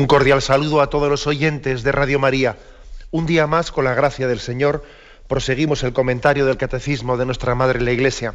Un 0.00 0.06
cordial 0.06 0.40
saludo 0.40 0.80
a 0.80 0.88
todos 0.88 1.10
los 1.10 1.26
oyentes 1.26 1.82
de 1.82 1.92
Radio 1.92 2.18
María. 2.18 2.56
Un 3.10 3.26
día 3.26 3.46
más, 3.46 3.70
con 3.70 3.84
la 3.84 3.92
gracia 3.92 4.26
del 4.26 4.40
Señor, 4.40 4.82
proseguimos 5.28 5.82
el 5.82 5.92
comentario 5.92 6.46
del 6.46 6.56
Catecismo 6.56 7.18
de 7.18 7.26
nuestra 7.26 7.54
Madre 7.54 7.82
la 7.82 7.92
Iglesia. 7.92 8.32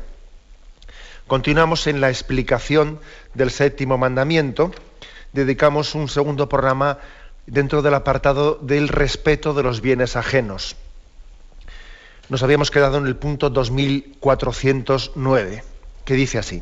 Continuamos 1.26 1.88
en 1.88 2.02
la 2.02 2.10
explicación 2.10 3.00
del 3.34 3.50
séptimo 3.50 3.98
mandamiento. 3.98 4.70
Dedicamos 5.34 5.96
un 5.96 6.08
segundo 6.08 6.48
programa 6.48 7.00
dentro 7.48 7.82
del 7.82 7.96
apartado 7.96 8.60
del 8.62 8.88
respeto 8.88 9.56
de 9.56 9.64
los 9.64 9.82
bienes 9.82 10.16
ajenos. 10.16 10.76
Nos 12.30 12.44
habíamos 12.44 12.70
quedado 12.70 13.00
en 13.00 13.08
el 13.08 13.16
punto 13.16 13.50
2409, 13.50 15.64
que 16.06 16.14
dice 16.14 16.38
así. 16.38 16.62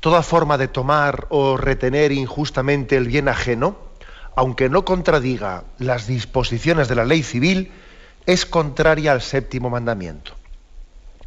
Toda 0.00 0.22
forma 0.22 0.56
de 0.56 0.68
tomar 0.68 1.26
o 1.28 1.56
retener 1.56 2.10
injustamente 2.12 2.96
el 2.96 3.06
bien 3.06 3.28
ajeno, 3.28 3.76
aunque 4.34 4.68
no 4.68 4.84
contradiga 4.84 5.64
las 5.78 6.06
disposiciones 6.06 6.88
de 6.88 6.94
la 6.94 7.04
ley 7.04 7.22
civil, 7.22 7.70
es 8.26 8.46
contraria 8.46 9.12
al 9.12 9.20
séptimo 9.20 9.68
mandamiento. 9.68 10.32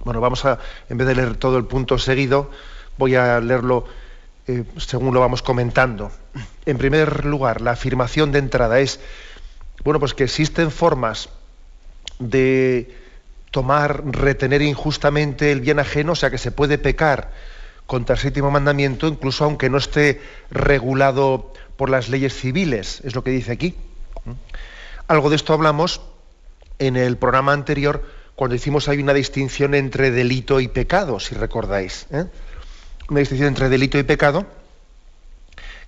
Bueno, 0.03 0.21
vamos 0.21 0.43
a, 0.45 0.59
en 0.89 0.97
vez 0.97 1.07
de 1.07 1.15
leer 1.15 1.35
todo 1.35 1.57
el 1.57 1.65
punto 1.65 1.97
seguido, 1.97 2.49
voy 2.97 3.15
a 3.15 3.39
leerlo 3.39 3.85
eh, 4.47 4.63
según 4.77 5.13
lo 5.13 5.19
vamos 5.19 5.41
comentando. 5.41 6.11
En 6.65 6.77
primer 6.77 7.25
lugar, 7.25 7.61
la 7.61 7.71
afirmación 7.71 8.31
de 8.31 8.39
entrada 8.39 8.79
es, 8.79 8.99
bueno, 9.83 9.99
pues 9.99 10.13
que 10.13 10.25
existen 10.25 10.71
formas 10.71 11.29
de 12.19 12.97
tomar, 13.51 14.03
retener 14.05 14.61
injustamente 14.61 15.51
el 15.51 15.61
bien 15.61 15.79
ajeno, 15.79 16.13
o 16.13 16.15
sea 16.15 16.29
que 16.29 16.37
se 16.37 16.51
puede 16.51 16.77
pecar 16.77 17.31
contra 17.93 18.15
el 18.15 18.19
séptimo 18.19 18.49
mandamiento, 18.49 19.07
incluso 19.07 19.43
aunque 19.43 19.69
no 19.69 19.77
esté 19.77 20.19
regulado 20.49 21.53
por 21.77 21.91
las 21.91 22.09
leyes 22.09 22.33
civiles, 22.33 23.01
es 23.03 23.13
lo 23.13 23.23
que 23.23 23.29
dice 23.29 23.51
aquí. 23.51 23.75
Algo 25.07 25.29
de 25.29 25.35
esto 25.35 25.53
hablamos 25.53 26.01
en 26.79 26.95
el 26.97 27.17
programa 27.17 27.53
anterior, 27.53 28.03
cuando 28.33 28.55
hicimos 28.55 28.89
hay 28.89 28.97
una 28.97 29.13
distinción 29.13 29.75
entre 29.75 30.09
delito 30.09 30.59
y 30.59 30.69
pecado, 30.69 31.19
si 31.19 31.35
recordáis. 31.35 32.07
¿eh? 32.09 32.25
Una 33.09 33.19
distinción 33.19 33.49
entre 33.49 33.69
delito 33.69 33.99
y 33.99 34.03
pecado, 34.03 34.47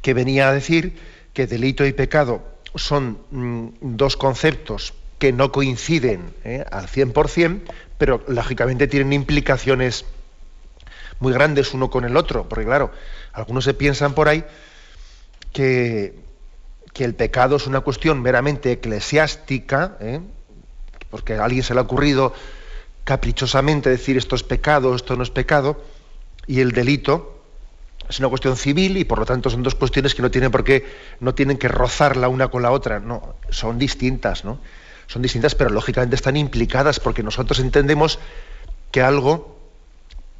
que 0.04 0.14
venía 0.14 0.50
a 0.50 0.54
decir 0.54 1.00
que 1.34 1.48
delito 1.48 1.88
y 1.88 1.94
pecado 1.94 2.44
son 2.76 3.18
mm, 3.32 3.68
dos 3.82 4.16
conceptos 4.16 4.94
que 5.18 5.34
no 5.34 5.52
coinciden 5.52 6.36
¿eh? 6.44 6.64
al 6.70 6.86
100%, 6.86 7.62
pero 7.98 8.24
lógicamente 8.28 8.86
tienen 8.86 9.12
implicaciones 9.12 10.06
muy 11.20 11.34
grandes 11.34 11.74
uno 11.74 11.90
con 11.90 12.06
el 12.06 12.18
otro, 12.18 12.48
porque 12.50 12.66
claro, 12.66 12.92
algunos 13.34 13.64
se 13.64 13.74
piensan 13.74 14.14
por 14.14 14.28
ahí 14.28 14.44
que, 15.54 16.16
que 16.94 17.04
el 17.04 17.16
pecado 17.16 17.56
es 17.56 17.68
una 17.68 17.82
cuestión 17.82 18.22
meramente 18.22 18.72
eclesiástica, 18.72 19.98
¿eh? 20.00 20.20
porque 21.10 21.36
a 21.36 21.46
alguien 21.46 21.64
se 21.64 21.74
le 21.74 21.80
ha 21.80 21.84
ocurrido 21.84 22.34
caprichosamente 23.04 23.90
decir 23.90 24.18
esto 24.18 24.36
es 24.36 24.44
pecado, 24.44 24.96
esto 24.96 25.16
no 25.16 25.24
es 25.24 25.30
pecado, 25.30 25.82
y 26.48 26.60
el 26.60 26.72
delito 26.72 27.44
es 28.10 28.20
una 28.20 28.30
cuestión 28.30 28.56
civil 28.56 28.98
y 28.98 29.04
por 29.04 29.20
lo 29.20 29.26
tanto 29.26 29.50
son 29.50 29.64
dos 29.64 29.76
cuestiones 29.76 30.14
que 30.14 30.22
no 30.22 30.30
tienen 30.30 30.52
por 30.52 30.64
qué, 30.64 30.86
no 31.20 31.34
tienen 31.34 31.58
que 31.58 31.68
rozar 31.68 32.18
la 32.18 32.28
una 32.28 32.50
con 32.50 32.62
la 32.62 32.72
otra, 32.72 33.00
no, 33.00 33.36
son 33.50 33.80
distintas, 33.80 34.46
¿no? 34.46 34.60
Son 35.08 35.22
distintas, 35.22 35.54
pero 35.56 35.70
lógicamente 35.70 36.16
están 36.16 36.36
implicadas 36.36 37.00
porque 37.00 37.24
nosotros 37.24 37.60
entendemos 37.60 38.20
que 38.92 39.02
algo 39.02 39.55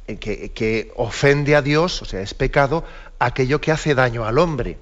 que, 0.06 0.92
ofende 0.96 1.56
a 1.56 1.62
Dios, 1.62 2.02
o 2.02 2.04
sea, 2.04 2.20
es 2.20 2.34
pecado, 2.34 2.84
aquello 3.18 3.60
que 3.60 3.72
hace 3.72 3.94
daño 3.94 4.24
al 4.24 4.38
hombre. 4.38 4.78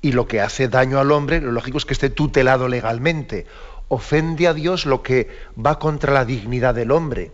Y 0.00 0.12
lo 0.12 0.26
que 0.26 0.40
hace 0.40 0.68
daño 0.68 0.98
al 0.98 1.12
hombre, 1.12 1.40
lo 1.40 1.52
lógico 1.52 1.76
es 1.76 1.84
que 1.84 1.92
esté 1.92 2.08
tutelado 2.08 2.68
legalmente. 2.68 3.46
Ofende 3.88 4.48
a 4.48 4.54
Dios 4.54 4.86
lo 4.86 5.02
que 5.02 5.28
va 5.54 5.78
contra 5.78 6.14
la 6.14 6.24
dignidad 6.24 6.74
del 6.74 6.90
hombre. 6.90 7.32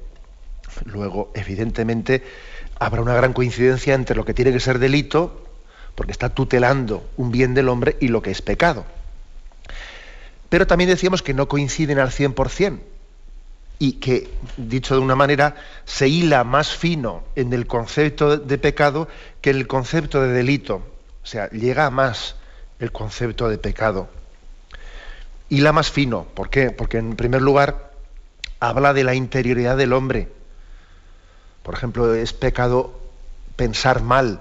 Luego, 0.85 1.31
evidentemente, 1.35 2.25
habrá 2.79 3.03
una 3.03 3.15
gran 3.15 3.33
coincidencia 3.33 3.95
entre 3.95 4.17
lo 4.17 4.25
que 4.25 4.35
tiene 4.35 4.53
que 4.53 4.61
ser 4.61 4.81
delito, 4.81 5.45
porque 5.95 6.13
está 6.13 6.31
tutelando 6.31 7.09
un 7.17 7.31
bien 7.31 7.55
del 7.55 7.69
hombre, 7.69 7.97
y 8.01 8.09
lo 8.09 8.21
que 8.21 8.33
es 8.33 8.43
pecado. 8.43 8.85
Pero 10.49 10.67
también 10.67 10.91
decíamos 10.91 11.23
que 11.23 11.35
no 11.35 11.49
coinciden 11.49 12.01
al 12.01 12.11
100% 12.11 12.81
y 13.79 13.95
que, 13.95 14.31
dicho 14.57 14.95
de 14.95 15.01
una 15.01 15.17
manera, 15.17 15.57
se 15.85 16.09
hila 16.09 16.45
más 16.45 16.75
fino 16.75 17.25
en 17.35 17.53
el 17.53 17.67
concepto 17.67 18.39
de 18.39 18.59
pecado 18.59 19.09
que 19.41 19.51
en 19.51 19.57
el 19.57 19.67
concepto 19.67 20.23
de 20.23 20.33
delito. 20.33 20.77
O 21.23 21.27
sea, 21.27 21.51
llega 21.51 21.91
más 21.91 22.37
el 22.79 22.93
concepto 22.93 23.49
de 23.49 23.59
pecado. 23.59 24.09
Hila 25.49 25.73
más 25.73 25.91
fino. 25.91 26.25
¿Por 26.25 26.51
qué? 26.51 26.71
Porque 26.71 26.99
en 26.99 27.17
primer 27.17 27.43
lugar 27.43 27.93
habla 28.61 28.95
de 28.95 29.05
la 29.05 29.15
interioridad 29.15 29.77
del 29.77 29.93
hombre. 29.93 30.29
Por 31.63 31.75
ejemplo, 31.75 32.15
es 32.15 32.33
pecado 32.33 32.99
pensar 33.57 34.03
mal. 34.03 34.41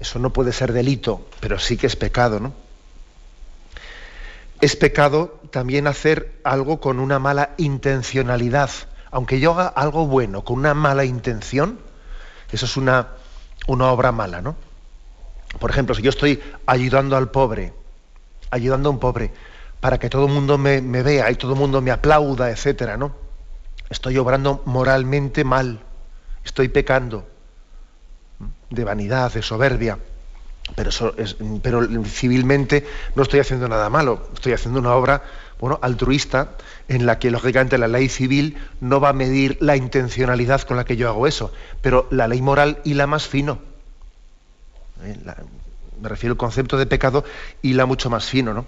Eso 0.00 0.18
no 0.18 0.32
puede 0.32 0.52
ser 0.52 0.72
delito, 0.72 1.26
pero 1.40 1.58
sí 1.58 1.76
que 1.76 1.86
es 1.86 1.96
pecado, 1.96 2.40
¿no? 2.40 2.63
Es 4.64 4.76
pecado 4.76 5.42
también 5.50 5.86
hacer 5.86 6.40
algo 6.42 6.80
con 6.80 6.98
una 6.98 7.18
mala 7.18 7.50
intencionalidad. 7.58 8.70
Aunque 9.10 9.38
yo 9.38 9.50
haga 9.52 9.66
algo 9.66 10.06
bueno 10.06 10.42
con 10.42 10.58
una 10.58 10.72
mala 10.72 11.04
intención, 11.04 11.78
eso 12.50 12.64
es 12.64 12.78
una, 12.78 13.08
una 13.66 13.92
obra 13.92 14.10
mala, 14.10 14.40
¿no? 14.40 14.56
Por 15.60 15.70
ejemplo, 15.70 15.94
si 15.94 16.00
yo 16.00 16.08
estoy 16.08 16.42
ayudando 16.64 17.14
al 17.18 17.30
pobre, 17.30 17.74
ayudando 18.50 18.88
a 18.88 18.92
un 18.92 19.00
pobre, 19.00 19.34
para 19.80 19.98
que 19.98 20.08
todo 20.08 20.24
el 20.24 20.32
mundo 20.32 20.56
me, 20.56 20.80
me 20.80 21.02
vea 21.02 21.30
y 21.30 21.34
todo 21.34 21.52
el 21.52 21.58
mundo 21.58 21.82
me 21.82 21.90
aplauda, 21.90 22.50
etcétera, 22.50 22.96
¿no? 22.96 23.14
Estoy 23.90 24.16
obrando 24.16 24.62
moralmente 24.64 25.44
mal, 25.44 25.80
estoy 26.42 26.68
pecando 26.68 27.26
de 28.70 28.82
vanidad, 28.82 29.30
de 29.30 29.42
soberbia. 29.42 29.98
Pero, 30.74 30.90
pero 31.62 31.86
civilmente 32.04 32.86
no 33.14 33.22
estoy 33.22 33.40
haciendo 33.40 33.68
nada 33.68 33.90
malo, 33.90 34.28
estoy 34.34 34.54
haciendo 34.54 34.80
una 34.80 34.94
obra 34.94 35.22
bueno, 35.60 35.78
altruista 35.82 36.52
en 36.88 37.06
la 37.06 37.18
que 37.18 37.30
lógicamente 37.30 37.78
la 37.78 37.88
ley 37.88 38.08
civil 38.08 38.56
no 38.80 39.00
va 39.00 39.10
a 39.10 39.12
medir 39.12 39.58
la 39.60 39.76
intencionalidad 39.76 40.62
con 40.62 40.76
la 40.76 40.84
que 40.84 40.96
yo 40.96 41.08
hago 41.08 41.26
eso, 41.26 41.52
pero 41.80 42.08
la 42.10 42.28
ley 42.28 42.42
moral 42.42 42.80
y 42.84 42.94
la 42.94 43.06
más 43.06 43.28
fino. 43.28 43.58
¿Eh? 45.02 45.16
me 46.00 46.08
refiero 46.08 46.32
al 46.32 46.38
concepto 46.38 46.76
de 46.76 46.86
pecado 46.86 47.24
y 47.62 47.74
la 47.74 47.86
mucho 47.86 48.10
más 48.10 48.26
fino, 48.26 48.52
¿no? 48.52 48.66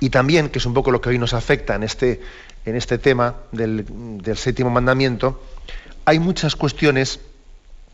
Y 0.00 0.10
también, 0.10 0.50
que 0.50 0.58
es 0.58 0.66
un 0.66 0.74
poco 0.74 0.90
lo 0.90 1.00
que 1.00 1.08
hoy 1.08 1.18
nos 1.18 1.34
afecta 1.34 1.74
en 1.74 1.82
este, 1.82 2.20
en 2.64 2.76
este 2.76 2.98
tema 2.98 3.34
del, 3.52 3.84
del 4.22 4.36
séptimo 4.36 4.70
mandamiento, 4.70 5.42
hay 6.04 6.18
muchas 6.18 6.54
cuestiones 6.54 7.20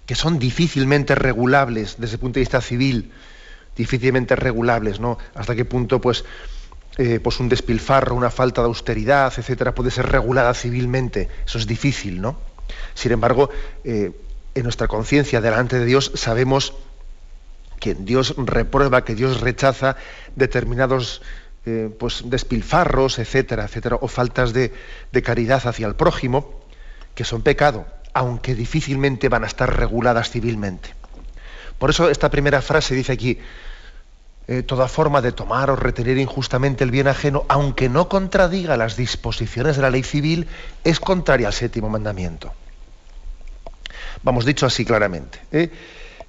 que 0.07 0.15
son 0.15 0.39
difícilmente 0.39 1.15
regulables 1.15 1.97
desde 1.99 2.15
el 2.15 2.21
punto 2.21 2.35
de 2.35 2.43
vista 2.43 2.61
civil, 2.61 3.13
difícilmente 3.77 4.37
regulables, 4.37 5.01
¿no? 5.01 5.19
Hasta 5.35 5.55
qué 5.55 5.65
punto, 5.65 6.01
pues, 6.01 6.25
eh, 6.99 7.21
pues 7.23 7.41
un 7.41 7.49
despilfarro, 7.49 8.15
una 8.15 8.31
falta 8.31 8.61
de 8.63 8.67
austeridad, 8.67 9.33
etcétera, 9.37 9.75
puede 9.75 9.91
ser 9.91 10.07
regulada 10.07 10.53
civilmente. 10.55 11.29
Eso 11.47 11.59
es 11.59 11.67
difícil, 11.67 12.21
¿no? 12.21 12.39
Sin 12.95 13.13
embargo, 13.13 13.51
eh, 13.85 14.13
en 14.55 14.63
nuestra 14.65 14.89
conciencia 14.89 15.41
delante 15.41 15.79
de 15.79 15.87
Dios 15.87 16.13
sabemos 16.15 16.75
que 17.81 17.95
Dios 17.95 18.35
reprueba, 18.37 19.05
que 19.05 19.15
Dios 19.15 19.41
rechaza 19.41 19.97
determinados 20.37 21.23
eh, 21.65 21.91
pues 21.99 22.23
despilfarros, 22.27 23.19
etcétera, 23.19 23.65
etcétera, 23.65 23.97
o 24.01 24.09
faltas 24.09 24.53
de, 24.53 24.73
de 25.13 25.23
caridad 25.23 25.67
hacia 25.67 25.87
el 25.87 25.95
prójimo, 25.95 26.61
que 27.15 27.25
son 27.25 27.43
pecado 27.43 27.87
aunque 28.14 28.55
difícilmente 28.55 29.29
van 29.29 29.44
a 29.44 29.47
estar 29.47 29.75
reguladas 29.76 30.31
civilmente. 30.31 30.94
Por 31.79 31.91
eso 31.91 32.09
esta 32.09 32.31
primera 32.31 32.62
frase 32.62 32.94
dice 32.94 33.12
aquí, 33.12 33.38
eh, 34.49 34.62
toda 34.62 34.88
forma 34.88 35.23
de 35.23 35.32
tomar 35.32 35.70
o 35.70 35.76
retener 35.76 36.19
injustamente 36.19 36.82
el 36.82 36.91
bien 36.91 37.09
ajeno, 37.09 37.44
aunque 37.49 37.88
no 37.88 38.09
contradiga 38.09 38.76
las 38.76 38.97
disposiciones 38.97 39.76
de 39.76 39.82
la 39.82 39.91
ley 39.91 40.03
civil, 40.03 40.49
es 40.82 40.99
contraria 40.99 41.47
al 41.47 41.53
séptimo 41.53 41.88
mandamiento. 41.88 42.53
Vamos, 44.23 44.44
dicho 44.44 44.67
así 44.67 44.85
claramente, 44.85 45.41
¿eh? 45.53 45.70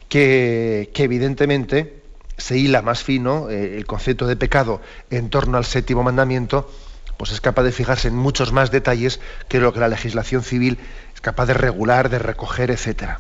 que, 0.10 0.92
evidentemente 0.96 2.02
se 2.38 2.58
hila 2.58 2.82
más 2.82 3.04
fino 3.04 3.50
eh, 3.50 3.78
el 3.78 3.86
concepto 3.86 4.28
de 4.28 4.36
pecado 4.36 4.82
en 5.10 5.30
torno 5.30 5.58
al 5.58 5.66
séptimo 5.66 6.04
mandamiento, 6.04 6.70
pues 7.18 7.32
es 7.32 7.42
capaz 7.42 7.64
de 7.64 7.72
fijarse 7.72 8.08
en 8.08 8.16
muchos 8.16 8.52
más 8.52 8.72
detalles 8.72 9.20
que 9.48 9.60
lo 9.60 9.74
que 9.74 9.80
la 9.80 9.88
legislación 9.88 10.44
civil 10.44 10.78
capaz 11.24 11.46
de 11.46 11.54
regular, 11.54 12.10
de 12.10 12.20
recoger, 12.20 12.70
etcétera. 12.70 13.20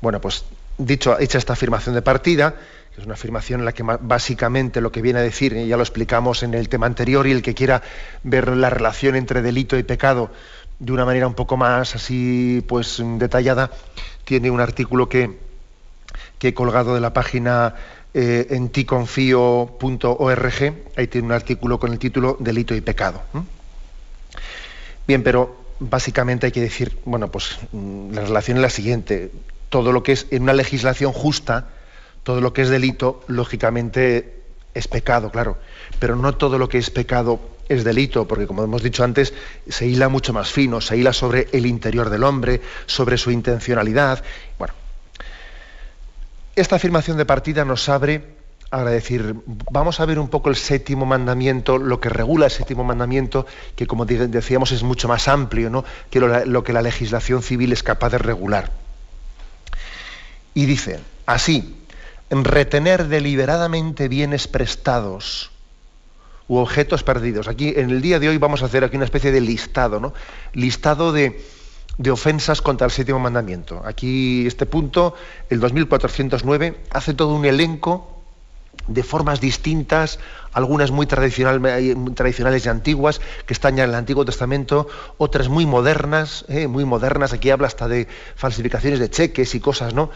Bueno, 0.00 0.20
pues 0.20 0.44
dicho, 0.78 1.18
hecha 1.20 1.38
esta 1.38 1.52
afirmación 1.52 1.94
de 1.94 2.02
partida, 2.02 2.54
que 2.94 3.00
es 3.00 3.06
una 3.06 3.14
afirmación 3.14 3.60
en 3.60 3.66
la 3.66 3.72
que 3.72 3.82
básicamente 3.82 4.80
lo 4.80 4.90
que 4.90 5.02
viene 5.02 5.18
a 5.18 5.22
decir, 5.22 5.54
ya 5.54 5.76
lo 5.76 5.82
explicamos 5.82 6.42
en 6.42 6.54
el 6.54 6.70
tema 6.70 6.86
anterior, 6.86 7.26
y 7.26 7.32
el 7.32 7.42
que 7.42 7.54
quiera 7.54 7.82
ver 8.22 8.48
la 8.48 8.70
relación 8.70 9.16
entre 9.16 9.42
delito 9.42 9.76
y 9.76 9.82
pecado 9.82 10.30
de 10.78 10.92
una 10.92 11.04
manera 11.04 11.26
un 11.26 11.34
poco 11.34 11.58
más 11.58 11.94
así 11.94 12.64
pues 12.66 13.02
detallada, 13.18 13.70
tiene 14.24 14.50
un 14.50 14.60
artículo 14.60 15.10
que, 15.10 15.38
que 16.38 16.48
he 16.48 16.54
colgado 16.54 16.94
de 16.94 17.00
la 17.00 17.12
página 17.12 17.74
eh, 18.14 18.46
en 18.50 18.70
ticonfío.org, 18.70 20.74
ahí 20.96 21.06
tiene 21.06 21.26
un 21.26 21.32
artículo 21.32 21.78
con 21.78 21.92
el 21.92 21.98
título 21.98 22.38
Delito 22.40 22.74
y 22.74 22.80
pecado. 22.80 23.22
Bien, 25.06 25.22
pero 25.22 25.56
básicamente 25.80 26.46
hay 26.46 26.52
que 26.52 26.60
decir, 26.60 26.98
bueno, 27.04 27.30
pues 27.30 27.58
mm, 27.72 28.12
la 28.12 28.22
relación 28.22 28.58
es 28.58 28.62
la 28.62 28.70
siguiente. 28.70 29.30
Todo 29.68 29.92
lo 29.92 30.02
que 30.02 30.12
es 30.12 30.26
en 30.30 30.44
una 30.44 30.52
legislación 30.52 31.12
justa, 31.12 31.68
todo 32.22 32.40
lo 32.40 32.52
que 32.52 32.62
es 32.62 32.68
delito, 32.68 33.22
lógicamente 33.26 34.42
es 34.72 34.88
pecado, 34.88 35.30
claro. 35.30 35.58
Pero 35.98 36.16
no 36.16 36.34
todo 36.34 36.58
lo 36.58 36.68
que 36.68 36.78
es 36.78 36.90
pecado 36.90 37.40
es 37.68 37.84
delito, 37.84 38.26
porque 38.26 38.46
como 38.46 38.64
hemos 38.64 38.82
dicho 38.82 39.04
antes, 39.04 39.32
se 39.68 39.86
hila 39.86 40.08
mucho 40.08 40.32
más 40.32 40.50
fino, 40.50 40.80
se 40.80 40.96
hila 40.96 41.12
sobre 41.12 41.48
el 41.52 41.66
interior 41.66 42.10
del 42.10 42.24
hombre, 42.24 42.60
sobre 42.86 43.16
su 43.16 43.30
intencionalidad. 43.30 44.22
Bueno, 44.58 44.74
esta 46.56 46.76
afirmación 46.76 47.16
de 47.16 47.24
partida 47.24 47.64
nos 47.64 47.88
abre 47.88 48.33
a 48.74 48.84
decir, 48.84 49.36
vamos 49.70 50.00
a 50.00 50.04
ver 50.04 50.18
un 50.18 50.28
poco 50.28 50.50
el 50.50 50.56
séptimo 50.56 51.06
mandamiento, 51.06 51.78
lo 51.78 52.00
que 52.00 52.08
regula 52.08 52.46
el 52.46 52.50
séptimo 52.50 52.82
mandamiento, 52.82 53.46
que 53.76 53.86
como 53.86 54.04
decíamos 54.04 54.72
es 54.72 54.82
mucho 54.82 55.06
más 55.06 55.28
amplio 55.28 55.70
¿no? 55.70 55.84
que 56.10 56.20
lo 56.20 56.64
que 56.64 56.72
la 56.72 56.82
legislación 56.82 57.42
civil 57.42 57.72
es 57.72 57.82
capaz 57.82 58.10
de 58.10 58.18
regular. 58.18 58.72
Y 60.54 60.66
dice, 60.66 61.00
así, 61.26 61.76
retener 62.30 63.06
deliberadamente 63.08 64.08
bienes 64.08 64.48
prestados 64.48 65.50
u 66.48 66.56
objetos 66.56 67.02
perdidos. 67.02 67.48
Aquí, 67.48 67.74
en 67.76 67.90
el 67.90 68.02
día 68.02 68.18
de 68.18 68.28
hoy, 68.28 68.38
vamos 68.38 68.62
a 68.62 68.66
hacer 68.66 68.84
aquí 68.84 68.96
una 68.96 69.04
especie 69.04 69.32
de 69.32 69.40
listado, 69.40 70.00
¿no? 70.00 70.14
Listado 70.52 71.12
de 71.12 71.40
ofensas 72.10 72.60
contra 72.60 72.86
el 72.86 72.90
séptimo 72.90 73.18
mandamiento. 73.18 73.82
Aquí, 73.84 74.46
este 74.46 74.66
punto, 74.66 75.14
el 75.48 75.60
2409, 75.60 76.80
hace 76.90 77.14
todo 77.14 77.34
un 77.34 77.44
elenco 77.44 78.13
de 78.86 79.02
formas 79.02 79.40
distintas, 79.40 80.18
algunas 80.52 80.90
muy, 80.90 81.06
tradicionales 81.06 82.66
y 82.66 82.68
antiguas, 82.68 83.20
que 83.46 83.54
están 83.54 83.76
ya 83.76 83.84
en 83.84 83.90
el 83.90 83.96
Antiguo 83.96 84.24
Testamento, 84.24 84.88
otras 85.18 85.48
muy 85.48 85.66
modernas, 85.66 86.44
¿eh? 86.48 86.66
muy 86.66 86.84
modernas, 86.84 87.32
aquí 87.32 87.50
habla 87.50 87.66
hasta 87.66 87.88
de 87.88 88.08
falsificaciones 88.36 89.00
de 89.00 89.10
cheques 89.10 89.54
y 89.54 89.60
cosas, 89.60 89.94
¿no? 89.94 90.10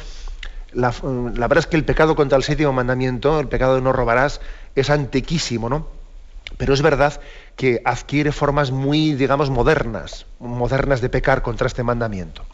La, 0.73 0.93
la, 1.03 1.49
verdad 1.49 1.59
es 1.59 1.67
que 1.67 1.76
el 1.76 1.85
pecado 1.85 2.15
contra 2.15 2.37
el 2.37 2.44
séptimo 2.44 2.73
mandamiento, 2.73 3.41
el 3.41 3.49
pecado 3.49 3.76
de 3.76 3.81
no 3.81 3.93
robarás, 3.93 4.41
es 4.75 4.91
antiquísimo, 4.91 5.69
¿no? 5.70 5.88
Pero 6.56 6.75
es 6.75 6.82
verdad 6.82 7.20
que 7.56 7.81
adquiere 7.85 8.32
formas 8.32 8.70
muy, 8.70 9.15
digamos, 9.15 9.50
modernas, 9.50 10.26
modernas 10.38 11.00
de 11.00 11.09
pecar 11.09 11.43
contra 11.43 11.67
este 11.67 11.82
mandamiento. 11.82 12.44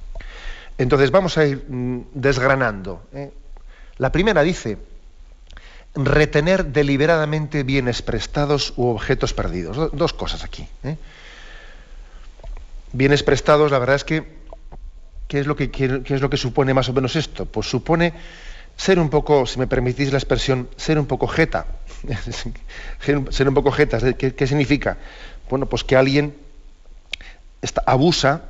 Entonces 0.78 1.10
vamos 1.10 1.38
a 1.38 1.46
ir 1.46 1.64
mm, 1.68 2.06
desgranando. 2.14 3.02
¿eh? 3.12 3.32
La 3.98 4.10
primera 4.10 4.42
dice, 4.42 4.78
retener 5.94 6.66
deliberadamente 6.66 7.62
bienes 7.62 8.02
prestados 8.02 8.74
u 8.76 8.86
objetos 8.86 9.32
perdidos. 9.32 9.90
Dos 9.92 10.12
cosas 10.12 10.44
aquí. 10.44 10.66
¿eh? 10.82 10.96
Bienes 12.92 13.22
prestados, 13.22 13.70
la 13.70 13.78
verdad 13.78 13.96
es 13.96 14.04
que, 14.04 14.24
¿qué 15.28 15.40
es, 15.40 15.46
lo 15.46 15.56
que, 15.56 15.70
qué 15.70 16.02
es 16.06 16.20
lo 16.20 16.30
que 16.30 16.36
supone 16.36 16.74
más 16.74 16.88
o 16.88 16.92
menos 16.92 17.16
esto? 17.16 17.46
Pues 17.46 17.68
supone 17.68 18.12
ser 18.76 18.98
un 18.98 19.08
poco, 19.08 19.46
si 19.46 19.58
me 19.58 19.66
permitís 19.66 20.10
la 20.10 20.18
expresión, 20.18 20.68
ser 20.76 20.98
un 20.98 21.06
poco 21.06 21.26
jeta. 21.26 21.66
ser 23.30 23.48
un 23.48 23.54
poco 23.54 23.70
jeta, 23.70 23.98
¿qué, 24.14 24.46
significa? 24.46 24.96
Bueno, 25.48 25.66
pues 25.66 25.84
que 25.84 25.96
alguien 25.96 26.34
abusa, 27.86 28.42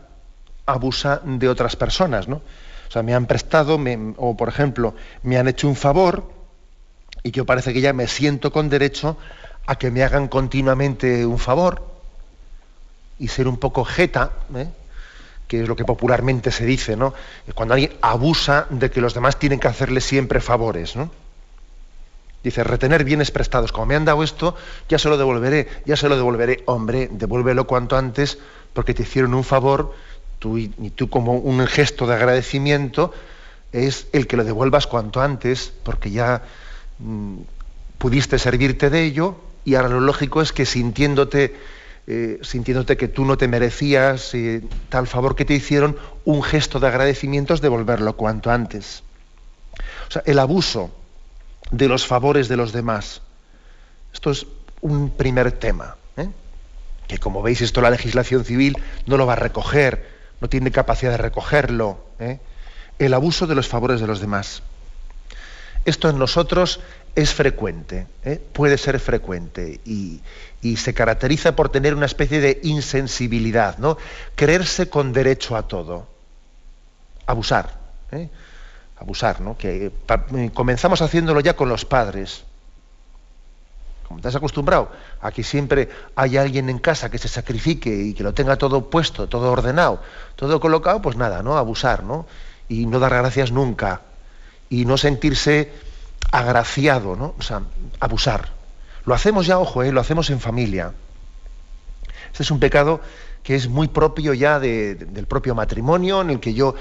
abusa 0.66 1.20
de 1.24 1.48
otras 1.48 1.76
personas, 1.76 2.26
¿no? 2.26 2.36
O 2.36 2.90
sea, 2.94 3.02
me 3.02 3.14
han 3.14 3.26
prestado, 3.26 3.78
o 4.16 4.36
por 4.36 4.48
ejemplo, 4.48 4.94
me 5.22 5.36
han 5.36 5.48
hecho 5.48 5.68
un 5.68 5.76
favor 5.76 6.30
y 7.24 7.30
yo 7.30 7.46
parece 7.46 7.72
que 7.72 7.80
ya 7.80 7.92
me 7.92 8.06
siento 8.06 8.52
con 8.52 8.68
derecho 8.68 9.16
a 9.66 9.76
que 9.76 9.90
me 9.90 10.04
hagan 10.04 10.28
continuamente 10.28 11.24
un 11.24 11.38
favor 11.38 11.82
y 13.18 13.28
ser 13.28 13.48
un 13.48 13.56
poco 13.56 13.84
jeta, 13.84 14.30
¿eh? 14.54 14.68
que 15.48 15.62
es 15.62 15.68
lo 15.68 15.74
que 15.74 15.86
popularmente 15.86 16.50
se 16.50 16.66
dice, 16.66 16.96
¿no? 16.96 17.14
Cuando 17.54 17.74
alguien 17.74 17.94
abusa 18.02 18.66
de 18.68 18.90
que 18.90 19.00
los 19.00 19.14
demás 19.14 19.38
tienen 19.38 19.58
que 19.58 19.68
hacerle 19.68 20.02
siempre 20.02 20.40
favores, 20.40 20.96
¿no? 20.96 21.10
Dice, 22.42 22.62
retener 22.62 23.04
bienes 23.04 23.30
prestados. 23.30 23.72
Como 23.72 23.86
me 23.86 23.94
han 23.94 24.04
dado 24.04 24.22
esto, 24.22 24.54
ya 24.90 24.98
se 24.98 25.08
lo 25.08 25.16
devolveré, 25.16 25.66
ya 25.86 25.96
se 25.96 26.10
lo 26.10 26.16
devolveré. 26.16 26.62
Hombre, 26.66 27.08
devuélvelo 27.10 27.66
cuanto 27.66 27.96
antes 27.96 28.36
porque 28.74 28.92
te 28.92 29.02
hicieron 29.02 29.32
un 29.32 29.44
favor 29.44 29.94
tú, 30.38 30.58
y, 30.58 30.68
tú 30.68 31.08
como 31.08 31.32
un 31.32 31.66
gesto 31.66 32.06
de 32.06 32.14
agradecimiento 32.14 33.14
es 33.72 34.08
el 34.12 34.26
que 34.26 34.36
lo 34.36 34.44
devuelvas 34.44 34.86
cuanto 34.86 35.22
antes 35.22 35.72
porque 35.82 36.10
ya 36.10 36.42
pudiste 37.98 38.38
servirte 38.38 38.90
de 38.90 39.02
ello 39.02 39.36
y 39.64 39.74
ahora 39.74 39.88
lo 39.88 40.00
lógico 40.00 40.42
es 40.42 40.52
que 40.52 40.66
sintiéndote 40.66 41.54
eh, 42.06 42.38
sintiéndote 42.42 42.98
que 42.98 43.08
tú 43.08 43.24
no 43.24 43.38
te 43.38 43.48
merecías 43.48 44.34
eh, 44.34 44.62
tal 44.90 45.06
favor 45.06 45.34
que 45.34 45.46
te 45.46 45.54
hicieron, 45.54 45.96
un 46.26 46.42
gesto 46.42 46.78
de 46.78 46.88
agradecimiento 46.88 47.54
es 47.54 47.62
devolverlo 47.62 48.14
cuanto 48.14 48.50
antes. 48.50 49.02
O 50.08 50.10
sea, 50.10 50.22
el 50.26 50.38
abuso 50.38 50.90
de 51.70 51.88
los 51.88 52.06
favores 52.06 52.48
de 52.48 52.58
los 52.58 52.72
demás. 52.72 53.22
Esto 54.12 54.30
es 54.30 54.46
un 54.82 55.16
primer 55.16 55.52
tema, 55.52 55.96
¿eh? 56.18 56.28
que 57.08 57.16
como 57.16 57.40
veis 57.40 57.62
esto 57.62 57.80
la 57.80 57.88
legislación 57.90 58.44
civil 58.44 58.76
no 59.06 59.16
lo 59.16 59.24
va 59.24 59.32
a 59.32 59.36
recoger, 59.36 60.06
no 60.42 60.48
tiene 60.50 60.70
capacidad 60.70 61.12
de 61.12 61.16
recogerlo. 61.16 62.04
El 62.98 63.14
abuso 63.14 63.46
de 63.46 63.54
los 63.54 63.66
favores 63.66 64.00
de 64.00 64.06
los 64.06 64.20
demás. 64.20 64.62
Esto 65.84 66.08
en 66.08 66.18
nosotros 66.18 66.80
es 67.14 67.32
frecuente, 67.32 68.06
puede 68.52 68.78
ser 68.78 68.98
frecuente 68.98 69.80
y, 69.84 70.20
se 70.76 70.94
caracteriza 70.94 71.54
por 71.54 71.68
tener 71.68 71.94
una 71.94 72.06
especie 72.06 72.40
de 72.40 72.58
insensibilidad, 72.62 73.76
¿no? 73.76 73.98
Creerse 74.34 74.88
con 74.88 75.12
derecho 75.12 75.56
a 75.56 75.68
todo. 75.68 76.06
Abusar. 77.26 77.78
¿eh? 78.12 78.30
Abusar, 78.96 79.42
¿no? 79.42 79.58
Que 79.58 79.92
eh, 80.08 80.50
comenzamos 80.54 81.02
haciéndolo 81.02 81.40
ya 81.40 81.54
con 81.54 81.68
los 81.68 81.84
padres. 81.84 82.44
Como 84.08 84.20
te 84.22 84.28
has 84.28 84.36
acostumbrado 84.36 84.90
a 85.20 85.30
que 85.32 85.42
siempre 85.42 85.90
hay 86.16 86.38
alguien 86.38 86.70
en 86.70 86.78
casa 86.78 87.10
que 87.10 87.18
se 87.18 87.28
sacrifique 87.28 87.90
y 87.90 88.14
que 88.14 88.22
lo 88.22 88.32
tenga 88.32 88.56
todo 88.56 88.88
puesto, 88.88 89.28
todo 89.28 89.52
ordenado, 89.52 90.00
todo 90.34 90.60
colocado, 90.60 91.02
pues 91.02 91.16
nada, 91.16 91.42
¿no? 91.42 91.58
Abusar, 91.58 92.04
¿no? 92.04 92.26
Y 92.70 92.86
no 92.86 93.00
dar 93.00 93.12
gracias 93.12 93.52
nunca. 93.52 94.00
Y 94.70 94.84
no 94.84 94.96
sentirse 94.96 95.70
agraciado, 96.30 97.16
¿no? 97.16 97.34
O 97.38 97.42
sea, 97.42 97.62
abusar. 98.00 98.50
Lo 99.06 99.14
hacemos 99.14 99.46
ya, 99.46 99.58
ojo, 99.58 99.82
eh, 99.82 99.92
lo 99.92 100.00
hacemos 100.00 100.30
en 100.30 100.40
familia. 100.40 100.92
Este 102.32 102.42
es 102.42 102.50
un 102.50 102.58
pecado 102.58 103.00
que 103.44 103.54
es 103.54 103.68
muy 103.68 103.88
propio 103.88 104.32
ya 104.32 104.58
del 104.58 105.26
propio 105.28 105.54
matrimonio, 105.54 106.22
en 106.22 106.30
el 106.30 106.40
que 106.40 106.54
yo, 106.54 106.74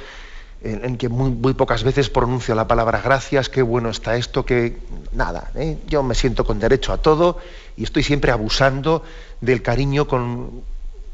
en, 0.63 0.98
que 0.98 1.10
muy, 1.10 1.54
pocas 1.54 1.84
veces 1.84 2.10
pronuncio 2.10 2.56
la 2.56 2.68
palabra 2.68 3.02
gracias, 3.04 3.50
qué 3.50 3.62
bueno 3.62 3.90
está 3.90 4.16
esto, 4.16 4.46
que 4.46 4.78
nada, 5.12 5.52
eh, 5.56 5.78
yo 5.88 6.02
me 6.04 6.16
siento 6.16 6.46
con 6.46 6.60
derecho 6.60 6.94
a 6.94 6.98
todo 6.98 7.38
y 7.75 7.84
estoy 7.84 8.02
siempre 8.02 8.32
abusando 8.32 9.04
del 9.42 9.62
cariño 9.62 10.08
con... 10.08 10.63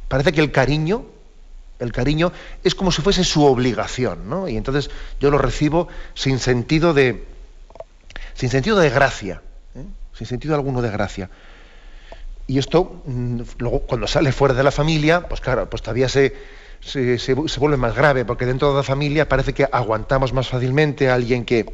Parece 0.08 0.32
que 0.32 0.42
el 0.42 0.52
cariño, 0.52 1.04
el 1.80 1.92
cariño 1.92 2.32
es 2.64 2.76
como 2.76 2.92
si 2.92 3.02
fuese 3.02 3.24
su 3.24 3.46
obligación, 3.46 4.30
¿no? 4.30 4.48
Y 4.48 4.58
entonces 4.58 4.90
yo 5.20 5.32
lo 5.32 5.38
recibo 5.38 5.88
sin 6.14 6.40
sentido 6.40 6.94
de, 6.94 7.26
sin 8.34 8.50
sentido 8.50 8.78
de 8.78 8.90
gracia 8.90 9.42
sin 10.20 10.28
sentido 10.28 10.54
alguno 10.54 10.82
de 10.82 10.92
gracia. 10.92 11.30
Y 12.46 12.58
esto, 12.58 13.02
mm, 13.06 13.42
luego, 13.60 13.80
cuando 13.82 14.06
sale 14.06 14.34
fuera 14.34 14.54
de 14.54 14.64
la 14.64 14.72
familia, 14.72 15.30
pues 15.30 15.40
claro, 15.40 15.70
pues 15.70 15.82
todavía 15.82 16.10
se, 16.10 16.36
se, 16.82 17.34
vuelve 17.34 17.78
más 17.78 17.96
grave, 17.96 18.26
porque 18.26 18.46
dentro 18.46 18.72
de 18.72 18.76
la 18.76 18.84
familia 18.84 19.30
parece 19.30 19.54
que 19.54 19.66
aguantamos 19.72 20.34
más 20.34 20.50
fácilmente 20.50 21.10
a 21.10 21.14
alguien 21.14 21.46
que, 21.46 21.74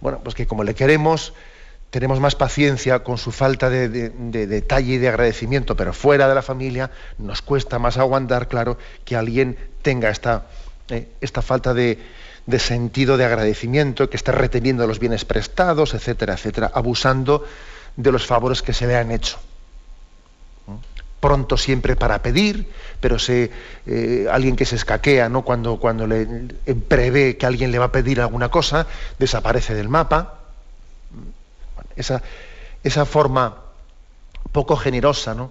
bueno, 0.00 0.20
pues 0.24 0.34
que 0.34 0.48
como 0.48 0.64
le 0.64 0.74
queremos, 0.74 1.34
tenemos 1.94 2.18
más 2.18 2.34
paciencia 2.34 3.04
con 3.04 3.18
su 3.18 3.30
falta 3.30 3.70
de, 3.70 3.88
detalle 3.88 4.94
y 4.94 4.98
de 4.98 5.08
agradecimiento, 5.08 5.76
pero 5.76 5.92
fuera 5.92 6.26
de 6.26 6.34
la 6.34 6.42
familia 6.42 6.90
nos 7.18 7.40
cuesta 7.40 7.78
más 7.78 7.98
aguantar, 7.98 8.48
claro, 8.48 8.78
que 9.04 9.14
alguien 9.14 9.56
tenga 9.80 10.10
esta, 10.10 10.46
eh, 10.88 11.06
esta 11.20 11.40
falta 11.40 11.72
de, 11.72 12.00
sentido 12.58 13.16
de 13.16 13.26
agradecimiento, 13.26 14.10
que 14.10 14.16
esté 14.16 14.32
reteniendo 14.32 14.84
los 14.88 14.98
bienes 14.98 15.24
prestados, 15.24 15.94
etcétera, 15.94 16.34
etcétera, 16.34 16.72
abusando 16.74 17.44
de 17.94 18.10
los 18.10 18.26
favores 18.26 18.60
que 18.60 18.72
se 18.72 18.88
le 18.88 18.96
han 18.96 19.12
hecho. 19.12 19.38
Pronto 21.20 21.56
siempre 21.56 21.94
para 21.94 22.22
pedir, 22.22 22.72
pero 22.98 23.20
se, 23.20 23.52
eh, 23.86 24.26
alguien 24.28 24.56
que 24.56 24.64
se 24.64 24.74
escaquea 24.74 25.28
¿no? 25.28 25.42
cuando, 25.42 25.78
cuando 25.78 26.08
le 26.08 26.26
prevé 26.88 27.36
que 27.36 27.46
alguien 27.46 27.70
le 27.70 27.78
va 27.78 27.84
a 27.84 27.92
pedir 27.92 28.20
alguna 28.20 28.48
cosa, 28.48 28.88
desaparece 29.16 29.76
del 29.76 29.88
mapa. 29.88 30.40
Esa, 31.96 32.22
esa 32.82 33.04
forma 33.04 33.56
poco 34.52 34.76
generosa 34.76 35.34
¿no? 35.34 35.50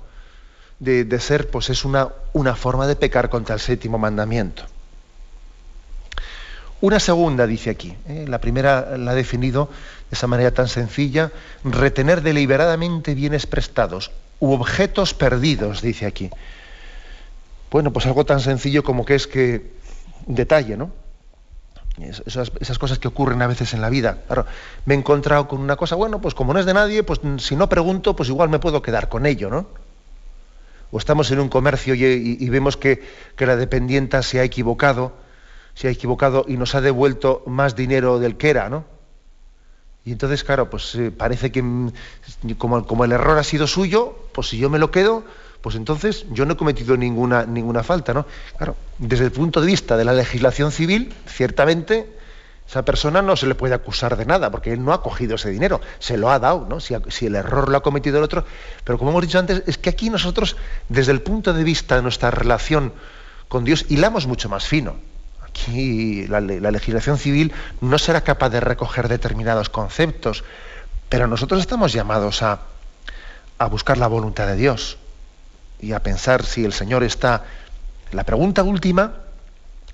de, 0.79 1.03
de, 1.03 1.19
ser, 1.19 1.50
pues 1.50 1.69
es 1.69 1.85
una, 1.85 2.09
una 2.33 2.55
forma 2.55 2.88
de 2.88 2.95
pecar 2.95 3.29
contra 3.29 3.55
el 3.55 3.62
séptimo 3.62 3.97
mandamiento. 3.97 4.63
Una 6.81 7.00
segunda, 7.00 7.47
dice 7.47 7.69
aquí, 7.69 7.95
¿eh? 8.09 8.25
la 8.27 8.41
primera 8.41 8.97
la 8.97 9.12
ha 9.12 9.15
definido 9.15 9.69
de 10.09 10.15
esa 10.15 10.27
manera 10.27 10.51
tan 10.51 10.67
sencilla, 10.67 11.31
retener 11.63 12.21
deliberadamente 12.21 13.15
bienes 13.15 13.47
prestados 13.47 14.12
u 14.41 14.51
objetos 14.51 15.13
perdidos, 15.13 15.81
dice 15.81 16.05
aquí. 16.05 16.29
Bueno, 17.71 17.93
pues 17.93 18.05
algo 18.05 18.25
tan 18.25 18.41
sencillo 18.41 18.83
como 18.83 19.05
que 19.05 19.15
es 19.15 19.27
que 19.27 19.71
detalle, 20.27 20.75
¿no? 20.75 20.91
Esas, 22.00 22.79
cosas 22.79 22.97
que 22.97 23.07
ocurren 23.07 23.41
a 23.41 23.47
veces 23.47 23.73
en 23.73 23.81
la 23.81 23.89
vida. 23.89 24.23
Claro, 24.25 24.45
me 24.85 24.95
he 24.95 24.97
encontrado 24.97 25.47
con 25.47 25.62
una 25.62 25.75
cosa, 25.75 25.95
bueno, 25.95 26.21
pues 26.21 26.33
como 26.33 26.53
no 26.53 26.59
es 26.59 26.65
de 26.65 26.73
nadie, 26.73 27.03
pues 27.03 27.21
si 27.38 27.55
no 27.55 27.69
pregunto, 27.69 28.15
pues 28.15 28.29
igual 28.29 28.50
me 28.50 28.59
puedo 28.59 28.81
quedar 28.81 29.09
con 29.09 29.25
ello, 29.25 29.50
¿no? 29.50 29.67
O 30.91 30.97
estamos 30.97 31.29
en 31.31 31.39
un 31.39 31.50
comercio 31.50 31.93
y 31.95 32.50
vemos 32.50 32.77
que, 32.77 33.03
que 33.35 33.45
la 33.45 33.55
dependienta 33.55 34.21
se 34.23 34.39
ha 34.39 34.43
equivocado 34.43 35.13
se 35.73 35.88
ha 35.88 35.91
equivocado 35.91 36.45
y 36.47 36.57
nos 36.57 36.75
ha 36.75 36.81
devuelto 36.81 37.43
más 37.47 37.75
dinero 37.75 38.19
del 38.19 38.38
que 38.38 38.50
era, 38.50 38.69
¿no? 38.69 38.85
Y 40.05 40.12
entonces, 40.12 40.43
claro, 40.43 40.69
pues 40.69 40.95
eh, 40.95 41.12
parece 41.12 41.51
que 41.51 41.62
mm, 41.62 41.91
como, 42.57 42.85
como, 42.85 43.05
el 43.05 43.13
error 43.13 43.38
ha 43.38 43.43
sido 43.43 43.67
suyo, 43.67 44.17
pues 44.33 44.50
si 44.50 44.57
yo 44.57 44.69
me 44.69 44.79
lo 44.79 44.91
quedo, 44.91 45.23
pues 45.63 45.77
entonces 45.77 46.25
yo 46.29 46.46
no 46.46 46.53
he 46.53 46.58
cometido 46.58 46.98
ninguna, 46.98 47.46
ninguna 47.46 47.84
falta, 47.84 48.13
¿no? 48.13 48.25
Claro, 48.58 48.75
desde 48.98 49.24
el 49.24 49.32
punto 49.32 49.62
de 49.62 49.67
vista 49.67 49.96
de 49.96 50.03
la 50.03 50.12
legislación 50.12 50.74
civil, 50.74 51.13
ciertamente 51.25 52.17
esa 52.67 52.84
persona 52.84 53.22
no 53.22 53.38
se 53.38 53.48
le 53.48 53.55
puede 53.55 53.74
acusar 53.74 54.17
de 54.17 54.25
nada, 54.25 54.51
porque 54.51 54.74
él 54.74 54.84
no 54.84 54.91
ha 54.91 55.01
cogido 55.01 55.36
ese 55.36 55.50
dinero, 55.51 55.79
se 56.00 56.17
lo 56.17 56.29
ha 56.32 56.39
dado, 56.39 56.67
¿no? 56.70 56.82
Si, 56.82 57.25
el 57.25 57.36
error 57.36 57.70
lo 57.70 57.77
ha 57.77 57.82
cometido 57.82 58.17
el 58.17 58.25
otro. 58.25 58.43
Pero 58.84 58.98
como 58.98 59.12
hemos 59.12 59.22
dicho 59.22 59.39
antes, 59.39 59.63
es 59.65 59.77
que 59.77 59.89
aquí 59.89 60.10
nosotros, 60.10 60.58
desde 60.89 61.13
el 61.13 61.22
punto 61.22 61.53
de 61.53 61.63
vista 61.63 61.96
de 61.96 62.01
nuestra 62.01 62.29
relación 62.29 62.91
con 63.48 63.63
Dios, 63.63 63.86
hilamos 63.88 64.27
mucho 64.27 64.50
más 64.50 64.65
fino 64.65 64.96
aquí 65.46 66.27
la, 66.27 66.41
la, 66.41 66.72
legislación 66.72 67.20
civil 67.20 67.53
no 67.79 68.00
será 68.00 68.22
capaz 68.22 68.50
de 68.50 68.60
recoger 68.60 69.08
determinados 69.08 69.70
conceptos, 69.70 70.43
pero 71.10 71.27
nosotros 71.27 71.62
estamos 71.62 71.93
llamados 71.93 72.41
a, 72.41 72.62
a 73.60 73.67
buscar 73.67 74.00
la 74.00 74.08
voluntad 74.08 74.48
de 74.48 74.55
Dios 74.55 74.98
y 75.80 75.94
a 75.94 76.01
pensar 76.01 76.46
si 76.46 76.65
el 76.65 76.74
Señor 76.74 77.03
está... 77.03 77.46
La 78.12 78.24
pregunta 78.24 78.63
última 78.63 79.15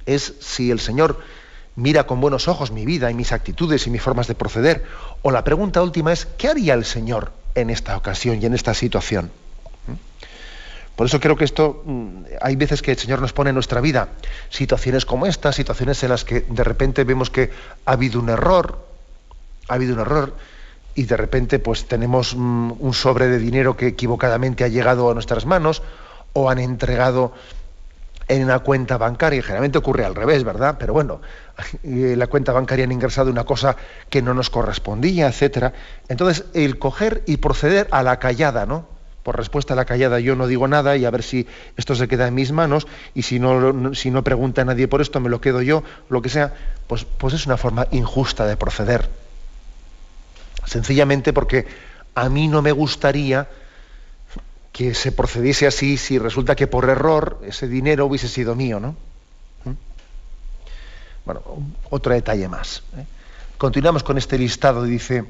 es 0.05 0.33
si 0.39 0.71
el 0.71 0.79
Señor 0.79 1.21
mira 1.75 2.05
con 2.05 2.19
buenos 2.19 2.47
ojos 2.47 2.71
mi 2.71 2.85
vida 2.85 3.09
y 3.09 3.13
mis 3.13 3.31
actitudes 3.31 3.87
y 3.87 3.89
mis 3.89 4.01
formas 4.01 4.27
de 4.27 4.35
proceder. 4.35 4.83
O 5.21 5.31
la 5.31 5.43
pregunta 5.43 5.81
última 5.81 6.11
es, 6.11 6.25
¿qué 6.37 6.49
haría 6.49 6.73
el 6.73 6.85
Señor 6.85 7.31
en 7.55 7.69
esta 7.69 7.95
ocasión 7.95 8.41
y 8.41 8.45
en 8.45 8.53
esta 8.53 8.73
situación? 8.73 9.31
Por 10.99 11.07
eso 11.07 11.21
creo 11.21 11.37
que 11.37 11.45
esto, 11.45 11.81
mm, 11.85 12.23
hay 12.41 12.57
veces 12.57 12.81
que 12.81 12.91
el 12.91 12.97
Señor 12.97 13.21
nos 13.21 13.31
pone 13.31 13.51
en 13.51 13.53
nuestra 13.53 13.79
vida 13.79 14.09
situaciones 14.49 15.05
como 15.05 15.27
esta, 15.27 15.53
situaciones 15.53 16.03
en 16.03 16.09
las 16.09 16.25
que 16.25 16.41
de 16.41 16.63
repente 16.65 17.05
vemos 17.05 17.29
que 17.29 17.51
ha 17.85 17.93
habido 17.93 18.19
un 18.19 18.27
error, 18.27 18.85
ha 19.69 19.75
habido 19.75 19.93
un 19.93 20.01
error, 20.01 20.35
y 20.99 21.05
de 21.05 21.15
repente 21.15 21.59
pues 21.59 21.87
tenemos 21.87 22.35
mm, 22.35 22.73
un 22.77 22.93
sobre 22.93 23.27
de 23.29 23.39
dinero 23.39 23.77
que 23.77 23.87
equivocadamente 23.87 24.65
ha 24.65 24.67
llegado 24.67 25.09
a 25.09 25.13
nuestras 25.13 25.45
manos, 25.45 25.81
o 26.33 26.49
han 26.49 26.59
entregado 26.59 27.31
en 28.27 28.43
una 28.43 28.59
cuenta 28.59 28.97
bancaria, 28.97 29.41
generalmente 29.41 29.77
ocurre 29.77 30.03
al 30.03 30.13
revés, 30.13 30.43
¿verdad? 30.43 30.75
Pero 30.77 30.91
bueno, 30.91 31.21
la 31.83 32.27
cuenta 32.27 32.51
bancaria 32.51 32.83
han 32.83 32.91
ingresado 32.91 33.31
una 33.31 33.45
cosa 33.45 33.77
que 34.09 34.21
no 34.21 34.33
nos 34.33 34.49
correspondía, 34.49 35.29
etcétera. 35.29 35.71
Entonces, 36.09 36.43
el 36.53 36.77
coger 36.79 37.23
y 37.25 37.37
proceder 37.37 37.87
a 37.91 38.03
la 38.03 38.19
callada, 38.19 38.65
¿no? 38.65 38.85
por 39.23 39.37
respuesta 39.37 39.73
a 39.73 39.77
la 39.77 39.85
callada 39.85 40.19
yo 40.19 40.35
no 40.35 40.47
digo 40.47 40.67
nada 40.67 40.97
y 40.97 41.05
a 41.05 41.11
ver 41.11 41.23
si 41.23 41.45
esto 41.77 41.93
se 41.93 42.07
queda 42.07 42.27
en 42.27 42.35
mis 42.35 42.51
manos 42.51 42.87
y 43.13 43.23
si 43.23 43.37
no, 43.37 43.93
si 43.93 44.11
no 44.11 44.23
pregunta 44.23 44.65
nadie 44.65 44.87
por 44.87 45.01
esto 45.01 45.19
me 45.19 45.29
lo 45.29 45.39
quedo 45.39 45.61
yo, 45.61 45.83
lo 46.09 46.21
que 46.21 46.29
sea, 46.29 46.53
pues, 46.87 47.05
pues 47.05 47.35
es 47.35 47.45
una 47.45 47.55
forma 47.57 47.87
injusta 47.91 48.45
de 48.47 48.57
proceder. 48.57 49.28
Sencillamente 50.69 51.33
porque 51.33 51.65
a 52.13 52.29
mí 52.29 52.47
no 52.47 52.61
me 52.61 52.71
gustaría 52.71 53.47
que 54.71 54.93
se 54.93 55.11
procediese 55.11 55.65
así 55.65 55.97
si 55.97 56.19
resulta 56.19 56.55
que 56.55 56.67
por 56.67 56.87
error 56.87 57.41
ese 57.43 57.67
dinero 57.67 58.05
hubiese 58.05 58.27
sido 58.27 58.53
mío, 58.53 58.79
¿no? 58.79 58.91
¿Mm? 59.65 59.71
Bueno, 61.25 61.41
otro 61.89 62.13
detalle 62.13 62.47
más. 62.47 62.83
¿eh? 62.95 63.03
Continuamos 63.57 64.03
con 64.03 64.19
este 64.19 64.37
listado, 64.37 64.83
dice, 64.83 65.25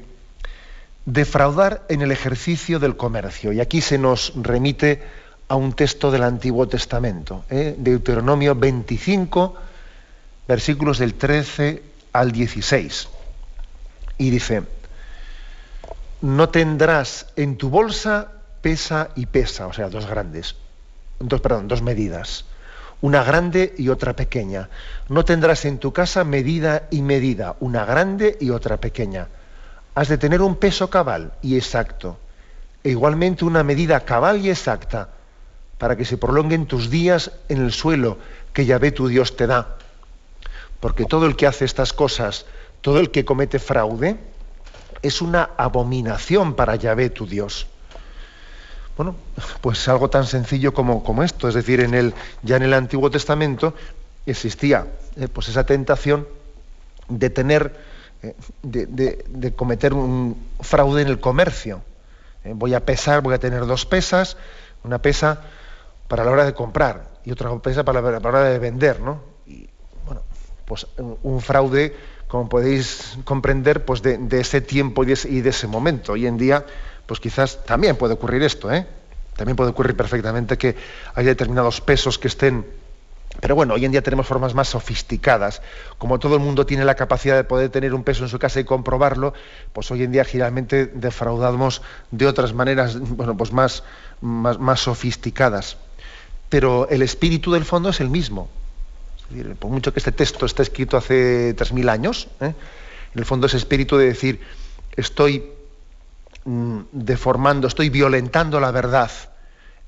defraudar 1.06 1.86
en 1.88 2.02
el 2.02 2.12
ejercicio 2.12 2.78
del 2.78 2.98
comercio. 2.98 3.50
Y 3.50 3.60
aquí 3.60 3.80
se 3.80 3.96
nos 3.96 4.34
remite 4.36 5.02
a 5.48 5.54
un 5.54 5.72
texto 5.72 6.10
del 6.10 6.22
Antiguo 6.22 6.68
Testamento, 6.68 7.46
¿eh? 7.48 7.74
Deuteronomio 7.78 8.54
25, 8.54 9.56
versículos 10.46 10.98
del 10.98 11.14
13 11.14 11.82
al 12.12 12.30
16. 12.30 13.08
Y 14.18 14.28
dice, 14.28 14.64
no 16.20 16.48
tendrás 16.48 17.26
en 17.36 17.56
tu 17.56 17.70
bolsa 17.70 18.32
pesa 18.60 19.10
y 19.16 19.26
pesa, 19.26 19.66
o 19.66 19.72
sea, 19.72 19.88
dos 19.88 20.06
grandes, 20.06 20.56
dos, 21.18 21.40
perdón, 21.40 21.68
dos 21.68 21.82
medidas, 21.82 22.44
una 23.00 23.24
grande 23.24 23.74
y 23.78 23.88
otra 23.88 24.14
pequeña. 24.14 24.68
No 25.08 25.24
tendrás 25.24 25.64
en 25.64 25.78
tu 25.78 25.92
casa 25.92 26.24
medida 26.24 26.88
y 26.90 27.02
medida, 27.02 27.56
una 27.60 27.84
grande 27.84 28.36
y 28.40 28.50
otra 28.50 28.76
pequeña 28.76 29.28
has 29.94 30.08
de 30.08 30.18
tener 30.18 30.40
un 30.42 30.56
peso 30.56 30.88
cabal 30.88 31.32
y 31.42 31.56
exacto, 31.56 32.18
e 32.82 32.90
igualmente 32.90 33.44
una 33.44 33.62
medida 33.62 34.00
cabal 34.00 34.40
y 34.40 34.50
exacta, 34.50 35.10
para 35.78 35.96
que 35.96 36.04
se 36.04 36.16
prolonguen 36.16 36.66
tus 36.66 36.90
días 36.90 37.32
en 37.48 37.62
el 37.62 37.72
suelo 37.72 38.18
que 38.52 38.66
Yahvé 38.66 38.92
tu 38.92 39.08
Dios 39.08 39.36
te 39.36 39.46
da. 39.46 39.76
Porque 40.78 41.04
todo 41.04 41.26
el 41.26 41.36
que 41.36 41.46
hace 41.46 41.64
estas 41.64 41.92
cosas, 41.92 42.46
todo 42.80 43.00
el 43.00 43.10
que 43.10 43.24
comete 43.24 43.58
fraude, 43.58 44.16
es 45.02 45.22
una 45.22 45.50
abominación 45.56 46.54
para 46.54 46.76
Yahvé 46.76 47.10
tu 47.10 47.26
Dios. 47.26 47.66
Bueno, 48.96 49.16
pues 49.60 49.88
algo 49.88 50.10
tan 50.10 50.26
sencillo 50.26 50.74
como, 50.74 51.02
como 51.02 51.22
esto, 51.22 51.48
es 51.48 51.54
decir, 51.54 51.80
en 51.80 51.94
el, 51.94 52.14
ya 52.42 52.56
en 52.56 52.64
el 52.64 52.74
Antiguo 52.74 53.10
Testamento 53.10 53.74
existía 54.26 54.86
eh, 55.16 55.28
pues 55.28 55.48
esa 55.48 55.64
tentación 55.64 56.26
de 57.08 57.30
tener 57.30 57.90
de, 58.62 59.54
cometer 59.56 59.94
un 59.94 60.36
fraude 60.60 61.02
en 61.02 61.08
el 61.08 61.20
comercio. 61.20 61.82
Eh, 62.44 62.52
voy 62.54 62.74
a 62.74 62.84
pesar, 62.84 63.22
voy 63.22 63.34
a 63.34 63.38
tener 63.38 63.66
dos 63.66 63.86
pesas, 63.86 64.36
una 64.84 65.00
pesa 65.00 65.40
para 66.08 66.24
la 66.24 66.30
hora 66.30 66.44
de 66.44 66.54
comprar 66.54 67.08
y 67.24 67.32
otra 67.32 67.56
pesa 67.58 67.84
para 67.84 68.00
la, 68.00 68.18
hora 68.18 68.44
de 68.44 68.58
vender, 68.58 69.00
¿no? 69.00 69.22
Y 69.46 69.68
bueno, 70.06 70.22
pues 70.64 70.86
un, 70.98 71.40
fraude, 71.40 71.96
como 72.30 72.48
podéis 72.48 73.18
comprender, 73.24 73.84
pues 73.84 74.02
de, 74.02 74.28
ese 74.38 74.60
tiempo 74.60 75.02
y 75.02 75.06
de 75.40 75.50
ese, 75.50 75.66
momento. 75.66 76.12
Hoy 76.12 76.26
en 76.26 76.38
día, 76.38 76.64
pues 77.06 77.18
quizás 77.18 77.64
también 77.66 77.96
puede 77.96 78.14
ocurrir 78.14 78.42
esto, 78.44 78.72
¿eh? 78.72 78.86
También 79.36 79.56
puede 79.56 79.70
ocurrir 79.70 79.96
perfectamente 79.96 80.56
que 80.56 80.76
hay 81.14 81.24
determinados 81.24 81.80
pesos 81.80 82.18
que 82.18 82.28
estén 82.28 82.64
pero 83.40 83.54
bueno, 83.54 83.74
hoy 83.74 83.84
en 83.84 83.92
día 83.92 84.02
tenemos 84.02 84.26
formas 84.26 84.54
más 84.54 84.68
sofisticadas. 84.68 85.62
Como 85.98 86.18
todo 86.18 86.34
el 86.34 86.40
mundo 86.40 86.66
tiene 86.66 86.84
la 86.84 86.94
capacidad 86.94 87.36
de 87.36 87.44
poder 87.44 87.70
tener 87.70 87.94
un 87.94 88.02
peso 88.02 88.24
en 88.24 88.28
su 88.28 88.38
casa 88.38 88.60
y 88.60 88.64
comprobarlo, 88.64 89.32
pues 89.72 89.90
hoy 89.90 90.02
en 90.02 90.12
día 90.12 90.24
generalmente 90.24 90.86
defraudamos 90.86 91.80
de 92.10 92.26
otras 92.26 92.52
maneras, 92.52 92.98
bueno, 92.98 93.36
pues 93.36 93.52
más, 93.52 93.84
más, 94.20 94.80
sofisticadas. 94.80 95.78
Pero 96.48 96.88
el 96.90 97.02
espíritu 97.02 97.52
del 97.52 97.64
fondo 97.64 97.90
es 97.90 98.00
el 98.00 98.10
mismo. 98.10 98.50
Por 99.58 99.70
mucho 99.70 99.92
que 99.92 100.00
este 100.00 100.12
texto 100.12 100.46
esté 100.46 100.62
escrito 100.62 100.96
hace 100.96 101.54
3.000 101.56 101.88
años, 101.90 102.28
¿eh? 102.40 102.54
en 103.14 103.18
el 103.18 103.24
fondo 103.24 103.46
es 103.46 103.54
espíritu 103.54 103.96
de 103.96 104.06
decir, 104.06 104.40
estoy 104.96 105.44
mm, 106.44 106.80
deformando, 106.92 107.68
estoy 107.68 107.90
violentando 107.90 108.60
la 108.60 108.70
verdad 108.70 109.10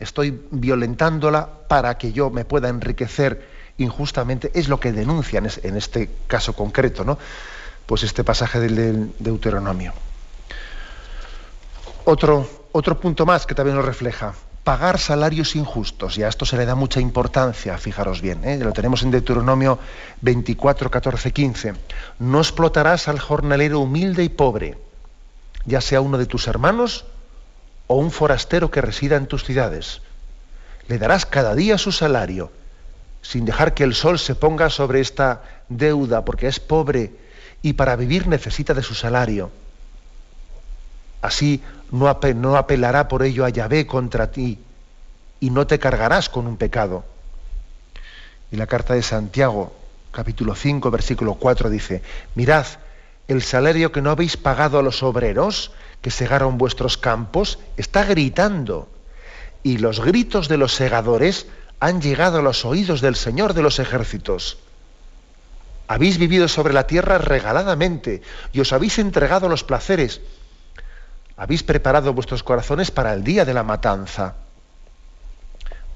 estoy 0.03 0.47
violentándola 0.51 1.49
para 1.69 1.97
que 1.97 2.13
yo 2.13 2.31
me 2.31 2.45
pueda 2.45 2.69
enriquecer 2.69 3.49
injustamente, 3.79 4.51
es 4.55 4.69
lo 4.69 4.81
que 4.81 4.93
denuncian 4.93 5.49
en 5.63 5.77
este 5.77 6.11
caso 6.27 6.55
concreto, 6.55 7.05
¿no? 7.05 7.19
Pues 7.87 8.03
este 8.03 8.25
pasaje 8.25 8.61
del 8.61 9.13
Deuteronomio. 9.19 9.93
Otro, 12.05 12.49
otro 12.73 13.01
punto 13.01 13.25
más 13.25 13.47
que 13.47 13.55
también 13.55 13.77
lo 13.77 13.83
refleja. 13.83 14.35
Pagar 14.65 14.99
salarios 14.99 15.57
injustos. 15.57 16.19
Y 16.19 16.23
a 16.23 16.29
esto 16.29 16.47
se 16.47 16.57
le 16.57 16.67
da 16.67 16.75
mucha 16.75 17.01
importancia, 17.01 17.77
fijaros 17.79 18.21
bien. 18.21 18.45
¿eh? 18.45 18.59
Lo 18.59 18.73
tenemos 18.73 19.03
en 19.03 19.11
Deuteronomio 19.11 19.79
24, 20.21 20.91
14, 20.91 21.33
15. 21.33 21.75
No 22.19 22.39
explotarás 22.39 23.09
al 23.09 23.19
jornalero 23.19 23.81
humilde 23.81 24.23
y 24.25 24.29
pobre, 24.29 24.79
ya 25.65 25.81
sea 25.81 26.01
uno 26.01 26.19
de 26.19 26.27
tus 26.27 26.47
hermanos 26.47 27.05
o 27.87 27.97
un 27.97 28.11
forastero 28.11 28.71
que 28.71 28.81
resida 28.81 29.17
en 29.17 29.27
tus 29.27 29.45
ciudades. 29.45 30.01
Le 30.89 30.99
darás 30.99 31.27
cada 31.27 31.55
día 31.55 31.79
su 31.79 31.93
salario, 31.93 32.51
sin 33.21 33.45
dejar 33.45 33.75
que 33.75 33.85
el 33.85 33.95
sol 33.95 34.19
se 34.19 34.35
ponga 34.35 34.71
sobre 34.71 35.01
esta 35.01 35.43
deuda, 35.69 36.25
porque 36.25 36.49
es 36.49 36.61
pobre 36.61 37.13
y 37.63 37.75
para 37.75 37.97
vivir 37.97 38.27
necesita 38.27 38.75
de 38.75 38.83
su 38.83 38.95
salario. 38.95 39.51
Así 41.23 41.63
no, 41.93 42.09
apelará 42.09 43.09
por 43.09 43.23
ello 43.23 43.45
a 43.45 43.49
Yahvé 43.49 43.87
contra 43.87 44.31
ti 44.31 44.59
y 45.41 45.51
no 45.51 45.67
te 45.67 45.79
cargarás 45.79 46.29
con 46.29 46.47
un 46.47 46.57
pecado. 46.57 47.05
Y 48.51 48.57
la 48.57 48.67
carta 48.67 48.95
de 48.95 49.03
Santiago, 49.03 49.73
capítulo 50.11 50.55
5, 50.55 50.91
versículo 50.91 51.35
4 51.35 51.71
dice, 51.71 52.03
mirad, 52.35 52.67
el 53.29 53.43
salario 53.43 53.93
que 53.93 54.03
no 54.03 54.11
habéis 54.11 54.37
pagado 54.37 54.79
a 54.79 54.83
los 54.83 55.03
obreros 55.03 55.71
que 56.01 56.11
segaron 56.11 56.59
vuestros 56.59 56.99
campos 56.99 57.61
está 57.77 58.05
gritando 58.05 58.89
y 59.63 59.79
los 59.79 60.01
gritos 60.01 60.49
de 60.49 60.57
los 60.57 60.75
segadores 60.75 61.47
han 61.79 62.03
llegado 62.03 62.41
a 62.41 62.43
los 62.43 62.65
oídos 62.65 63.01
del 63.01 63.15
Señor 63.15 63.55
de 63.55 63.63
los 63.63 63.79
ejércitos. 63.79 64.59
Habéis 65.87 66.19
vivido 66.19 66.49
sobre 66.49 66.75
la 66.75 66.87
tierra 66.87 67.19
regaladamente 67.19 68.23
y 68.53 68.61
os 68.61 68.73
habéis 68.73 68.99
entregado 68.99 69.47
a 69.47 69.51
los 69.51 69.63
placeres 69.63 70.21
habéis 71.37 71.63
preparado 71.63 72.13
vuestros 72.13 72.43
corazones 72.43 72.91
para 72.91 73.13
el 73.15 73.25
día 73.25 73.45
de 73.45 73.55
la 73.55 73.63
matanza. 73.63 74.35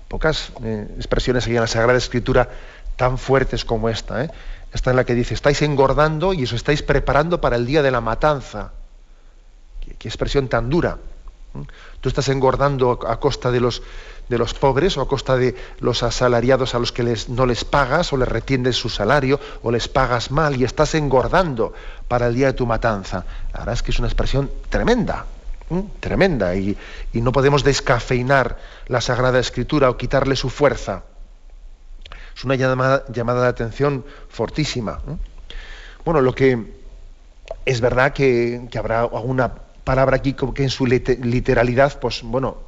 Pocas 0.08 0.52
eh, 0.62 0.88
expresiones 0.96 1.46
hay 1.46 1.56
en 1.56 1.60
la 1.60 1.66
Sagrada 1.66 1.98
Escritura 1.98 2.48
tan 2.96 3.18
fuertes 3.18 3.64
como 3.64 3.88
esta. 3.88 4.24
¿eh? 4.24 4.30
Esta 4.72 4.90
es 4.90 4.96
la 4.96 5.04
que 5.04 5.14
dice, 5.14 5.34
estáis 5.34 5.62
engordando 5.62 6.32
y 6.32 6.44
os 6.44 6.52
estáis 6.52 6.82
preparando 6.82 7.40
para 7.40 7.56
el 7.56 7.66
día 7.66 7.82
de 7.82 7.90
la 7.90 8.00
matanza. 8.00 8.72
Qué, 9.98 10.08
expresión 10.08 10.48
tan 10.48 10.70
dura. 10.70 10.98
Tú 12.00 12.08
estás 12.08 12.28
engordando 12.28 12.98
a 13.06 13.18
costa 13.20 13.50
de 13.50 13.60
los, 13.60 13.82
de 14.28 14.38
los 14.38 14.54
pobres 14.54 14.96
o 14.96 15.00
a 15.00 15.08
costa 15.08 15.36
de 15.36 15.54
los 15.80 16.02
asalariados 16.02 16.75
a 16.75 16.78
los 16.78 16.92
que 16.92 17.02
les, 17.02 17.28
no 17.28 17.46
les 17.46 17.64
pagas 17.64 18.12
o 18.12 18.16
les 18.16 18.28
retienes 18.28 18.76
su 18.76 18.88
salario 18.88 19.40
o 19.62 19.70
les 19.70 19.88
pagas 19.88 20.30
mal 20.30 20.56
y 20.56 20.64
estás 20.64 20.94
engordando 20.94 21.72
para 22.08 22.26
el 22.26 22.34
día 22.34 22.48
de 22.48 22.52
tu 22.52 22.66
matanza. 22.66 23.25
La 23.52 23.60
verdad 23.60 23.75
es 23.75 23.82
que 23.82 23.90
es 23.90 23.98
una 23.98 24.08
expresión 24.08 24.50
tremenda 24.68 25.26
tremenda 26.00 26.54
y, 26.54 26.76
no 27.14 27.32
podemos 27.32 27.64
descafeinar 27.64 28.58
la 28.86 29.00
Sagrada 29.00 29.38
Escritura 29.38 29.90
o 29.90 29.96
quitarle 29.96 30.36
su 30.36 30.50
fuerza. 30.50 31.02
Es 32.36 32.44
una 32.44 32.54
llamada, 32.54 33.04
llamada 33.08 33.42
de 33.42 33.48
atención 33.48 34.04
fortísima. 34.28 35.00
Bueno, 36.04 36.20
lo 36.20 36.34
que 36.34 36.75
es 37.64 37.80
verdad 37.80 38.12
que, 38.12 38.68
que 38.70 38.78
habrá 38.78 39.00
alguna 39.00 39.52
palabra 39.86 40.16
aquí 40.16 40.34
que 40.34 40.64
en 40.64 40.68
su 40.68 40.84
literalidad, 40.84 42.00
pues 42.00 42.22
bueno, 42.24 42.58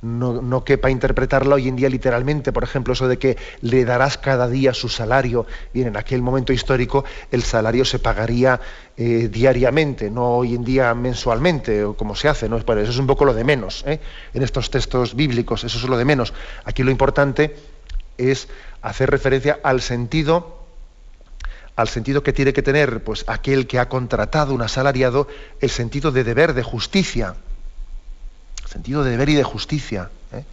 no, 0.00 0.40
no, 0.40 0.64
quepa 0.64 0.88
interpretarla 0.90 1.56
hoy 1.56 1.68
en 1.68 1.76
día 1.76 1.90
literalmente. 1.90 2.50
Por 2.50 2.64
ejemplo, 2.64 2.94
eso 2.94 3.08
de 3.08 3.18
que 3.18 3.36
le 3.60 3.84
darás 3.84 4.16
cada 4.16 4.48
día 4.48 4.72
su 4.72 4.88
salario. 4.88 5.44
Bien, 5.74 5.88
en 5.88 5.98
aquel 5.98 6.22
momento 6.22 6.54
histórico 6.54 7.04
el 7.30 7.42
salario 7.42 7.84
se 7.84 7.98
pagaría 7.98 8.58
eh, 8.96 9.28
diariamente, 9.30 10.10
no 10.10 10.38
hoy 10.38 10.54
en 10.54 10.64
día 10.64 10.94
mensualmente, 10.94 11.84
o 11.84 11.94
como 11.94 12.16
se 12.16 12.26
hace. 12.26 12.48
¿no? 12.48 12.56
eso 12.56 12.90
es 12.90 12.98
un 12.98 13.06
poco 13.06 13.26
lo 13.26 13.34
de 13.34 13.44
menos. 13.44 13.84
¿eh? 13.86 14.00
En 14.32 14.42
estos 14.42 14.70
textos 14.70 15.14
bíblicos, 15.14 15.62
eso 15.62 15.76
es 15.76 15.84
lo 15.84 15.98
de 15.98 16.06
menos. 16.06 16.32
Aquí 16.64 16.82
lo 16.82 16.90
importante 16.90 17.54
es 18.16 18.48
hacer 18.80 19.10
referencia 19.10 19.60
al 19.62 19.82
sentido 19.82 20.55
al 21.76 21.88
sentido 21.88 22.22
que 22.22 22.32
tiene 22.32 22.54
que 22.54 22.62
tener 22.62 23.04
pues, 23.04 23.24
aquel 23.28 23.66
que 23.66 23.78
ha 23.78 23.88
contratado 23.88 24.54
un 24.54 24.62
asalariado, 24.62 25.28
el 25.60 25.70
sentido 25.70 26.10
de 26.10 26.24
deber, 26.24 26.54
de 26.54 26.62
justicia. 26.62 27.36
sentido 28.66 29.04
de 29.04 29.10
deber 29.10 29.28
y 29.28 29.34
de 29.34 29.44
justicia. 29.44 30.10
¿eh? 30.32 30.44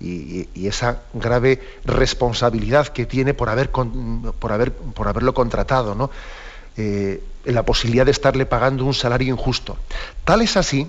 Y, 0.00 0.66
esa 0.66 1.02
grave 1.12 1.60
responsabilidad 1.84 2.88
que 2.88 3.04
tiene 3.04 3.34
por, 3.34 3.48
haber, 3.48 3.70
por, 3.70 4.52
haber, 4.52 4.72
por 4.72 5.08
haberlo 5.08 5.34
contratado, 5.34 5.94
¿no? 5.96 6.10
Eh, 6.76 7.22
la 7.44 7.64
posibilidad 7.64 8.04
de 8.04 8.12
estarle 8.12 8.46
pagando 8.46 8.84
un 8.84 8.94
salario 8.94 9.28
injusto. 9.28 9.76
Tal 10.24 10.40
es 10.42 10.56
así, 10.56 10.86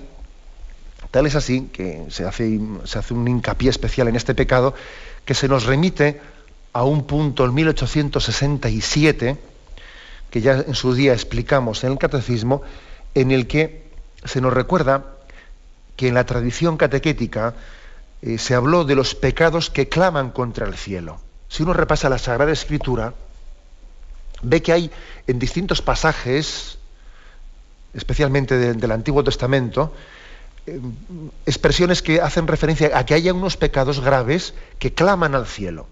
tal 1.10 1.26
es 1.26 1.36
así 1.36 1.70
que 1.74 2.06
se 2.10 2.26
hace, 2.26 2.60
se 2.84 3.00
hace 3.00 3.14
un 3.14 3.28
hincapié 3.28 3.70
especial 3.70 4.08
en 4.08 4.16
este 4.16 4.36
pecado, 4.36 4.76
que 5.26 5.34
se 5.34 5.48
nos 5.48 5.66
remite 5.66 6.22
a 6.74 6.84
un 6.84 7.06
punto 7.06 7.46
en 7.46 7.54
1867, 7.54 9.38
que 10.32 10.42
ya 10.42 10.54
en 10.54 10.74
su 10.74 10.96
día 10.96 11.14
explicamos 11.14 11.84
en 11.84 11.92
el 11.92 11.98
catecismo, 12.00 12.64
en 13.14 13.32
el 13.32 13.46
que 13.46 13.84
se 14.24 14.42
nos 14.42 14.54
recuerda 14.54 15.06
que 15.98 16.08
en 16.08 16.16
la 16.16 16.26
tradición 16.26 16.78
catequética 16.78 17.54
eh, 18.22 18.38
se 18.38 18.56
habló 18.56 18.86
de 18.86 18.96
los 18.96 19.14
pecados 19.14 19.70
que 19.70 19.90
claman 19.90 20.32
contra 20.32 20.66
el 20.66 20.76
cielo. 20.76 21.20
Si 21.50 21.64
uno 21.64 21.74
repasa 21.74 22.10
la 22.10 22.18
Sagrada 22.18 22.52
Escritura, 22.52 23.14
ve 24.42 24.62
que 24.62 24.72
hay 24.72 24.92
en 25.28 25.38
distintos 25.38 25.82
pasajes, 25.82 26.78
especialmente 27.94 28.58
del 28.58 28.92
Antiguo 28.92 29.24
Testamento, 29.26 29.94
eh, 30.66 30.80
expresiones 31.46 32.02
que 32.02 32.22
hacen 32.22 32.48
referencia 32.48 32.98
a 32.98 33.06
que 33.06 33.16
haya 33.16 33.34
unos 33.34 33.58
pecados 33.58 34.00
graves 34.00 34.54
que 34.80 34.94
claman 34.94 35.36
al 35.36 35.46
cielo. 35.46 35.88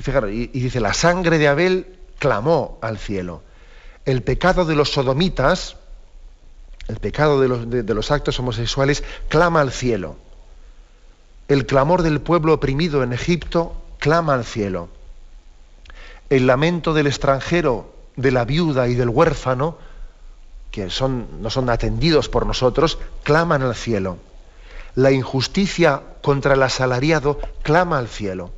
Y, 0.00 0.02
fijaros, 0.02 0.30
y 0.32 0.48
dice, 0.48 0.80
la 0.80 0.94
sangre 0.94 1.38
de 1.38 1.46
Abel 1.46 2.01
clamó 2.22 2.78
al 2.82 2.98
cielo. 2.98 3.42
El 4.04 4.22
pecado 4.22 4.64
de 4.64 4.76
los 4.76 4.92
sodomitas, 4.92 5.74
el 6.86 6.98
pecado 6.98 7.40
de 7.40 7.94
los, 7.94 8.10
actos 8.12 8.38
homosexuales, 8.38 9.02
clama 9.28 9.60
al 9.60 9.72
cielo. 9.72 10.14
El 11.48 11.66
clamor 11.66 12.02
del 12.02 12.20
pueblo 12.20 12.54
oprimido 12.54 13.02
en 13.02 13.12
Egipto 13.12 13.74
clama 13.98 14.34
al 14.34 14.44
cielo. 14.44 14.88
El 16.30 16.46
lamento 16.46 16.94
del 16.94 17.08
extranjero, 17.08 17.92
de 18.14 18.30
la 18.30 18.44
viuda 18.44 18.86
y 18.86 18.94
del 18.94 19.08
huérfano, 19.08 19.76
que 20.70 20.84
no 20.84 21.50
son 21.50 21.70
atendidos 21.70 22.28
por 22.28 22.46
nosotros, 22.46 22.98
claman 23.24 23.62
al 23.62 23.74
cielo. 23.74 24.18
La 24.94 25.10
injusticia 25.10 26.02
contra 26.22 26.54
el 26.54 26.62
asalariado 26.62 27.40
clama 27.64 27.98
al 27.98 28.06
cielo 28.06 28.52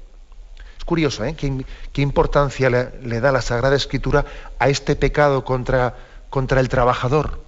curioso, 0.84 1.24
¿eh? 1.24 1.34
¿Qué, 1.34 2.02
importancia 2.02 2.70
le, 2.70 3.20
da 3.20 3.32
la 3.32 3.42
Sagrada 3.42 3.76
Escritura 3.76 4.24
a 4.58 4.68
este 4.68 4.96
pecado 4.96 5.44
contra, 5.44 5.94
contra 6.30 6.60
el 6.60 6.68
trabajador, 6.68 7.40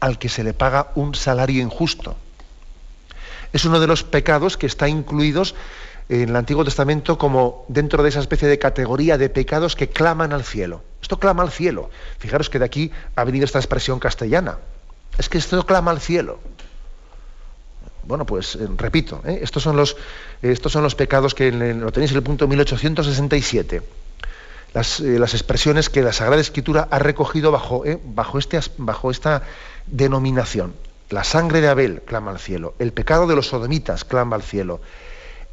al 0.00 0.18
que 0.18 0.28
se 0.28 0.42
le 0.42 0.54
paga 0.54 0.88
un 0.94 1.14
salario 1.14 1.62
injusto. 1.62 2.16
Es 3.52 3.64
uno 3.64 3.80
de 3.80 3.86
los 3.86 4.02
pecados 4.02 4.56
que 4.56 4.66
está 4.66 4.88
incluidos 4.88 5.54
en 6.08 6.30
el 6.30 6.36
Antiguo 6.36 6.64
Testamento 6.64 7.18
como 7.18 7.64
dentro 7.68 8.02
de 8.02 8.08
esa 8.08 8.20
especie 8.20 8.48
de 8.48 8.58
categoría 8.58 9.18
de 9.18 9.28
pecados 9.28 9.76
que 9.76 9.88
claman 9.88 10.32
al 10.32 10.44
cielo. 10.44 10.82
Esto 11.02 11.18
clama 11.18 11.42
al 11.42 11.50
cielo. 11.50 11.90
Fijaros 12.18 12.50
que 12.50 12.58
de 12.58 12.64
aquí 12.64 12.90
ha 13.14 13.24
venido 13.24 13.44
esta 13.44 13.58
expresión 13.58 13.98
castellana. 13.98 14.58
Es 15.18 15.28
que 15.28 15.38
esto 15.38 15.64
clama 15.66 15.90
al 15.90 16.00
cielo. 16.00 16.40
Bueno, 18.04 18.24
pues 18.24 18.56
eh, 18.56 18.68
repito, 18.76 19.22
¿eh? 19.24 19.40
estos, 19.42 19.62
son 19.62 19.76
los, 19.76 19.94
pecados 20.94 21.34
que 21.34 21.52
lo 21.52 21.92
tenéis 21.92 22.10
en 22.12 22.16
el 22.16 22.22
punto 22.22 22.48
1867. 22.48 23.82
Las, 24.72 25.00
eh, 25.00 25.18
las, 25.18 25.34
expresiones 25.34 25.90
que 25.90 26.02
la 26.02 26.12
Sagrada 26.12 26.40
Escritura 26.40 26.88
ha 26.90 26.98
recogido 26.98 27.50
bajo, 27.50 27.84
bajo, 28.04 28.38
este, 28.38 28.60
bajo 28.78 29.10
esta 29.10 29.42
denominación. 29.86 30.74
La 31.10 31.24
sangre 31.24 31.60
de 31.60 31.68
Abel 31.68 32.02
clama 32.02 32.30
al 32.30 32.38
cielo, 32.38 32.74
el 32.78 32.92
pecado 32.92 33.26
de 33.26 33.34
los 33.34 33.48
sodomitas 33.48 34.04
clama 34.04 34.36
al 34.36 34.42
cielo, 34.42 34.80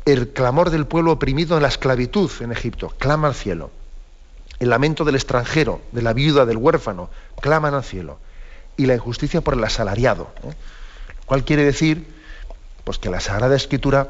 el 0.05 0.29
clamor 0.29 0.69
del 0.69 0.85
pueblo 0.85 1.11
oprimido 1.11 1.57
en 1.57 1.63
la 1.63 1.67
esclavitud 1.67 2.31
en 2.41 2.51
Egipto 2.51 2.93
clama 2.97 3.27
al 3.27 3.33
cielo, 3.33 3.71
el 4.59 4.69
lamento 4.69 5.03
del 5.03 5.15
extranjero, 5.15 5.81
de 5.91 6.01
la 6.03 6.13
viuda, 6.13 6.45
del 6.45 6.57
huérfano, 6.57 7.09
claman 7.41 7.73
al 7.73 7.83
cielo, 7.83 8.19
y 8.77 8.85
la 8.85 8.93
injusticia 8.93 9.41
por 9.41 9.55
el 9.55 9.63
asalariado. 9.63 10.29
¿Cuál 11.25 11.43
quiere 11.43 11.63
decir 11.63 12.16
pues 12.87 12.99
que 12.99 13.09
la 13.09 13.19
Sagrada 13.19 13.53
Escritura 13.53 14.07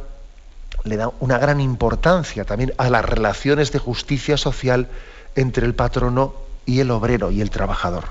le 0.83 0.97
da 0.97 1.09
una 1.19 1.39
gran 1.39 1.59
importancia 1.59 2.45
también 2.45 2.75
a 2.77 2.91
las 2.91 3.03
relaciones 3.03 3.71
de 3.71 3.79
justicia 3.79 4.37
social 4.37 4.87
entre 5.35 5.65
el 5.65 5.73
patrono 5.73 6.35
y 6.67 6.79
el 6.79 6.91
obrero 6.91 7.31
y 7.31 7.41
el 7.41 7.49
trabajador. 7.49 8.03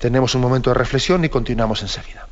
Tenemos 0.00 0.34
un 0.34 0.40
momento 0.40 0.70
de 0.70 0.74
reflexión 0.74 1.24
y 1.24 1.28
continuamos 1.28 1.82
enseguida. 1.82 2.26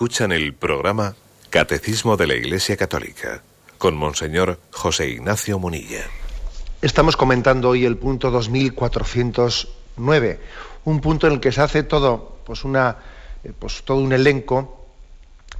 Escuchan 0.00 0.32
el 0.32 0.54
programa 0.54 1.14
Catecismo 1.50 2.16
de 2.16 2.26
la 2.26 2.32
Iglesia 2.32 2.78
Católica 2.78 3.42
con 3.76 3.98
Monseñor 3.98 4.58
José 4.70 5.10
Ignacio 5.10 5.58
Munilla. 5.58 6.06
Estamos 6.80 7.18
comentando 7.18 7.68
hoy 7.68 7.84
el 7.84 7.98
punto 7.98 8.30
2409, 8.30 10.40
un 10.86 11.02
punto 11.02 11.26
en 11.26 11.34
el 11.34 11.40
que 11.40 11.52
se 11.52 11.60
hace 11.60 11.82
todo, 11.82 12.38
pues 12.46 12.64
una, 12.64 12.96
eh, 13.44 13.52
pues 13.58 13.82
todo 13.82 13.98
un 13.98 14.14
elenco, 14.14 14.86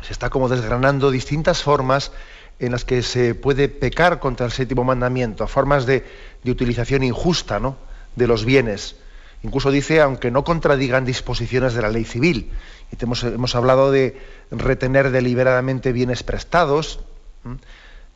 se 0.01 0.15
está 0.15 0.31
como 0.31 0.49
desgranando 0.49 1.11
distintas 1.11 1.63
formas 1.63 2.11
en 2.59 2.73
las 2.73 2.87
que 2.87 3.03
se 3.03 3.35
puede 3.35 3.69
pecar 3.69 4.21
contra 4.21 4.47
el 4.47 4.53
séptimo 4.53 4.85
mandamiento, 4.85 5.47
formas 5.49 5.85
de, 5.85 6.03
de 6.43 6.51
utilización 6.51 7.03
injusta 7.03 7.61
¿no? 7.61 7.77
de 8.17 8.27
los 8.27 8.47
bienes. 8.47 8.97
Incluso 9.43 9.71
dice, 9.71 10.01
aunque 10.01 10.31
no 10.31 10.45
contradigan 10.45 11.05
disposiciones 11.05 11.75
de 11.75 11.83
la 11.83 11.89
ley 11.89 12.05
civil. 12.05 12.51
Y 12.93 13.03
hemos, 13.03 13.25
hemos 13.25 13.55
hablado 13.55 13.91
de 13.91 14.21
retener 14.51 15.11
deliberadamente 15.11 15.93
bienes 15.93 16.23
prestados, 16.23 17.01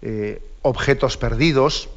eh, 0.02 0.42
objetos 0.62 1.16
perdidos, 1.16 1.88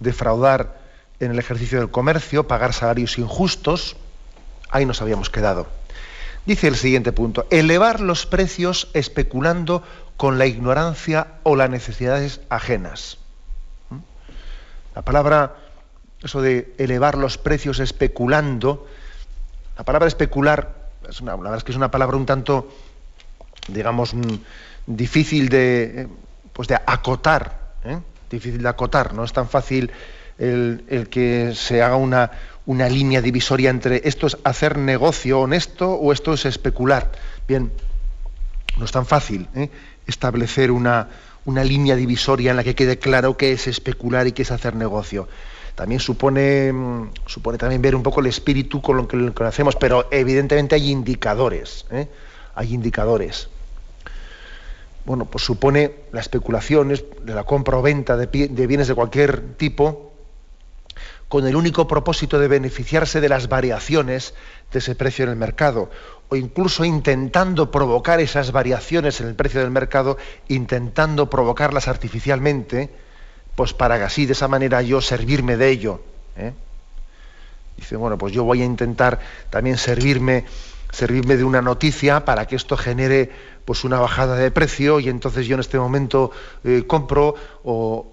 defraudar 0.00 0.80
en 1.20 1.30
el 1.30 1.38
ejercicio 1.38 1.78
del 1.78 1.90
comercio, 1.90 2.48
pagar 2.48 2.72
salarios 2.72 3.18
injustos. 3.18 3.96
Ahí 4.70 4.86
nos 4.86 5.02
habíamos 5.02 5.30
quedado. 5.30 5.68
Dice 6.44 6.66
el 6.68 6.76
siguiente 6.76 7.12
punto, 7.12 7.46
elevar 7.50 8.00
los 8.00 8.26
precios 8.26 8.88
especulando 8.94 9.82
con 10.16 10.38
la 10.38 10.46
ignorancia 10.46 11.34
o 11.42 11.56
las 11.56 11.70
necesidades 11.70 12.40
ajenas. 12.48 13.18
La 14.94 15.02
palabra 15.02 15.54
eso 16.22 16.42
de 16.42 16.74
elevar 16.78 17.16
los 17.16 17.38
precios 17.38 17.78
especulando, 17.78 18.86
la 19.76 19.84
palabra 19.84 20.08
especular, 20.08 20.90
es 21.08 21.20
una, 21.20 21.36
la 21.36 21.50
verdad 21.50 21.62
que 21.62 21.72
es 21.72 21.76
una 21.76 21.90
palabra 21.90 22.16
un 22.16 22.26
tanto, 22.26 22.68
digamos, 23.68 24.14
mm, 24.14 24.22
difícil 24.86 25.48
de, 25.48 26.02
eh, 26.02 26.08
pues 26.52 26.68
de 26.68 26.74
acotar, 26.74 27.74
¿eh? 27.84 27.98
difícil 28.30 28.62
de 28.62 28.68
acotar, 28.68 29.14
no 29.14 29.24
es 29.24 29.32
tan 29.32 29.48
fácil 29.48 29.92
el, 30.38 31.08
que 31.10 31.52
se 31.54 31.82
haga 31.82 31.96
una, 31.96 32.30
una, 32.66 32.88
línea 32.88 33.20
divisoria 33.20 33.70
entre 33.70 34.02
esto 34.04 34.26
es 34.26 34.36
hacer 34.44 34.78
negocio 34.78 35.40
honesto 35.40 35.92
o 35.92 36.12
esto 36.12 36.32
es 36.32 36.44
especular. 36.44 37.10
Bien, 37.46 37.72
no 38.76 38.84
es 38.84 38.92
tan 38.92 39.06
fácil 39.06 39.48
¿eh? 39.54 39.70
establecer 40.06 40.70
una, 40.70 41.08
una 41.44 41.64
línea 41.64 41.96
divisoria 41.96 42.50
en 42.50 42.56
la 42.56 42.64
que 42.64 42.74
quede 42.74 42.98
claro 42.98 43.36
qué 43.36 43.52
es 43.52 43.66
especular 43.66 44.26
y 44.26 44.32
qué 44.32 44.42
es 44.42 44.50
hacer 44.52 44.76
negocio 44.76 45.28
también 45.78 46.00
supone, 46.00 46.72
mm, 46.72 47.10
supone 47.26 47.56
también 47.56 47.80
ver 47.80 47.94
un 47.94 48.02
poco 48.02 48.18
el 48.18 48.26
espíritu 48.26 48.82
con 48.82 48.96
lo 48.96 49.06
que 49.06 49.16
lo 49.16 49.46
hacemos, 49.46 49.76
pero 49.76 50.08
evidentemente 50.10 50.74
hay 50.74 50.90
indicadores, 50.90 51.86
¿eh? 51.92 52.08
hay 52.56 52.74
indicadores. 52.74 53.48
Bueno, 55.04 55.26
pues 55.26 55.44
supone 55.44 55.92
la 56.10 56.18
especulación 56.18 56.88
de 56.88 57.32
la 57.32 57.44
compra 57.44 57.78
o 57.78 57.82
venta 57.82 58.16
de, 58.16 58.26
de 58.26 58.66
bienes 58.66 58.88
de 58.88 58.96
cualquier 58.96 59.54
tipo 59.54 60.14
con 61.28 61.46
el 61.46 61.54
único 61.54 61.86
propósito 61.86 62.40
de 62.40 62.48
beneficiarse 62.48 63.20
de 63.20 63.28
las 63.28 63.48
variaciones 63.48 64.34
de 64.72 64.80
ese 64.80 64.96
precio 64.96 65.26
en 65.26 65.30
el 65.30 65.36
mercado, 65.36 65.90
o 66.28 66.34
incluso 66.34 66.84
intentando 66.84 67.70
provocar 67.70 68.18
esas 68.18 68.50
variaciones 68.50 69.20
en 69.20 69.28
el 69.28 69.36
precio 69.36 69.60
del 69.60 69.70
mercado, 69.70 70.18
intentando 70.48 71.30
provocarlas 71.30 71.86
artificialmente, 71.86 72.90
pues 73.58 73.74
para 73.74 73.98
que 73.98 74.04
así 74.04 74.24
de 74.24 74.34
esa 74.34 74.46
manera 74.46 74.82
yo 74.82 75.00
servirme 75.00 75.56
de 75.56 75.68
ello. 75.68 76.00
¿eh? 76.36 76.52
Dice, 77.76 77.96
bueno, 77.96 78.16
pues 78.16 78.32
yo 78.32 78.44
voy 78.44 78.62
a 78.62 78.64
intentar 78.64 79.18
también 79.50 79.78
servirme, 79.78 80.44
servirme 80.92 81.36
de 81.36 81.42
una 81.42 81.60
noticia 81.60 82.24
para 82.24 82.46
que 82.46 82.54
esto 82.54 82.76
genere 82.76 83.32
pues 83.64 83.82
una 83.82 83.98
bajada 83.98 84.36
de 84.36 84.52
precio 84.52 85.00
y 85.00 85.08
entonces 85.08 85.48
yo 85.48 85.54
en 85.54 85.60
este 85.60 85.76
momento 85.76 86.30
eh, 86.62 86.84
compro 86.86 87.34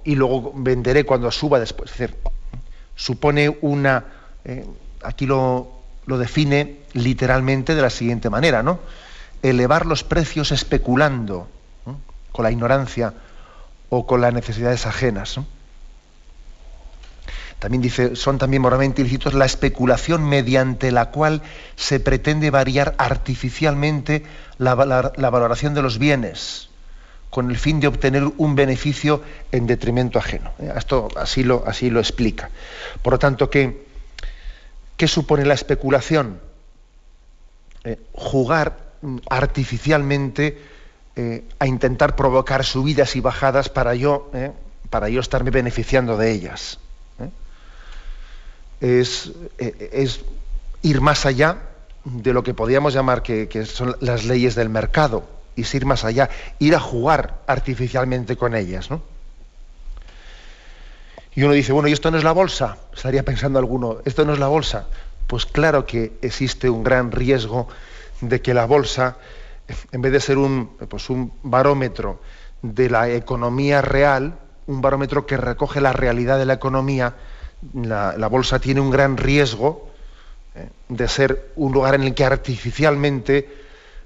y 0.04 0.16
luego 0.16 0.52
venderé 0.56 1.04
cuando 1.04 1.30
suba 1.30 1.60
después. 1.60 1.92
Es 1.92 2.00
decir, 2.00 2.18
supone 2.96 3.56
una, 3.62 4.04
eh, 4.46 4.66
aquí 5.04 5.28
lo, 5.28 5.74
lo 6.08 6.18
define 6.18 6.78
literalmente 6.94 7.76
de 7.76 7.84
la 7.84 7.92
siguiente 7.92 8.32
manera, 8.32 8.64
¿no? 8.64 8.80
Elevar 9.44 9.86
los 9.86 10.04
precios 10.04 10.52
especulando 10.52 11.48
con 12.32 12.42
la 12.42 12.50
ignorancia 12.52 13.14
o 13.90 14.06
con 14.06 14.22
las 14.22 14.34
necesidades 14.34 14.86
ajenas. 14.86 15.40
También 17.60 17.82
dice, 17.82 18.16
son 18.16 18.38
también 18.38 18.62
moralmente 18.62 19.02
ilícitos 19.02 19.34
la 19.34 19.46
especulación 19.46 20.24
mediante 20.24 20.92
la 20.92 21.10
cual 21.10 21.42
se 21.76 22.00
pretende 22.00 22.52
variar 22.52 22.96
artificialmente 22.98 24.24
la, 24.58 24.76
valoración 24.76 25.74
de 25.74 25.82
los 25.82 25.98
bienes 25.98 26.70
con 27.30 27.50
el 27.50 27.58
fin 27.58 27.80
de 27.80 27.88
obtener 27.88 28.24
un 28.38 28.56
beneficio 28.56 29.22
en 29.52 29.68
detrimento 29.68 30.20
ajeno. 30.20 30.52
Eh, 30.60 30.72
esto 30.78 31.10
así 31.18 31.44
lo, 31.44 31.64
así 31.66 31.90
lo 31.90 32.00
explica. 32.00 32.50
Por 33.02 33.14
lo 33.14 33.20
tanto, 33.20 33.50
¿qué, 33.50 33.86
qué 34.96 35.08
supone 35.08 35.44
la 35.44 35.54
especulación? 35.54 36.40
Eh, 37.84 38.00
jugar 38.14 38.78
artificialmente 39.30 40.58
eh, 41.18 41.46
a 41.60 41.68
intentar 41.68 42.18
provocar 42.18 42.66
subidas 42.66 43.16
y 43.16 43.22
bajadas 43.22 43.70
para 43.70 43.96
yo, 43.96 44.30
eh, 44.34 44.52
para 44.90 45.08
yo 45.08 45.22
estarme 45.22 45.50
beneficiando 45.50 46.18
de 46.18 46.32
ellas. 46.32 46.78
¿eh? 47.20 47.30
Es, 48.82 49.32
es, 49.58 50.26
ir 50.82 51.00
más 51.00 51.26
allá 51.26 51.60
de 52.04 52.34
lo 52.34 52.44
que 52.44 52.54
podríamos 52.54 52.94
llamar 52.94 53.24
que, 53.24 53.66
son 53.66 53.96
las 54.02 54.26
leyes 54.26 54.56
del 54.56 54.68
mercado, 54.68 55.24
y 55.56 55.62
ir 55.62 55.86
más 55.86 56.04
allá, 56.04 56.30
ir 56.60 56.76
a 56.76 56.82
jugar 56.82 57.40
artificialmente 57.48 58.36
con 58.36 58.54
ellas. 58.54 58.90
Y 61.34 61.44
uno 61.44 61.54
dice, 61.54 61.72
bueno, 61.72 61.88
¿y 61.88 61.94
esto 61.94 62.12
no 62.12 62.18
es 62.18 62.26
la 62.26 62.34
bolsa? 62.34 62.78
Estaría 62.94 63.24
pensando 63.24 63.58
alguno, 63.58 64.00
¿esto 64.04 64.26
no 64.26 64.34
es 64.34 64.40
la 64.40 64.48
bolsa? 64.48 64.88
Pues 65.28 65.46
claro 65.46 65.86
que 65.86 66.12
existe 66.22 66.70
un 66.70 66.84
gran 66.84 67.14
riesgo 67.14 67.70
de 68.20 68.42
que 68.42 68.54
la 68.54 68.66
bolsa 68.66 69.16
en 69.92 70.02
vez 70.02 70.12
de 70.12 70.20
ser 70.20 70.38
un, 70.38 70.78
pues 70.90 71.10
un 71.10 71.32
barómetro 71.44 72.20
de 72.62 72.90
la 72.90 73.10
economía 73.10 73.82
real, 73.82 74.38
un 74.68 74.82
barómetro 74.82 75.26
que 75.26 75.38
recoge 75.38 75.82
la 75.82 75.94
realidad 75.94 76.38
de 76.38 76.46
la 76.46 76.54
economía, 76.54 77.16
la, 77.74 78.28
bolsa 78.28 78.60
tiene 78.60 78.82
un 78.82 78.92
gran 78.92 79.18
riesgo 79.18 79.90
eh, 80.56 80.70
de 80.90 81.08
ser 81.08 81.52
un 81.56 81.72
lugar 81.74 81.96
en 81.96 82.04
el 82.04 82.14
que 82.14 82.26
artificialmente, 82.26 83.50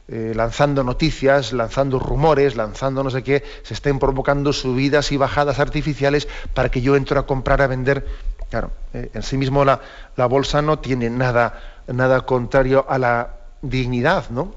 eh, 0.08 0.34
lanzando 0.36 0.84
noticias, 0.84 1.54
lanzando 1.54 2.00
rumores, 2.00 2.56
lanzando 2.56 3.04
no 3.04 3.10
sé 3.10 3.24
qué, 3.24 3.44
se 3.64 3.74
estén 3.74 4.00
provocando 4.00 4.54
subidas 4.54 5.12
y 5.12 5.18
bajadas 5.18 5.60
artificiales 5.60 6.28
para 6.54 6.70
que 6.70 6.82
yo 6.82 6.96
entre 6.96 7.20
a 7.20 7.24
comprar, 7.24 7.62
a 7.62 7.68
vender. 7.68 8.06
Claro, 8.50 8.72
eh, 8.94 9.12
en 9.14 9.24
sí 9.24 9.38
mismo 9.38 9.64
la, 9.64 9.82
la 10.16 10.26
bolsa 10.26 10.62
no 10.62 10.80
tiene 10.80 11.10
nada, 11.10 11.82
nada 11.88 12.26
contrario 12.26 12.86
a 12.90 12.98
la 12.98 13.36
dignidad, 13.62 14.30
¿no? 14.30 14.54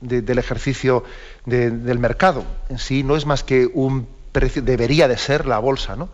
Del 0.00 0.38
ejercicio 0.38 1.04
del 1.44 1.98
mercado. 1.98 2.44
En 2.68 2.78
sí 2.78 3.02
no 3.02 3.16
es 3.16 3.26
más 3.26 3.44
que 3.44 3.68
un 3.72 4.08
precio, 4.32 4.62
debería 4.62 5.08
de 5.08 5.18
ser 5.18 5.46
la 5.46 5.58
bolsa, 5.58 5.96
¿no? 5.96 6.08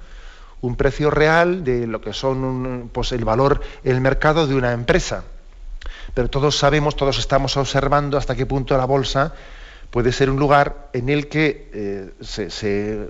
Un 0.61 0.77
precio 0.77 1.11
real 1.11 1.65
de 1.65 1.87
lo 1.87 2.01
que 2.01 2.13
son 2.13 2.91
pues 2.93 3.13
el 3.13 3.25
valor, 3.25 3.61
el 3.85 4.01
mercado 4.01 4.47
de 4.47 4.55
una 4.55 4.73
empresa. 4.73 5.25
Pero 6.15 6.29
todos 6.29 6.57
sabemos, 6.57 6.97
todos 6.97 7.19
estamos 7.19 7.57
observando 7.57 8.17
hasta 8.17 8.35
qué 8.35 8.47
punto 8.47 8.77
la 8.77 8.87
bolsa 8.87 9.35
puede 9.91 10.13
ser 10.13 10.31
un 10.31 10.39
lugar 10.39 10.89
en 10.93 11.09
el 11.09 11.29
que 11.29 11.71
eh, 11.73 12.11
se, 12.21 12.51
se, 12.51 13.09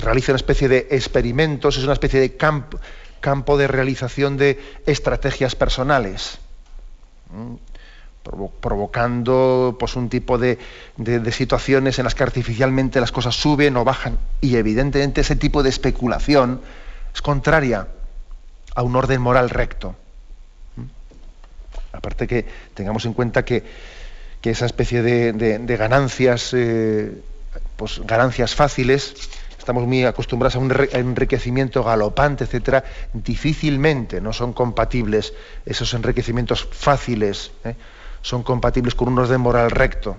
realiza 0.00 0.32
una 0.32 0.36
especie 0.36 0.68
de 0.68 0.88
experimentos, 0.90 1.76
es 1.76 1.84
una 1.84 1.92
especie 1.92 2.18
de 2.18 2.36
campo, 2.36 2.80
campo 3.20 3.56
de 3.56 3.68
realización 3.68 4.36
de 4.36 4.58
estrategias 4.86 5.54
personales 5.54 6.38
provocando 8.60 9.76
pues, 9.78 9.96
un 9.96 10.08
tipo 10.08 10.38
de, 10.38 10.58
situaciones 11.30 11.98
en 11.98 12.04
las 12.04 12.14
que 12.14 12.22
artificialmente 12.22 13.00
las 13.00 13.12
cosas 13.12 13.34
suben 13.34 13.76
o 13.76 13.84
bajan. 13.84 14.18
Y 14.40 14.56
evidentemente 14.56 15.20
ese 15.20 15.36
tipo 15.36 15.62
de 15.62 15.68
especulación 15.68 16.60
es 17.14 17.22
contraria 17.22 17.88
a 18.74 18.82
un 18.82 18.96
orden 18.96 19.20
moral 19.20 19.50
recto. 19.50 19.94
¿Mm? 20.76 20.82
Aparte 21.92 22.26
que 22.26 22.46
tengamos 22.72 23.04
en 23.04 23.12
cuenta 23.12 23.44
que, 23.44 23.62
esa 24.42 24.66
especie 24.66 25.02
de, 25.02 25.76
ganancias, 25.78 26.50
eh, 26.52 27.12
pues 27.76 28.02
ganancias 28.04 28.54
fáciles, 28.54 29.14
estamos 29.58 29.86
muy 29.86 30.04
acostumbrados 30.04 30.56
a 30.56 30.58
un 30.58 30.70
enriquecimiento 30.92 31.82
galopante, 31.82 32.44
etcétera, 32.44 32.84
difícilmente 33.14 34.20
no 34.20 34.34
son 34.34 34.52
compatibles 34.52 35.32
esos 35.64 35.94
enriquecimientos 35.94 36.68
fáciles. 36.70 37.52
¿eh? 37.64 37.74
Son 38.24 38.42
compatibles 38.42 38.94
con 38.94 39.08
un 39.08 39.18
orden 39.18 39.40
moral 39.40 39.70
recto. 39.70 40.16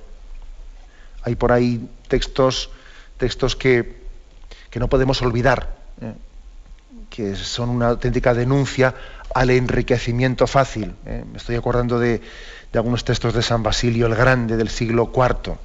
Hay 1.24 1.34
por 1.34 1.52
ahí 1.52 1.90
textos, 2.08 2.70
textos 3.18 3.56
que, 3.56 3.98
que 4.70 4.80
no 4.80 4.88
podemos 4.88 5.24
olvidar, 5.24 5.76
¿eh? 6.00 6.14
que 7.10 7.36
son 7.36 7.70
una 7.70 7.88
auténtica 7.88 8.36
denuncia 8.36 8.94
al 9.34 9.50
enriquecimiento 9.50 10.46
fácil. 10.46 10.94
¿eh? 11.08 11.26
Me 11.30 11.38
estoy 11.38 11.56
acordando 11.56 11.98
de, 11.98 12.22
algunos 12.76 13.04
textos 13.06 13.34
de 13.34 13.42
San 13.42 13.64
Basilio 13.64 14.06
el 14.06 14.14
Grande 14.14 14.56
del 14.56 14.70
siglo 14.70 15.12
IV. 15.12 15.56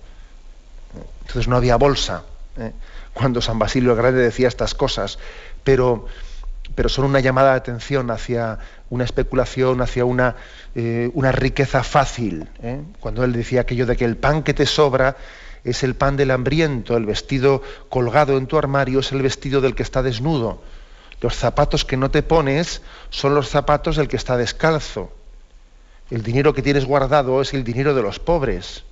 Entonces 1.20 1.46
no 1.46 1.56
había 1.56 1.76
bolsa 1.76 2.22
¿eh? 2.56 2.72
cuando 3.12 3.42
San 3.42 3.58
Basilio 3.58 3.90
el 3.90 3.98
Grande 3.98 4.22
decía 4.22 4.48
estas 4.48 4.74
cosas, 4.74 5.18
pero, 5.62 6.06
pero 6.74 6.88
son 6.88 7.04
una 7.04 7.20
llamada 7.20 7.50
de 7.50 7.58
atención 7.58 8.10
hacia 8.10 8.58
una 8.90 9.04
especulación, 9.04 9.80
hacia 9.80 10.04
una, 10.04 10.36
eh, 10.74 11.10
una 11.14 11.32
riqueza 11.32 11.82
fácil. 11.82 12.48
¿eh? 12.62 12.82
Cuando 12.98 13.24
él 13.24 13.32
decía 13.32 13.62
aquello 13.62 13.86
de 13.86 13.96
que 13.96 14.04
el 14.04 14.16
pan 14.16 14.42
que 14.42 14.52
te 14.52 14.66
sobra 14.66 15.16
es 15.64 15.82
el 15.82 15.94
pan 15.94 16.16
del 16.16 16.32
hambriento, 16.32 16.96
el 16.96 17.06
vestido 17.06 17.62
colgado 17.88 18.36
en 18.36 18.46
tu 18.46 18.58
armario 18.58 19.00
es 19.00 19.12
el 19.12 19.22
vestido 19.22 19.60
del 19.60 19.74
que 19.74 19.84
está 19.84 20.02
desnudo. 20.02 20.62
Los 21.20 21.36
zapatos 21.36 21.84
que 21.84 21.96
no 21.96 22.10
te 22.10 22.22
pones 22.22 22.82
son 23.10 23.34
los 23.34 23.48
zapatos 23.48 23.96
del 23.96 24.08
que 24.08 24.16
está 24.16 24.36
descalzo. 24.36 25.12
El 26.10 26.22
dinero 26.22 26.54
que 26.54 26.62
tienes 26.62 26.84
guardado 26.84 27.40
es 27.40 27.54
el 27.54 27.62
dinero 27.62 27.94
de 27.94 28.02
los 28.02 28.18
pobres. 28.18 28.84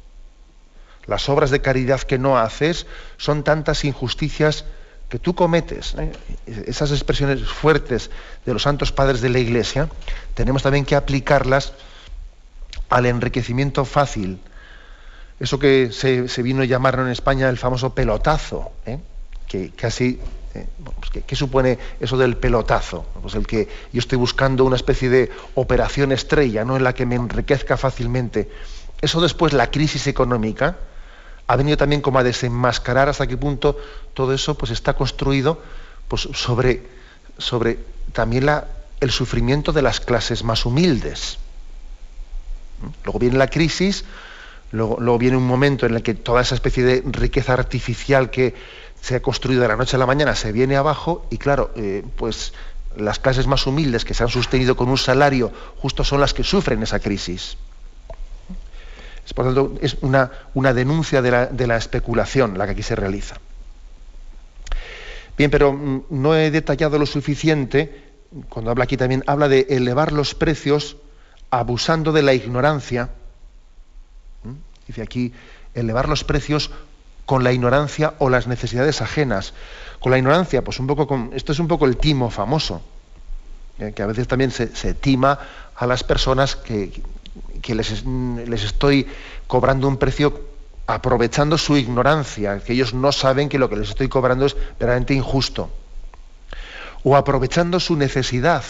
Las 1.06 1.28
obras 1.28 1.50
de 1.50 1.62
caridad 1.62 2.02
que 2.02 2.18
no 2.18 2.38
haces 2.38 2.86
son 3.16 3.42
tantas 3.42 3.84
injusticias 3.84 4.66
que 5.08 5.18
tú 5.18 5.34
cometes. 5.34 5.94
¿eh? 5.98 6.12
Esas 6.66 6.90
expresiones 6.90 7.42
fuertes 7.42 8.10
de 8.44 8.52
los 8.52 8.62
santos 8.62 8.92
padres 8.92 9.20
de 9.20 9.30
la 9.30 9.38
Iglesia 9.38 9.88
tenemos 10.34 10.62
también 10.62 10.84
que 10.84 10.96
aplicarlas 10.96 11.72
al 12.88 13.06
enriquecimiento 13.06 13.84
fácil. 13.84 14.40
Eso 15.40 15.58
que 15.58 15.90
se, 15.92 16.42
vino 16.42 16.62
a 16.62 16.66
llamar 16.66 16.98
en 16.98 17.08
España 17.08 17.48
el 17.48 17.58
famoso 17.58 17.94
pelotazo, 17.94 18.72
¿eh? 18.86 18.98
que 19.46 19.70
casi 19.70 20.18
eh, 20.54 20.66
pues, 20.98 21.24
¿qué, 21.24 21.36
supone 21.36 21.78
eso 22.00 22.16
del 22.16 22.36
pelotazo? 22.36 23.06
Pues 23.20 23.34
el 23.34 23.46
que 23.46 23.68
yo 23.92 24.00
estoy 24.00 24.18
buscando 24.18 24.64
una 24.64 24.76
especie 24.76 25.08
de 25.08 25.30
operación 25.54 26.12
estrella, 26.12 26.64
¿no? 26.64 26.76
En 26.76 26.84
la 26.84 26.94
que 26.94 27.06
me 27.06 27.14
enriquezca 27.14 27.76
fácilmente. 27.76 28.50
Eso 29.00 29.20
después, 29.20 29.52
la 29.52 29.70
crisis 29.70 30.06
económica, 30.06 30.76
ha 31.48 31.56
venido 31.56 31.76
también 31.76 32.02
como 32.02 32.18
a 32.18 32.22
desenmascarar 32.22 33.08
hasta 33.08 33.26
qué 33.26 33.36
punto 33.36 33.76
todo 34.14 34.34
eso 34.34 34.54
pues, 34.56 34.70
está 34.70 34.94
construido 34.94 35.60
pues, 36.06 36.28
sobre, 36.34 36.86
sobre 37.38 37.78
también 38.12 38.48
el 39.00 39.10
sufrimiento 39.10 39.72
de 39.72 39.82
las 39.82 40.00
clases 40.00 40.44
más 40.44 40.66
humildes. 40.66 41.38
Luego 43.02 43.18
viene 43.18 43.38
la 43.38 43.48
crisis, 43.48 44.04
luego, 44.72 44.98
luego 45.00 45.18
viene 45.18 45.36
un 45.38 45.46
momento 45.46 45.86
en 45.86 45.94
el 45.94 46.02
que 46.02 46.14
toda 46.14 46.42
esa 46.42 46.54
especie 46.54 46.84
de 46.84 47.02
riqueza 47.06 47.54
artificial 47.54 48.30
que 48.30 48.54
se 49.00 49.16
ha 49.16 49.22
construido 49.22 49.62
de 49.62 49.68
la 49.68 49.76
noche 49.76 49.96
a 49.96 49.98
la 49.98 50.06
mañana, 50.06 50.34
se 50.34 50.52
viene 50.52 50.76
abajo 50.76 51.26
y 51.30 51.38
claro, 51.38 51.70
eh, 51.76 52.04
pues 52.16 52.52
las 52.94 53.18
clases 53.18 53.46
más 53.46 53.66
humildes 53.66 54.04
que 54.04 54.12
se 54.12 54.22
han 54.22 54.28
sostenido 54.28 54.76
con 54.76 54.88
un 54.88 54.98
salario 54.98 55.50
justo 55.76 56.04
son 56.04 56.20
las 56.20 56.34
que 56.34 56.44
sufren 56.44 56.82
esa 56.82 57.00
crisis. 57.00 57.56
Es, 59.28 59.34
por 59.34 59.44
tanto, 59.44 59.74
es 59.82 59.98
una, 60.00 60.30
una 60.54 60.72
denuncia 60.72 61.20
de 61.20 61.30
la, 61.30 61.44
de 61.44 61.66
la 61.66 61.76
especulación 61.76 62.56
la 62.56 62.64
que 62.64 62.72
aquí 62.72 62.82
se 62.82 62.96
realiza. 62.96 63.36
Bien, 65.36 65.50
pero 65.50 65.70
mm, 65.70 66.04
no 66.08 66.34
he 66.34 66.50
detallado 66.50 66.98
lo 66.98 67.04
suficiente, 67.04 68.04
cuando 68.48 68.70
habla 68.70 68.84
aquí 68.84 68.96
también, 68.96 69.22
habla 69.26 69.48
de 69.48 69.66
elevar 69.68 70.12
los 70.12 70.34
precios 70.34 70.96
abusando 71.50 72.12
de 72.12 72.22
la 72.22 72.32
ignorancia. 72.32 73.10
¿Mm? 74.44 74.52
Dice 74.86 75.02
aquí, 75.02 75.34
elevar 75.74 76.08
los 76.08 76.24
precios 76.24 76.70
con 77.26 77.44
la 77.44 77.52
ignorancia 77.52 78.14
o 78.20 78.30
las 78.30 78.46
necesidades 78.46 79.02
ajenas. 79.02 79.52
Con 80.00 80.10
la 80.10 80.16
ignorancia, 80.16 80.64
pues 80.64 80.80
un 80.80 80.86
poco 80.86 81.06
con, 81.06 81.32
esto 81.34 81.52
es 81.52 81.58
un 81.58 81.68
poco 81.68 81.84
el 81.84 81.98
timo 81.98 82.30
famoso, 82.30 82.80
¿eh? 83.78 83.92
que 83.94 84.02
a 84.02 84.06
veces 84.06 84.26
también 84.26 84.50
se, 84.50 84.94
tima 84.94 85.38
a 85.76 85.86
las 85.86 86.02
personas 86.02 86.56
que, 86.56 87.02
les, 87.66 88.04
les, 88.04 88.64
estoy 88.64 89.06
cobrando 89.46 89.88
un 89.88 89.96
precio 89.96 90.40
aprovechando 90.86 91.58
su 91.58 91.76
ignorancia, 91.76 92.60
que 92.60 92.72
ellos 92.72 92.94
no 92.94 93.12
saben 93.12 93.48
que 93.48 93.58
lo 93.58 93.68
que 93.68 93.76
les 93.76 93.90
estoy 93.90 94.08
cobrando 94.08 94.46
es 94.46 94.54
verdaderamente 94.54 95.14
injusto. 95.14 95.70
O 97.04 97.16
aprovechando 97.16 97.78
su 97.78 97.96
necesidad, 97.96 98.64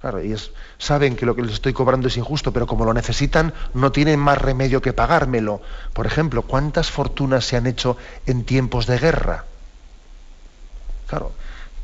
Claro, 0.00 0.18
ellos 0.18 0.52
saben 0.78 1.14
que 1.14 1.26
lo 1.26 1.36
que 1.36 1.42
les 1.42 1.52
estoy 1.52 1.74
cobrando 1.74 2.08
es 2.08 2.16
injusto, 2.16 2.52
pero 2.52 2.66
como 2.66 2.86
lo 2.86 2.94
necesitan, 2.94 3.52
no 3.74 3.92
tienen 3.92 4.18
más 4.18 4.38
remedio 4.38 4.80
que 4.80 4.94
pagármelo. 4.94 5.60
Por 5.92 6.06
ejemplo, 6.06 6.42
¿cuántas 6.42 6.90
fortunas 6.90 7.44
se 7.44 7.56
han 7.56 7.66
hecho 7.66 7.98
en 8.24 8.44
tiempos 8.44 8.86
de 8.86 8.98
guerra? 8.98 9.44
Claro, 11.06 11.32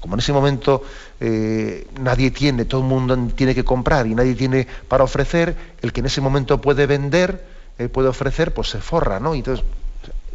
como 0.01 0.15
en 0.15 0.21
ese 0.21 0.33
momento 0.33 0.83
eh, 1.21 1.87
nadie 2.01 2.31
tiene, 2.31 2.65
todo 2.65 2.81
el 2.83 2.87
mundo 2.87 3.17
tiene 3.35 3.55
que 3.55 3.65
comprar 3.65 4.07
y 4.07 4.15
nadie 4.15 4.35
tiene 4.35 4.67
para 4.89 5.05
ofrecer, 5.05 5.57
el 5.83 5.93
que 5.93 6.01
en 6.01 6.07
ese 6.07 6.21
momento 6.21 6.61
puede 6.61 6.87
vender, 6.87 7.45
eh, 7.79 7.89
puede 7.89 8.09
ofrecer, 8.09 8.55
pues 8.55 8.69
se 8.71 8.81
forra, 8.81 9.21
¿no? 9.21 9.35
entonces 9.35 9.65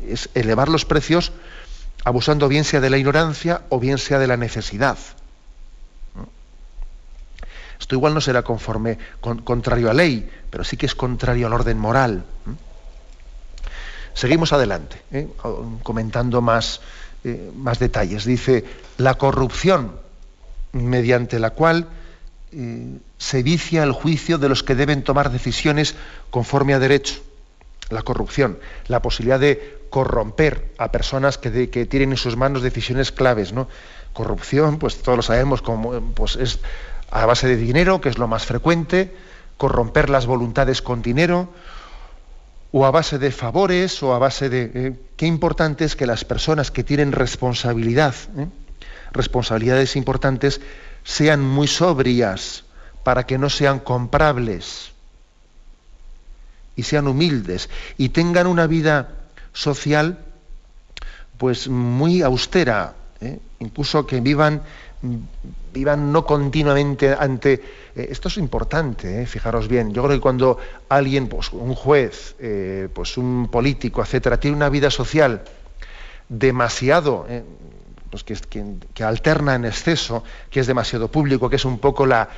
es 0.07 0.29
elevar 0.33 0.69
los 0.69 0.85
precios 0.85 1.31
abusando 2.03 2.47
bien 2.47 2.63
sea 2.63 2.81
de 2.81 2.89
la 2.89 2.97
ignorancia 2.97 3.61
o 3.69 3.79
bien 3.79 3.97
sea 3.97 4.19
de 4.19 4.27
la 4.27 4.37
necesidad. 4.37 4.97
Esto 7.79 7.95
igual 7.95 8.13
no 8.13 8.21
será 8.21 8.43
conforme, 8.43 8.99
contrario 9.19 9.89
a 9.89 9.93
ley, 9.93 10.29
pero 10.51 10.63
sí 10.63 10.77
que 10.77 10.85
es 10.85 10.93
contrario 10.93 11.47
al 11.47 11.53
orden 11.53 11.79
moral. 11.79 12.23
Seguimos 14.13 14.53
adelante, 14.53 15.01
¿eh? 15.11 15.27
comentando 15.81 16.41
más, 16.41 16.81
eh, 17.23 17.51
más 17.55 17.79
detalles. 17.79 18.25
Dice, 18.25 18.65
la 18.97 19.15
corrupción 19.15 19.99
mediante 20.71 21.39
la 21.39 21.51
cual 21.51 21.87
eh, 22.51 22.97
se 23.17 23.43
vicia 23.43 23.83
el 23.83 23.91
juicio 23.91 24.37
de 24.37 24.49
los 24.49 24.63
que 24.63 24.75
deben 24.75 25.03
tomar 25.03 25.31
decisiones 25.31 25.95
conforme 26.29 26.73
a 26.73 26.79
derecho. 26.79 27.21
La 27.89 28.03
corrupción, 28.03 28.57
la 28.87 29.01
posibilidad 29.01 29.39
de 29.39 29.81
corromper 29.89 30.71
a 30.77 30.91
personas 30.91 31.37
que, 31.37 31.69
que 31.69 31.85
tienen 31.85 32.11
en 32.11 32.17
sus 32.17 32.37
manos 32.37 32.61
decisiones 32.61 33.11
claves. 33.11 33.53
¿no? 33.53 33.67
Corrupción, 34.13 34.79
pues 34.79 35.01
todos 35.01 35.17
lo 35.17 35.23
sabemos, 35.23 35.61
como, 35.61 35.99
pues 36.13 36.37
es 36.37 36.59
a 37.11 37.25
base 37.25 37.47
de 37.47 37.57
dinero, 37.57 38.01
que 38.01 38.09
es 38.09 38.17
lo 38.17 38.27
más 38.27 38.45
frecuente, 38.45 39.13
corromper 39.57 40.09
las 40.09 40.25
voluntades 40.25 40.81
con 40.81 41.01
dinero, 41.01 41.49
o 42.71 42.85
a 42.85 42.91
base 42.91 43.19
de 43.19 43.31
favores, 43.31 44.01
o 44.03 44.13
a 44.15 44.19
base 44.19 44.49
de... 44.49 44.71
Eh, 44.73 44.93
qué 45.17 45.27
importante 45.27 45.83
es 45.83 45.95
que 45.95 46.05
las 46.05 46.23
personas 46.23 46.71
que 46.71 46.83
tienen 46.83 47.11
responsabilidad, 47.11 48.15
eh, 48.37 48.47
responsabilidades 49.11 49.95
importantes, 49.95 50.61
sean 51.03 51.41
muy 51.41 51.67
sobrias 51.67 52.63
para 53.03 53.25
que 53.25 53.37
no 53.37 53.49
sean 53.49 53.79
comprables 53.79 54.91
y 56.75 56.83
sean 56.83 57.07
humildes 57.07 57.69
y 57.97 58.09
tengan 58.09 58.47
una 58.47 58.67
vida 58.67 59.09
social 59.53 60.19
pues 61.37 61.67
muy 61.67 62.21
austera, 62.21 62.93
eh, 63.19 63.39
incluso 63.59 64.05
que 64.05 64.21
vivan 64.21 64.61
vivan 65.73 66.11
no 66.11 66.25
continuamente 66.25 67.15
ante... 67.17 67.53
Eh, 67.95 68.07
esto 68.11 68.27
es 68.27 68.37
importante, 68.37 69.21
eh, 69.21 69.25
fijaros 69.25 69.67
bien. 69.67 69.93
Yo 69.93 70.03
creo 70.03 70.17
que 70.17 70.21
cuando 70.21 70.57
alguien, 70.89 71.27
pues, 71.27 71.51
un 71.51 71.73
juez, 71.73 72.35
eh, 72.39 72.87
pues 72.93 73.17
un 73.17 73.49
político, 73.49 74.01
etcétera, 74.01 74.39
tiene 74.39 74.57
una 74.57 74.69
vida 74.69 74.89
social 74.89 75.43
demasiado, 76.29 77.25
pues 78.09 78.23
que, 78.23 78.37
que, 78.93 79.03
alterna 79.03 79.55
en 79.55 79.65
exceso, 79.65 80.23
que 80.49 80.61
es 80.61 80.67
demasiado 80.67 81.09
público, 81.09 81.49
que 81.49 81.57
es 81.57 81.65
un 81.65 81.77
poco 81.77 82.05
la, 82.05 82.29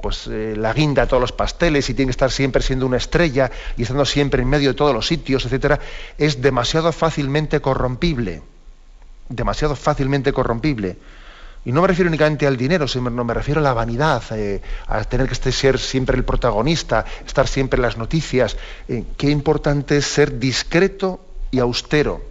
pues, 0.00 0.26
la 0.26 0.72
guinda 0.72 1.02
de 1.02 1.08
todos 1.08 1.20
los 1.20 1.32
pasteles 1.32 1.90
y 1.90 1.94
tiene 1.94 2.08
que 2.08 2.12
estar 2.12 2.30
siempre 2.30 2.62
siendo 2.62 2.86
una 2.86 2.96
estrella 2.96 3.50
y 3.76 3.82
estando 3.82 4.06
siempre 4.06 4.40
en 4.40 4.48
medio 4.48 4.70
de 4.70 4.74
todos 4.74 4.94
los 4.94 5.06
sitios, 5.06 5.44
etcétera, 5.44 5.78
es 6.16 6.40
demasiado 6.40 6.90
fácilmente 6.92 7.60
corrompible. 7.60 8.40
Demasiado 9.28 9.76
fácilmente 9.76 10.32
corrompible. 10.32 10.96
Y 11.66 11.72
no 11.72 11.82
me 11.82 11.88
refiero 11.88 12.08
únicamente 12.08 12.46
al 12.46 12.56
dinero, 12.56 12.86
sino 12.86 13.10
me 13.10 13.34
refiero 13.34 13.58
a 13.58 13.64
la 13.64 13.72
vanidad, 13.72 14.22
eh, 14.30 14.62
a 14.86 15.02
tener 15.02 15.28
que 15.28 15.34
ser 15.34 15.80
siempre 15.80 16.16
el 16.16 16.24
protagonista, 16.24 17.04
estar 17.26 17.48
siempre 17.48 17.78
en 17.78 17.82
las 17.82 17.96
noticias. 17.96 18.56
Eh, 18.86 19.02
qué 19.16 19.30
importante 19.30 19.96
es 19.96 20.06
ser 20.06 20.38
discreto 20.38 21.26
y 21.50 21.58
austero 21.58 22.22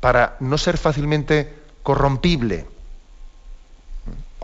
para 0.00 0.36
no 0.40 0.58
ser 0.58 0.76
fácilmente 0.76 1.54
corrompible, 1.84 2.66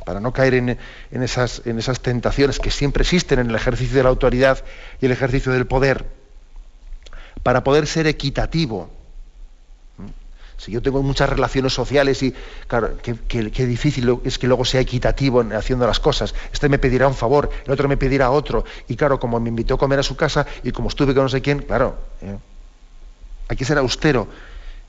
para 0.04 0.20
no 0.20 0.32
caer 0.32 0.54
en 0.54 0.78
esas 1.22 2.00
tentaciones 2.00 2.60
que 2.60 2.70
siempre 2.70 3.02
existen 3.02 3.40
en 3.40 3.50
el 3.50 3.56
ejercicio 3.56 3.96
de 3.96 4.04
la 4.04 4.10
autoridad 4.10 4.62
y 5.00 5.06
el 5.06 5.12
ejercicio 5.12 5.50
del 5.50 5.66
poder, 5.66 6.06
para 7.42 7.64
poder 7.64 7.88
ser 7.88 8.06
equitativo 8.06 8.95
si 10.56 10.72
yo 10.72 10.80
tengo 10.80 11.02
muchas 11.02 11.28
relaciones 11.28 11.74
sociales 11.74 12.22
y, 12.22 12.34
claro, 12.66 12.96
qué, 13.02 13.66
difícil 13.66 14.20
es 14.24 14.38
que 14.38 14.46
luego 14.46 14.64
sea 14.64 14.80
equitativo 14.80 15.42
en 15.42 15.52
haciendo 15.52 15.86
las 15.86 16.00
cosas. 16.00 16.34
Este 16.52 16.68
me 16.68 16.78
pedirá 16.78 17.06
un 17.06 17.14
favor, 17.14 17.50
el 17.64 17.70
otro 17.70 17.88
me 17.88 17.96
pedirá 17.96 18.30
otro. 18.30 18.64
Y 18.88 18.96
claro, 18.96 19.20
como 19.20 19.38
me 19.38 19.50
invitó 19.50 19.74
a 19.74 19.78
comer 19.78 19.98
a 19.98 20.02
su 20.02 20.16
casa 20.16 20.46
y 20.62 20.72
como 20.72 20.88
estuve 20.88 21.14
con 21.14 21.24
no 21.24 21.28
sé 21.28 21.42
quién, 21.42 21.60
claro, 21.60 21.96
eh, 22.22 22.38
hay 23.48 23.56
que 23.56 23.64
ser 23.64 23.76
austero 23.78 24.28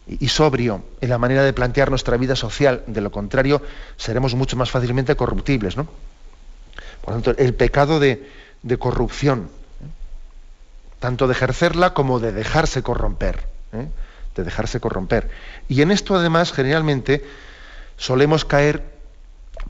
y, 0.08 0.30
sobrio 0.30 0.84
en 1.02 1.10
la 1.10 1.18
manera 1.18 1.44
de 1.44 1.52
plantear 1.52 1.90
nuestra 1.90 2.16
vida 2.16 2.36
social. 2.36 2.84
De 2.88 3.02
lo 3.02 3.12
contrario, 3.12 3.62
seremos 3.98 4.36
mucho 4.36 4.56
más 4.56 4.72
fácilmente 4.72 5.16
corruptibles, 5.16 5.76
¿no? 5.76 5.88
Por 7.02 7.14
lo 7.14 7.22
tanto, 7.22 7.42
el 7.42 7.54
pecado 7.54 8.00
de, 8.00 8.26
corrupción. 8.80 9.50
¿eh? 9.82 9.88
tanto 11.00 11.28
de 11.28 11.34
ejercerla 11.34 11.94
como 11.94 12.20
de 12.20 12.32
dejarse 12.32 12.82
corromper, 12.84 13.46
¿eh? 13.74 13.88
De 14.38 14.44
dejarse 14.44 14.80
corromper. 14.80 15.30
Y 15.68 15.82
en 15.82 15.92
esto 15.92 16.16
además 16.16 16.52
generalmente 16.52 17.24
solemos 17.98 18.46
caer 18.46 18.84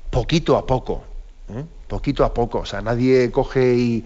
poquito 0.10 0.58
a 0.58 0.66
poco, 0.66 1.04
¿eh? 1.50 1.64
poquito 1.88 2.24
a 2.24 2.34
poco. 2.34 2.60
O 2.60 2.66
sea, 2.66 2.82
nadie 2.82 3.32
coge 3.32 3.74
y, 3.76 4.06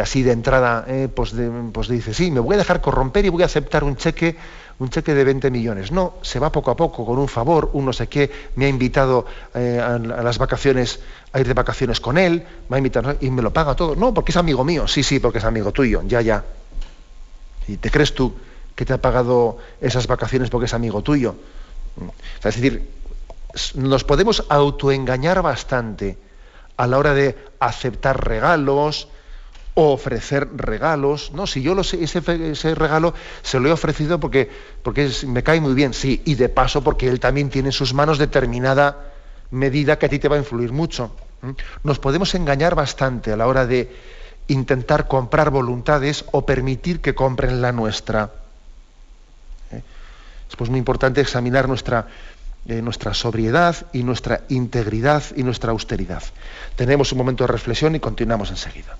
así 0.00 0.22
de 0.22 0.32
entrada 0.32 0.86
¿eh? 0.88 1.08
pues, 1.14 1.34
pues 1.72 1.88
dice, 1.88 2.14
sí, 2.14 2.30
me 2.30 2.40
voy 2.40 2.54
a 2.54 2.58
dejar 2.58 2.80
corromper 2.80 3.26
y 3.26 3.28
voy 3.28 3.42
a 3.42 3.46
aceptar 3.46 3.84
un 3.84 3.96
cheque 3.96 4.36
un 4.78 4.90
cheque 4.90 5.14
de 5.14 5.24
20 5.24 5.50
millones. 5.50 5.90
No, 5.90 6.14
se 6.22 6.38
va 6.38 6.52
poco 6.52 6.70
a 6.70 6.76
poco, 6.76 7.06
con 7.06 7.18
un 7.18 7.28
favor, 7.28 7.70
un 7.72 7.86
no 7.86 7.92
sé 7.92 8.08
qué, 8.08 8.30
me 8.56 8.66
ha 8.66 8.68
invitado 8.68 9.24
eh, 9.54 9.80
a, 9.82 9.98
las 9.98 10.38
vacaciones, 10.38 11.00
a 11.32 11.40
ir 11.40 11.46
de 11.46 11.54
vacaciones 11.54 12.00
con 12.00 12.18
él, 12.18 12.44
me 12.68 12.76
ha 12.76 12.78
invitado 12.78 13.16
y 13.20 13.30
me 13.30 13.42
lo 13.42 13.52
paga 13.52 13.74
todo. 13.74 13.96
No, 13.96 14.12
porque 14.12 14.32
es 14.32 14.36
amigo 14.36 14.64
mío. 14.64 14.86
Sí, 14.86 15.02
sí, 15.02 15.18
porque 15.18 15.38
es 15.38 15.44
amigo 15.44 15.72
tuyo, 15.72 16.02
ya, 16.06 16.20
ya. 16.20 16.44
¿Y 17.68 17.78
te 17.78 17.90
crees 17.90 18.14
tú 18.14 18.34
que 18.76 18.84
te 18.84 18.92
ha 18.92 19.00
pagado 19.00 19.58
esas 19.80 20.06
vacaciones 20.06 20.48
porque 20.48 20.66
es 20.66 20.74
amigo 20.74 21.02
tuyo? 21.02 21.34
es 22.38 22.54
decir, 22.54 22.88
nos 23.74 24.04
podemos 24.04 24.44
autoengañar 24.48 25.42
bastante 25.42 26.18
a 26.76 26.86
la 26.86 26.98
hora 26.98 27.14
de 27.14 27.36
aceptar 27.58 28.28
regalos, 28.28 29.08
o 29.76 29.92
ofrecer 29.92 30.48
regalos. 30.56 31.32
No, 31.32 31.46
si 31.46 31.62
yo 31.62 31.78
ese, 31.78 32.74
regalo 32.74 33.14
se 33.42 33.60
lo 33.60 33.68
he 33.68 33.72
ofrecido 33.72 34.18
porque, 34.18 34.50
porque 34.82 35.10
me 35.26 35.42
cae 35.42 35.60
muy 35.60 35.74
bien, 35.74 35.92
sí, 35.92 36.22
y 36.24 36.34
de 36.34 36.48
paso 36.48 36.82
porque 36.82 37.08
él 37.08 37.20
también 37.20 37.50
tiene 37.50 37.68
en 37.68 37.72
sus 37.72 37.92
manos 37.92 38.16
determinada 38.16 39.12
medida 39.50 39.98
que 39.98 40.06
a 40.06 40.08
ti 40.08 40.18
te 40.18 40.28
va 40.28 40.36
a 40.36 40.38
influir 40.38 40.72
mucho. 40.72 41.14
Nos 41.84 41.98
podemos 41.98 42.34
engañar 42.34 42.74
bastante 42.74 43.32
a 43.32 43.36
la 43.36 43.46
hora 43.46 43.66
de 43.66 43.94
intentar 44.48 45.08
comprar 45.08 45.50
voluntades 45.50 46.24
o 46.32 46.46
permitir 46.46 47.02
que 47.02 47.14
compren 47.14 47.60
la 47.60 47.72
nuestra. 47.72 48.30
Es 50.48 50.56
pues 50.56 50.70
muy 50.70 50.78
importante 50.78 51.20
examinar 51.20 51.68
nuestra, 51.68 52.06
eh, 52.66 52.82
nuestra 52.82 53.14
sobriedad 53.14 53.76
y 53.92 54.02
nuestra 54.02 54.42
integridad 54.48 55.22
y 55.34 55.42
nuestra 55.42 55.72
austeridad. 55.72 56.22
Tenemos 56.76 57.12
un 57.12 57.18
momento 57.18 57.44
de 57.44 57.52
reflexión 57.52 57.94
y 57.94 58.00
continuamos 58.00 58.50
enseguida. 58.50 58.96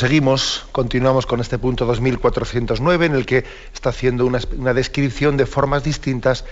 Proseguimos, 0.00 0.64
continuamos 0.72 1.26
con 1.26 1.40
este 1.40 1.58
punto 1.58 1.84
2409 1.84 3.04
en 3.04 3.14
el 3.14 3.26
que 3.26 3.44
está 3.74 3.90
haciendo 3.90 4.24
una, 4.24 4.72
descripción 4.72 5.36
de 5.36 5.44
formas 5.44 5.84
distintas 5.84 6.46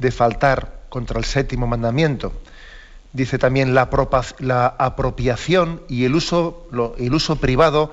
de 0.00 0.10
faltar 0.10 0.80
contra 0.88 1.20
el 1.20 1.24
séptimo 1.24 1.68
mandamiento. 1.68 2.32
Dice 3.12 3.38
también 3.38 3.72
la, 3.72 3.82
apropiación 4.78 5.80
y 5.88 6.06
el 6.06 6.16
uso, 6.16 6.66
privado 7.40 7.92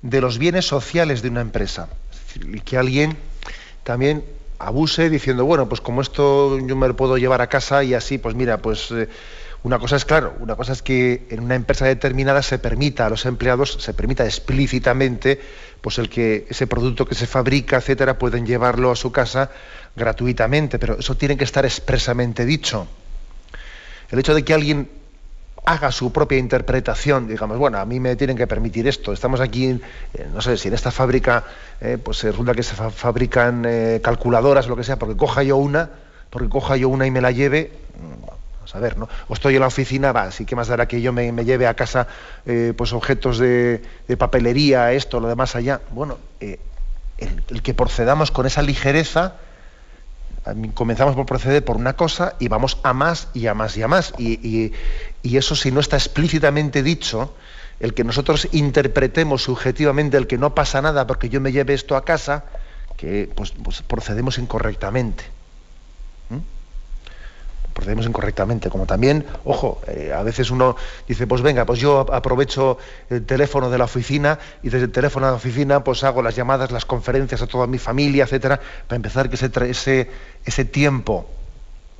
de 0.00 0.22
los 0.22 0.38
bienes 0.38 0.64
sociales 0.64 1.20
de 1.20 1.28
una 1.28 1.42
empresa. 1.42 1.90
y 2.40 2.60
que 2.60 2.78
alguien 2.78 3.18
también 3.84 4.24
abuse 4.58 5.10
diciendo, 5.10 5.44
bueno, 5.44 5.68
pues 5.68 5.82
como 5.82 6.00
esto 6.00 6.58
yo 6.60 6.76
me 6.76 6.88
lo 6.88 6.96
puedo 6.96 7.18
llevar 7.18 7.42
a 7.42 7.48
casa 7.48 7.84
y 7.84 7.92
así, 7.92 8.16
pues 8.16 8.34
mira, 8.34 8.56
pues... 8.56 8.90
Eh, 8.90 9.06
una 9.66 9.80
cosa 9.80 9.96
es 9.96 10.04
claro, 10.04 10.32
una 10.38 10.54
cosa 10.54 10.74
es 10.74 10.80
que 10.80 11.26
en 11.28 11.40
una 11.40 11.56
empresa 11.56 11.86
determinada 11.86 12.40
se 12.40 12.60
permita 12.60 13.04
a 13.04 13.10
los 13.10 13.26
empleados, 13.26 13.78
se 13.80 13.94
permita 13.94 14.24
explícitamente, 14.24 15.40
pues 15.80 15.98
el 15.98 16.08
que 16.08 16.46
ese 16.48 16.68
producto 16.68 17.04
que 17.04 17.16
se 17.16 17.26
fabrica, 17.26 17.78
etcétera, 17.78 18.16
pueden 18.16 18.46
llevarlo 18.46 18.92
a 18.92 18.94
su 18.94 19.10
casa 19.10 19.50
gratuitamente, 19.96 20.78
pero 20.78 21.00
eso 21.00 21.16
tiene 21.16 21.36
que 21.36 21.42
estar 21.42 21.64
expresamente 21.64 22.44
dicho. 22.44 22.86
El 24.08 24.20
hecho 24.20 24.36
de 24.36 24.44
que 24.44 24.54
alguien 24.54 24.88
haga 25.64 25.90
su 25.90 26.12
propia 26.12 26.38
interpretación, 26.38 27.26
digamos, 27.26 27.58
bueno, 27.58 27.78
a 27.78 27.84
mí 27.84 27.98
me 27.98 28.14
tienen 28.14 28.36
que 28.36 28.46
permitir 28.46 28.86
esto. 28.86 29.12
Estamos 29.12 29.40
aquí, 29.40 29.80
eh, 30.14 30.28
no 30.32 30.42
sé, 30.42 30.58
si 30.58 30.68
en 30.68 30.74
esta 30.74 30.92
fábrica, 30.92 31.42
eh, 31.80 31.98
pues 32.00 32.22
resulta 32.22 32.54
que 32.54 32.62
se 32.62 32.76
fabrican 32.76 33.64
eh, 33.66 34.00
calculadoras, 34.00 34.68
lo 34.68 34.76
que 34.76 34.84
sea, 34.84 34.96
porque 34.96 35.16
coja 35.16 35.42
yo 35.42 35.56
una, 35.56 35.90
porque 36.30 36.48
coja 36.48 36.76
yo 36.76 36.88
una 36.88 37.04
y 37.04 37.10
me 37.10 37.20
la 37.20 37.32
lleve, 37.32 37.72
a 38.74 38.80
ver, 38.80 38.96
¿no? 38.96 39.08
O 39.28 39.34
estoy 39.34 39.54
en 39.54 39.60
la 39.60 39.66
oficina, 39.66 40.12
va, 40.12 40.30
sí 40.30 40.44
que 40.44 40.56
más 40.56 40.68
dará 40.68 40.86
que 40.86 41.00
yo 41.00 41.12
me, 41.12 41.32
lleve 41.44 41.66
a 41.66 41.74
casa 41.74 42.06
eh, 42.44 42.72
pues 42.76 42.92
objetos 42.92 43.38
de, 43.38 43.82
papelería, 44.18 44.92
esto, 44.92 45.20
lo 45.20 45.28
demás 45.28 45.54
allá. 45.56 45.80
Bueno, 45.90 46.18
eh, 46.40 46.58
el, 47.18 47.62
que 47.62 47.74
procedamos 47.74 48.30
con 48.30 48.46
esa 48.46 48.62
ligereza, 48.62 49.34
comenzamos 50.74 51.14
por 51.14 51.26
proceder 51.26 51.64
por 51.64 51.76
una 51.76 51.94
cosa 51.94 52.36
y 52.38 52.48
vamos 52.48 52.78
a 52.82 52.92
más 52.92 53.28
y 53.34 53.46
a 53.46 53.54
más 53.54 53.76
y 53.76 53.82
a 53.82 53.88
más. 53.88 54.12
Y, 54.18 54.72
eso 55.22 55.56
si 55.56 55.70
no 55.70 55.80
está 55.80 55.96
explícitamente 55.96 56.82
dicho, 56.82 57.34
el 57.80 57.94
que 57.94 58.04
nosotros 58.04 58.48
interpretemos 58.52 59.42
subjetivamente 59.42 60.16
el 60.16 60.26
que 60.26 60.38
no 60.38 60.54
pasa 60.54 60.80
nada 60.80 61.06
porque 61.06 61.28
yo 61.28 61.40
me 61.40 61.52
lleve 61.52 61.74
esto 61.74 61.96
a 61.96 62.04
casa, 62.04 62.44
que 62.96 63.28
pues, 63.34 63.52
pues 63.52 63.82
procedemos 63.82 64.38
incorrectamente 64.38 65.36
procedemos 67.76 68.06
incorrectamente. 68.06 68.70
Como 68.70 68.86
también, 68.86 69.24
ojo, 69.44 69.80
eh, 69.86 70.12
a 70.12 70.22
veces 70.22 70.50
uno 70.50 70.76
dice, 71.06 71.26
pues 71.26 71.42
venga, 71.42 71.66
pues 71.66 71.78
yo 71.78 72.06
aprovecho 72.12 72.78
el 73.10 73.24
teléfono 73.24 73.70
de 73.70 73.78
la 73.78 73.84
oficina 73.84 74.38
y 74.62 74.70
desde 74.70 74.86
el 74.86 74.92
teléfono 74.92 75.26
de 75.26 75.32
la 75.32 75.36
oficina 75.36 75.84
pues 75.84 76.02
hago 76.02 76.22
las 76.22 76.34
llamadas, 76.34 76.72
las 76.72 76.86
conferencias 76.86 77.42
a 77.42 77.46
toda 77.46 77.66
mi 77.66 77.78
familia, 77.78 78.24
etcétera, 78.24 78.58
para 78.88 78.96
empezar 78.96 79.28
que 79.28 79.36
ese, 79.36 79.50
ese, 79.68 80.10
ese 80.44 80.64
tiempo 80.64 81.26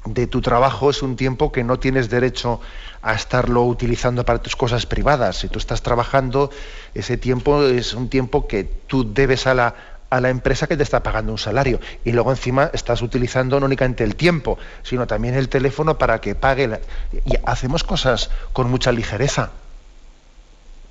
de 0.07 0.27
tu 0.27 0.41
trabajo 0.41 0.89
es 0.91 1.03
un 1.03 1.17
tiempo 1.17 1.53
que 1.53 1.63
no 1.65 1.79
tienes 1.79 2.09
derecho 2.09 2.61
a 3.03 3.15
estarlo 3.15 3.65
utilizando 3.65 4.25
para 4.25 4.41
tus 4.41 4.57
cosas 4.57 4.87
privadas. 4.87 5.37
Si 5.37 5.49
tú 5.49 5.59
estás 5.59 5.83
trabajando, 5.83 6.51
ese 6.95 7.17
tiempo 7.17 7.63
es 7.65 7.93
un 7.93 8.09
tiempo 8.09 8.47
que 8.47 8.65
tú 8.65 9.13
debes 9.13 9.47
a 9.47 9.55
la, 9.55 9.75
a 10.11 10.21
la 10.21 10.31
empresa 10.31 10.67
que 10.67 10.77
te 10.77 10.83
está 10.83 11.03
pagando 11.03 11.33
un 11.33 11.39
salario. 11.39 11.81
Y 12.05 12.13
luego 12.13 12.31
encima 12.31 12.71
estás 12.73 13.03
utilizando 13.03 13.59
no 13.59 13.67
únicamente 13.67 14.05
el 14.05 14.17
tiempo, 14.17 14.59
sino 14.83 15.07
también 15.07 15.35
el 15.35 15.49
teléfono 15.49 15.99
para 15.99 16.21
que 16.21 16.35
pague. 16.35 16.81
Y 17.25 17.35
hacemos 17.45 17.85
cosas 17.85 18.31
con 18.53 18.71
mucha 18.71 18.93
ligereza. 18.93 19.51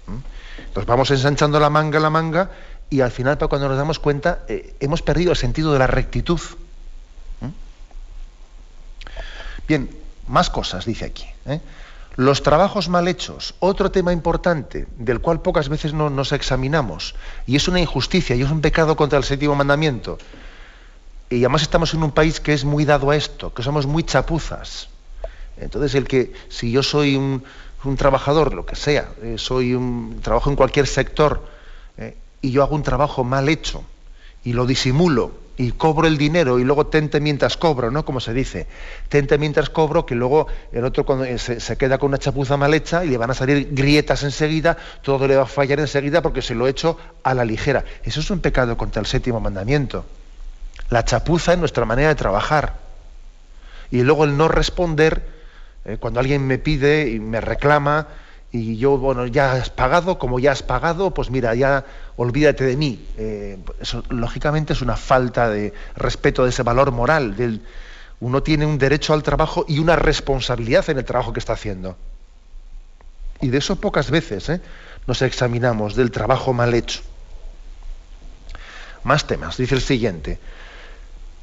¿Mm? 0.07 0.75
Nos 0.75 0.85
vamos 0.85 1.11
ensanchando 1.11 1.59
la 1.59 1.69
manga, 1.69 1.99
la 1.99 2.09
manga, 2.09 2.51
y 2.89 3.01
al 3.01 3.11
final, 3.11 3.37
cuando 3.37 3.67
nos 3.67 3.77
damos 3.77 3.99
cuenta, 3.99 4.39
eh, 4.47 4.75
hemos 4.79 5.01
perdido 5.01 5.31
el 5.31 5.37
sentido 5.37 5.73
de 5.73 5.79
la 5.79 5.87
rectitud. 5.87 6.39
¿Mm? 7.41 7.47
Bien, 9.67 9.89
más 10.27 10.49
cosas, 10.49 10.85
dice 10.85 11.05
aquí. 11.05 11.25
¿eh? 11.45 11.59
Los 12.15 12.43
trabajos 12.43 12.87
mal 12.87 13.09
hechos, 13.09 13.55
otro 13.59 13.91
tema 13.91 14.13
importante 14.13 14.87
del 14.97 15.19
cual 15.19 15.41
pocas 15.41 15.67
veces 15.67 15.93
no, 15.93 16.09
nos 16.09 16.31
examinamos, 16.31 17.13
y 17.45 17.57
es 17.57 17.67
una 17.67 17.81
injusticia 17.81 18.37
y 18.37 18.41
es 18.41 18.49
un 18.49 18.61
pecado 18.61 18.95
contra 18.95 19.17
el 19.17 19.25
séptimo 19.25 19.53
mandamiento. 19.53 20.17
Y 21.29 21.39
además 21.39 21.63
estamos 21.63 21.93
en 21.93 22.03
un 22.03 22.11
país 22.11 22.39
que 22.39 22.53
es 22.53 22.63
muy 22.63 22.85
dado 22.85 23.11
a 23.11 23.17
esto, 23.17 23.53
que 23.53 23.63
somos 23.63 23.85
muy 23.85 24.03
chapuzas. 24.03 24.87
Entonces, 25.57 25.93
el 25.95 26.07
que 26.07 26.31
si 26.47 26.71
yo 26.71 26.83
soy 26.83 27.17
un, 27.17 27.43
trabajador, 27.97 28.53
lo 28.53 28.65
que 28.65 28.77
sea, 28.77 29.09
eh, 29.21 29.35
soy 29.37 29.73
un 29.73 30.19
trabajo 30.23 30.49
en 30.49 30.55
cualquier 30.55 30.87
sector, 30.87 31.45
eh, 31.97 32.15
y 32.41 32.51
yo 32.51 32.63
hago 32.63 32.75
un 32.75 32.83
trabajo 32.83 33.25
mal 33.25 33.49
hecho 33.49 33.83
y 34.45 34.53
lo 34.53 34.65
disimulo 34.65 35.44
y 35.57 35.71
cobro 35.71 36.07
el 36.07 36.17
dinero 36.17 36.59
y 36.59 36.63
luego 36.63 36.87
tente 36.87 37.19
mientras 37.19 37.57
cobro, 37.57 37.91
¿no? 37.91 38.05
Como 38.05 38.19
se 38.19 38.33
dice, 38.33 38.67
tente 39.09 39.37
mientras 39.37 39.69
cobro, 39.69 40.05
que 40.05 40.15
luego 40.15 40.47
el 40.71 40.83
otro 40.85 41.05
eh, 41.23 41.37
se, 41.37 41.77
queda 41.77 41.97
con 41.97 42.09
una 42.09 42.17
chapuza 42.17 42.57
mal 42.57 42.73
hecha 42.73 43.05
y 43.05 43.09
le 43.09 43.17
van 43.17 43.31
a 43.31 43.33
salir 43.33 43.69
grietas 43.71 44.23
enseguida, 44.23 44.77
todo 45.01 45.27
le 45.27 45.35
va 45.35 45.43
a 45.43 45.47
fallar 45.47 45.79
enseguida 45.79 46.21
porque 46.21 46.41
se 46.41 46.55
lo 46.55 46.67
he 46.67 46.71
hecho 46.71 46.97
a 47.23 47.33
la 47.33 47.45
ligera. 47.45 47.85
Eso 48.03 48.19
es 48.19 48.29
un 48.29 48.39
pecado 48.39 48.77
contra 48.77 48.99
el 48.99 49.05
séptimo 49.05 49.39
mandamiento. 49.39 50.05
La 50.89 51.05
chapuza 51.05 51.53
es 51.53 51.59
nuestra 51.59 51.85
manera 51.85 52.09
de 52.09 52.15
trabajar. 52.15 52.75
Y 53.91 54.01
luego 54.01 54.25
el 54.25 54.35
no 54.35 54.47
responder 54.47 55.35
Eh, 55.85 55.97
cuando 55.99 56.19
alguien 56.19 56.45
me 56.45 56.57
pide 56.57 57.09
y 57.09 57.19
me 57.19 57.39
reclama 57.39 58.07
y 58.55 58.77
yo, 58.77 58.97
bueno, 58.97 59.27
ya 59.27 59.53
has 59.53 59.69
pagado, 59.69 60.17
como 60.17 60.39
ya 60.39 60.53
has 60.53 60.63
pagado, 60.63 61.13
pues 61.13 61.29
mira, 61.29 61.53
ya 61.55 61.83
olvídate 62.15 62.63
de 62.63 62.77
mí. 62.77 63.05
Eh, 63.17 63.59
eso, 63.81 64.03
lógicamente, 64.09 64.71
es 64.71 64.81
una 64.81 64.95
falta 64.95 65.49
de 65.49 65.73
respeto 65.95 66.43
de 66.43 66.51
ese 66.51 66.63
valor 66.63 66.91
moral. 66.91 67.35
Del, 67.35 67.61
uno 68.21 68.41
tiene 68.43 68.65
un 68.65 68.77
derecho 68.77 69.13
al 69.13 69.23
trabajo 69.23 69.65
y 69.67 69.79
una 69.79 69.97
responsabilidad 69.97 70.89
en 70.89 70.99
el 70.99 71.03
trabajo 71.03 71.33
que 71.33 71.39
está 71.39 71.53
haciendo. 71.53 71.97
Y 73.41 73.49
de 73.49 73.57
eso 73.57 73.75
pocas 73.75 74.09
veces 74.09 74.47
¿eh? 74.47 74.61
nos 75.05 75.21
examinamos, 75.21 75.95
del 75.95 76.11
trabajo 76.11 76.53
mal 76.53 76.73
hecho. 76.73 77.01
Más 79.03 79.27
temas, 79.27 79.57
dice 79.57 79.75
el 79.75 79.81
siguiente. 79.81 80.39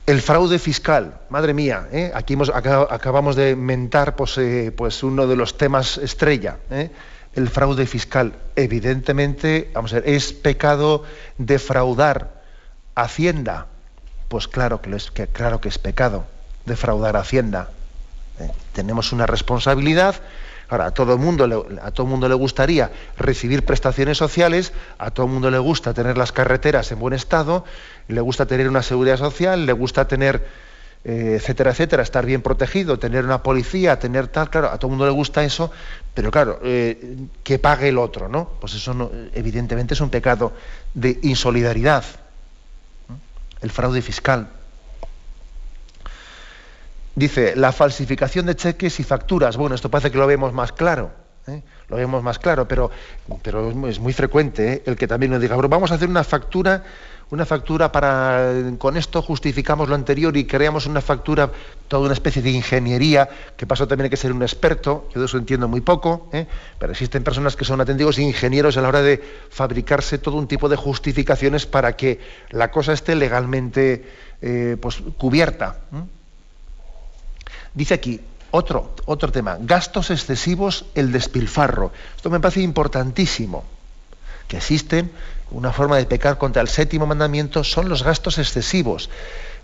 El 0.05 0.21
fraude 0.21 0.59
fiscal, 0.59 1.21
madre 1.29 1.55
mía, 1.55 1.87
¿eh? 1.93 2.11
aquí 2.13 2.35
hemos, 2.35 2.51
acabamos 2.51 3.37
de 3.37 3.55
mentar 3.55 4.17
pues, 4.17 4.37
eh, 4.37 4.73
pues, 4.77 5.05
uno 5.05 5.29
de 5.29 5.37
los 5.37 5.57
temas 5.57 5.97
estrella, 5.97 6.59
¿eh? 6.71 6.91
el 7.35 7.49
fraude 7.49 7.87
fiscal. 7.87 8.33
Evidentemente, 8.57 9.71
vamos 9.73 9.93
a 9.93 10.01
ver, 10.01 10.09
¿es 10.09 10.33
pecado 10.33 11.05
defraudar 11.39 12.43
Hacienda? 12.97 13.69
Pues 14.29 14.49
claro 14.49 14.83
que, 14.83 14.97
es, 14.97 15.13
que, 15.13 15.29
claro 15.29 15.61
que 15.61 15.69
es 15.69 15.79
pecado 15.79 16.25
defraudar 16.67 17.17
Hacienda. 17.17 17.71
Tenemos 18.73 19.13
una 19.13 19.27
responsabilidad 19.27 20.17
Ahora, 20.73 20.87
a 20.87 20.91
todo, 20.91 21.13
el 21.13 21.19
mundo 21.19 21.47
le, 21.47 21.81
a 21.83 21.91
todo 21.91 22.07
mundo 22.07 22.31
le 22.31 22.35
gustaría 22.35 22.91
recibir 23.19 23.63
prestaciones 23.63 24.17
sociales, 24.17 24.73
a 24.97 25.11
todo 25.11 25.27
el 25.27 25.33
mundo 25.33 25.51
le 25.51 25.59
gusta 25.59 25.93
tener 25.93 26.17
las 26.17 26.33
carreteras 26.33 26.91
en 26.93 26.99
buen 26.99 27.13
estado, 27.13 27.67
le 28.09 28.23
gusta 28.23 28.47
tener 28.47 28.71
una 28.71 28.83
seguridad 28.83 29.19
social, 29.19 29.67
le 29.67 29.73
gusta 29.75 30.09
tener, 30.09 30.49
eh, 31.05 31.37
etcétera, 31.39 31.73
etcétera, 31.73 32.03
estar 32.03 32.25
bien 32.25 32.41
protegido, 32.41 32.99
tener 32.99 33.23
una 33.27 33.43
policía, 33.43 33.99
tener 33.99 34.29
tal, 34.29 34.49
claro, 34.49 34.71
a 34.71 34.79
todo 34.79 34.87
el 34.87 34.93
mundo 34.93 35.05
le 35.05 35.13
gusta 35.13 35.45
eso, 35.45 35.71
pero 36.15 36.31
claro, 36.31 36.59
eh, 36.63 37.19
que 37.45 37.59
pague 37.59 37.91
el 37.91 37.99
otro, 37.99 38.31
¿no? 38.31 38.53
Pues 38.59 38.73
eso 38.73 38.95
no, 38.95 39.11
evidentemente 39.35 39.93
es 39.93 40.01
un 40.01 40.09
pecado 40.09 40.55
de 40.95 41.19
insolidaridad, 41.21 42.03
el 43.61 43.71
fraude 43.71 44.01
fiscal. 44.01 44.49
Dice, 47.15 47.55
la 47.57 47.73
falsificación 47.73 48.47
de 48.47 48.57
cheques 48.57 48.99
y 49.01 49.05
facturas. 49.05 49.57
Bueno, 49.57 49.75
esto 49.75 49.91
parece 49.91 50.11
que 50.11 50.19
lo 50.19 50.27
vemos 50.27 50.53
más 50.53 50.73
claro. 50.73 51.11
¿eh? 51.47 51.63
Lo 51.89 51.97
vemos 51.97 52.23
más 52.23 52.39
claro, 52.39 52.67
pero, 52.67 52.91
pero 53.43 53.71
es 53.89 53.99
muy 53.99 54.13
frecuente 54.13 54.73
¿eh? 54.73 54.83
el 54.87 54.97
que 54.97 55.07
también 55.07 55.33
nos 55.33 55.41
diga, 55.41 55.57
vamos 55.57 55.91
a 55.93 55.97
hacer 55.97 56.09
una 56.09 56.25
factura, 56.25 56.85
una 57.31 57.45
factura 57.45 57.93
para, 57.93 58.53
con 58.79 58.97
esto 58.97 59.21
justificamos 59.21 59.89
lo 59.89 59.95
anterior 59.95 60.37
y 60.37 60.47
creamos 60.47 60.87
una 60.87 61.01
factura, 61.01 61.51
toda 61.89 62.05
una 62.05 62.13
especie 62.15 62.41
de 62.41 62.51
ingeniería, 62.51 63.29
que 63.57 63.67
pasó 63.67 63.87
también 63.87 64.05
hay 64.05 64.11
que 64.11 64.17
ser 64.17 64.33
un 64.33 64.43
experto, 64.43 65.09
yo 65.15 65.21
de 65.21 65.27
eso 65.27 65.37
entiendo 65.37 65.69
muy 65.69 65.81
poco, 65.81 66.29
¿eh? 66.33 66.47
pero 66.79 66.93
existen 66.93 67.25
personas 67.25 67.57
que 67.57 67.65
son 67.65 67.81
atendidos 67.81 68.19
ingenieros 68.19 68.77
a 68.77 68.83
la 68.83 68.89
hora 68.89 69.03
de 69.03 69.23
fabricarse 69.51 70.19
todo 70.19 70.37
un 70.37 70.47
tipo 70.47 70.69
de 70.69 70.77
justificaciones 70.77 71.67
para 71.67 71.97
que 71.97 72.21
la 72.51 72.71
cosa 72.71 72.93
esté 72.93 73.15
legalmente 73.15 74.05
pues, 74.81 75.03
cubierta. 75.19 75.77
Dice 77.75 77.95
aquí, 77.95 78.21
otro, 78.51 78.95
otro 79.07 79.33
tema, 79.33 79.57
gastos 79.61 80.11
excesivos, 80.11 80.85
el 80.95 81.11
despilfarro. 81.11 81.93
Esto 82.17 82.29
me 82.29 82.41
parece 82.41 82.61
importantísimo, 82.61 83.65
que 84.47 84.59
existen 84.59 85.11
una 85.51 85.73
forma 85.73 85.97
de 85.97 86.07
pecar 86.07 86.39
contra 86.39 86.63
el 86.63 86.69
séptimo 86.69 87.07
mandamiento, 87.07 87.65
son 87.65 87.89
los 87.89 88.03
gastos 88.03 88.39
excesivos. 88.39 89.11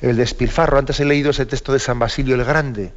El 0.01 0.17
despilfarro, 0.17 0.79
antes 0.79 1.01
he 1.01 1.05
leído 1.05 1.31
ese 1.31 1.47
texto 1.47 1.73
de 1.73 1.79
San 1.79 1.99
Basilio 1.99 2.35
el 2.35 2.45
Grande, 2.45 2.93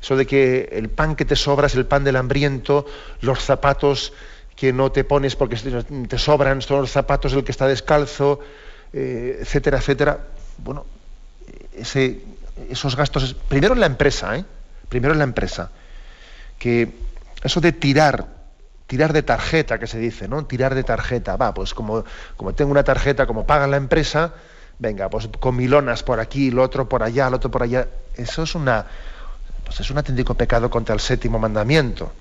eso 0.00 0.16
de 0.16 0.26
que 0.26 0.68
el 0.72 0.88
pan 0.88 1.14
que 1.14 1.24
te 1.24 1.36
sobra 1.36 1.68
es 1.68 1.74
el 1.74 1.86
pan 1.86 2.02
del 2.02 2.16
hambriento, 2.16 2.86
los 3.20 3.40
zapatos 3.40 4.12
que 4.56 4.72
no 4.72 4.92
te 4.92 5.04
pones 5.04 5.36
porque 5.36 5.56
te 5.56 6.18
sobran 6.18 6.60
son 6.62 6.80
los 6.82 6.90
zapatos 6.90 7.32
del 7.32 7.44
que 7.44 7.52
está 7.52 7.66
descalzo, 7.66 8.40
eh, 8.92 9.38
etcétera, 9.40 9.78
etcétera. 9.78 10.26
Bueno, 10.58 10.86
ese 11.74 12.20
esos 12.70 12.96
gastos, 12.96 13.34
primero 13.48 13.74
en 13.74 13.80
la 13.80 13.86
empresa, 13.86 14.36
¿eh? 14.36 14.44
primero 14.88 15.12
en 15.12 15.18
la 15.18 15.24
empresa, 15.24 15.70
que 16.58 16.92
eso 17.42 17.60
de 17.60 17.72
tirar, 17.72 18.26
tirar 18.86 19.12
de 19.12 19.22
tarjeta, 19.22 19.78
que 19.78 19.86
se 19.86 19.98
dice, 19.98 20.28
¿no? 20.28 20.44
Tirar 20.44 20.74
de 20.74 20.84
tarjeta, 20.84 21.36
va, 21.36 21.54
pues 21.54 21.74
como, 21.74 22.04
como 22.36 22.54
tengo 22.54 22.70
una 22.70 22.84
tarjeta, 22.84 23.26
como 23.26 23.46
paga 23.46 23.66
la 23.66 23.76
empresa, 23.76 24.34
venga, 24.78 25.08
pues 25.08 25.28
con 25.40 25.56
milonas 25.56 26.02
por 26.02 26.20
aquí, 26.20 26.50
lo 26.50 26.62
otro 26.62 26.88
por 26.88 27.02
allá, 27.02 27.30
lo 27.30 27.36
otro 27.36 27.50
por 27.50 27.62
allá, 27.62 27.88
eso 28.16 28.42
es 28.42 28.54
una, 28.54 28.86
pues 29.64 29.80
es 29.80 29.90
un 29.90 29.98
auténtico 29.98 30.34
pecado 30.34 30.68
contra 30.70 30.94
el 30.94 31.00
séptimo 31.00 31.38
mandamiento. 31.38 32.12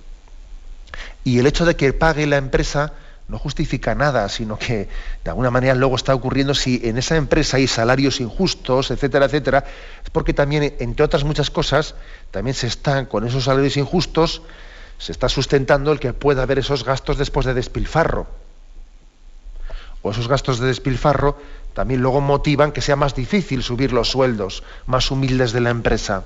Y 1.24 1.40
el 1.40 1.48
hecho 1.48 1.66
de 1.66 1.76
que 1.76 1.94
pague 1.94 2.26
la 2.26 2.38
empresa, 2.38 2.94
no 3.32 3.40
justifica 3.40 3.96
nada, 3.96 4.28
sino 4.28 4.60
que 4.60 4.90
de 5.24 5.30
alguna 5.30 5.50
manera 5.50 5.74
luego 5.74 5.96
está 5.96 6.14
ocurriendo 6.14 6.54
si 6.54 6.82
en 6.84 6.98
esa 6.98 7.16
empresa 7.16 7.56
hay 7.56 7.66
salarios 7.66 8.20
injustos, 8.20 8.92
etcétera, 8.92 9.28
etcétera, 9.28 9.64
es 10.04 10.10
porque 10.10 10.34
también, 10.34 10.76
entre 10.80 11.06
otras 11.06 11.24
muchas 11.24 11.50
cosas, 11.50 11.96
también 12.32 12.56
se 12.56 12.68
están 12.68 13.06
con 13.06 13.26
esos 13.26 13.46
salarios 13.46 13.78
injustos, 13.78 14.42
se 14.98 15.14
está 15.14 15.30
sustentando 15.30 15.94
el 15.94 16.00
que 16.02 16.12
pueda 16.12 16.44
haber 16.44 16.60
esos 16.60 16.84
gastos 16.84 17.18
después 17.18 17.46
de 17.46 17.54
despilfarro. 17.54 18.28
O 20.02 20.12
esos 20.12 20.28
gastos 20.28 20.60
de 20.60 20.68
despilfarro 20.68 21.40
también 21.74 22.02
luego 22.02 22.20
motivan 22.20 22.74
que 22.74 22.82
sea 22.82 22.98
más 22.98 23.16
difícil 23.16 23.64
subir 23.64 23.94
los 23.94 24.12
sueldos 24.12 24.62
más 24.88 25.10
humildes 25.10 25.54
de 25.54 25.62
la 25.62 25.70
empresa. 25.70 26.26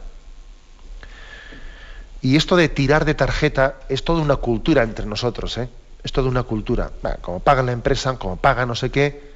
Y 2.24 2.36
esto 2.36 2.56
de 2.56 2.68
tirar 2.68 3.06
de 3.06 3.14
tarjeta 3.14 3.76
es 3.90 4.04
toda 4.04 4.24
una 4.24 4.38
cultura 4.38 4.82
entre 4.82 5.06
nosotros, 5.06 5.56
¿eh? 5.60 5.70
Es 6.06 6.12
toda 6.12 6.30
una 6.30 6.44
cultura. 6.44 6.92
Como 7.22 7.40
paga 7.40 7.64
la 7.64 7.72
empresa, 7.72 8.16
como 8.20 8.38
paga 8.38 8.68
no 8.68 8.76
sé 8.76 8.92
qué, 8.92 9.34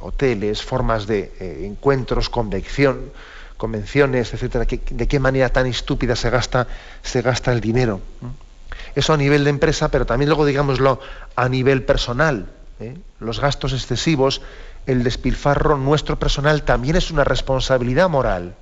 hoteles, 0.00 0.62
formas 0.62 1.08
de 1.08 1.32
eh, 1.40 1.66
encuentros, 1.66 2.30
convención, 2.30 3.10
convenciones, 3.56 4.32
etcétera, 4.32 4.66
de 4.66 5.08
qué 5.08 5.18
manera 5.18 5.48
tan 5.48 5.66
estúpida 5.66 6.14
se 6.14 6.30
gasta, 6.30 6.68
se 7.02 7.22
gasta 7.22 7.52
el 7.52 7.60
dinero. 7.60 8.00
Eso 8.94 9.12
a 9.12 9.16
nivel 9.16 9.42
de 9.42 9.50
empresa, 9.50 9.90
pero 9.90 10.06
también 10.06 10.28
luego 10.28 10.46
digámoslo 10.46 11.00
a 11.34 11.48
nivel 11.48 11.82
personal. 11.82 12.46
¿eh? 12.78 12.96
Los 13.18 13.40
gastos 13.40 13.72
excesivos, 13.72 14.42
el 14.86 15.02
despilfarro 15.02 15.76
nuestro 15.76 16.20
personal 16.20 16.62
también 16.62 16.94
es 16.94 17.10
una 17.10 17.24
responsabilidad 17.24 18.08
moral. 18.08 18.54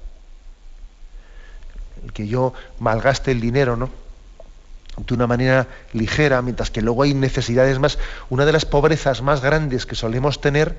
El 2.02 2.12
que 2.14 2.26
yo 2.26 2.54
malgaste 2.78 3.32
el 3.32 3.40
dinero, 3.42 3.76
¿no? 3.76 4.07
De 5.06 5.14
una 5.14 5.26
manera 5.26 5.68
ligera, 5.92 6.42
mientras 6.42 6.70
que 6.70 6.82
luego 6.82 7.02
hay 7.02 7.14
necesidades 7.14 7.78
más. 7.78 7.98
Una 8.30 8.44
de 8.44 8.52
las 8.52 8.64
pobrezas 8.64 9.22
más 9.22 9.40
grandes 9.40 9.86
que 9.86 9.94
solemos 9.94 10.40
tener 10.40 10.78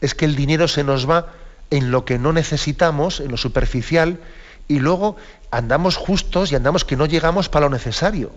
es 0.00 0.14
que 0.14 0.24
el 0.24 0.36
dinero 0.36 0.68
se 0.68 0.84
nos 0.84 1.08
va 1.08 1.32
en 1.70 1.90
lo 1.90 2.04
que 2.04 2.18
no 2.18 2.32
necesitamos, 2.32 3.20
en 3.20 3.30
lo 3.30 3.36
superficial, 3.36 4.20
y 4.68 4.78
luego 4.78 5.16
andamos 5.50 5.96
justos 5.96 6.52
y 6.52 6.56
andamos 6.56 6.84
que 6.84 6.96
no 6.96 7.06
llegamos 7.06 7.48
para 7.48 7.66
lo 7.66 7.70
necesario. 7.70 8.32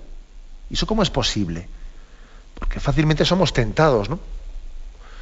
¿Y 0.70 0.76
eso 0.76 0.86
cómo 0.86 1.04
es 1.04 1.10
posible? 1.10 1.68
Porque 2.58 2.80
fácilmente 2.80 3.26
somos 3.26 3.54
tentados, 3.54 4.10
¿no? 4.10 4.20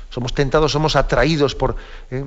Somos 0.09 0.34
tentados, 0.34 0.71
somos 0.71 0.95
atraídos 0.95 1.53
por, 1.55 1.75
eh, 2.11 2.25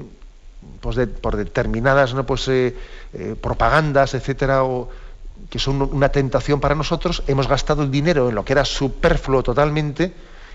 pues 0.80 0.96
por 1.20 1.36
determinadas 1.36 2.14
¿no? 2.14 2.24
pues, 2.26 2.46
eh, 2.48 2.76
eh, 3.14 3.34
propagandas, 3.40 4.14
etcétera, 4.14 4.62
que 5.48 5.58
son 5.58 5.82
una 5.82 6.10
tentación 6.10 6.60
para 6.60 6.74
nosotros, 6.74 7.22
hemos 7.26 7.48
gastado 7.48 7.82
el 7.82 7.90
dinero 7.90 8.28
en 8.28 8.34
lo 8.34 8.44
que 8.44 8.52
era 8.52 8.64
superfluo 8.64 9.42
totalmente 9.42 10.12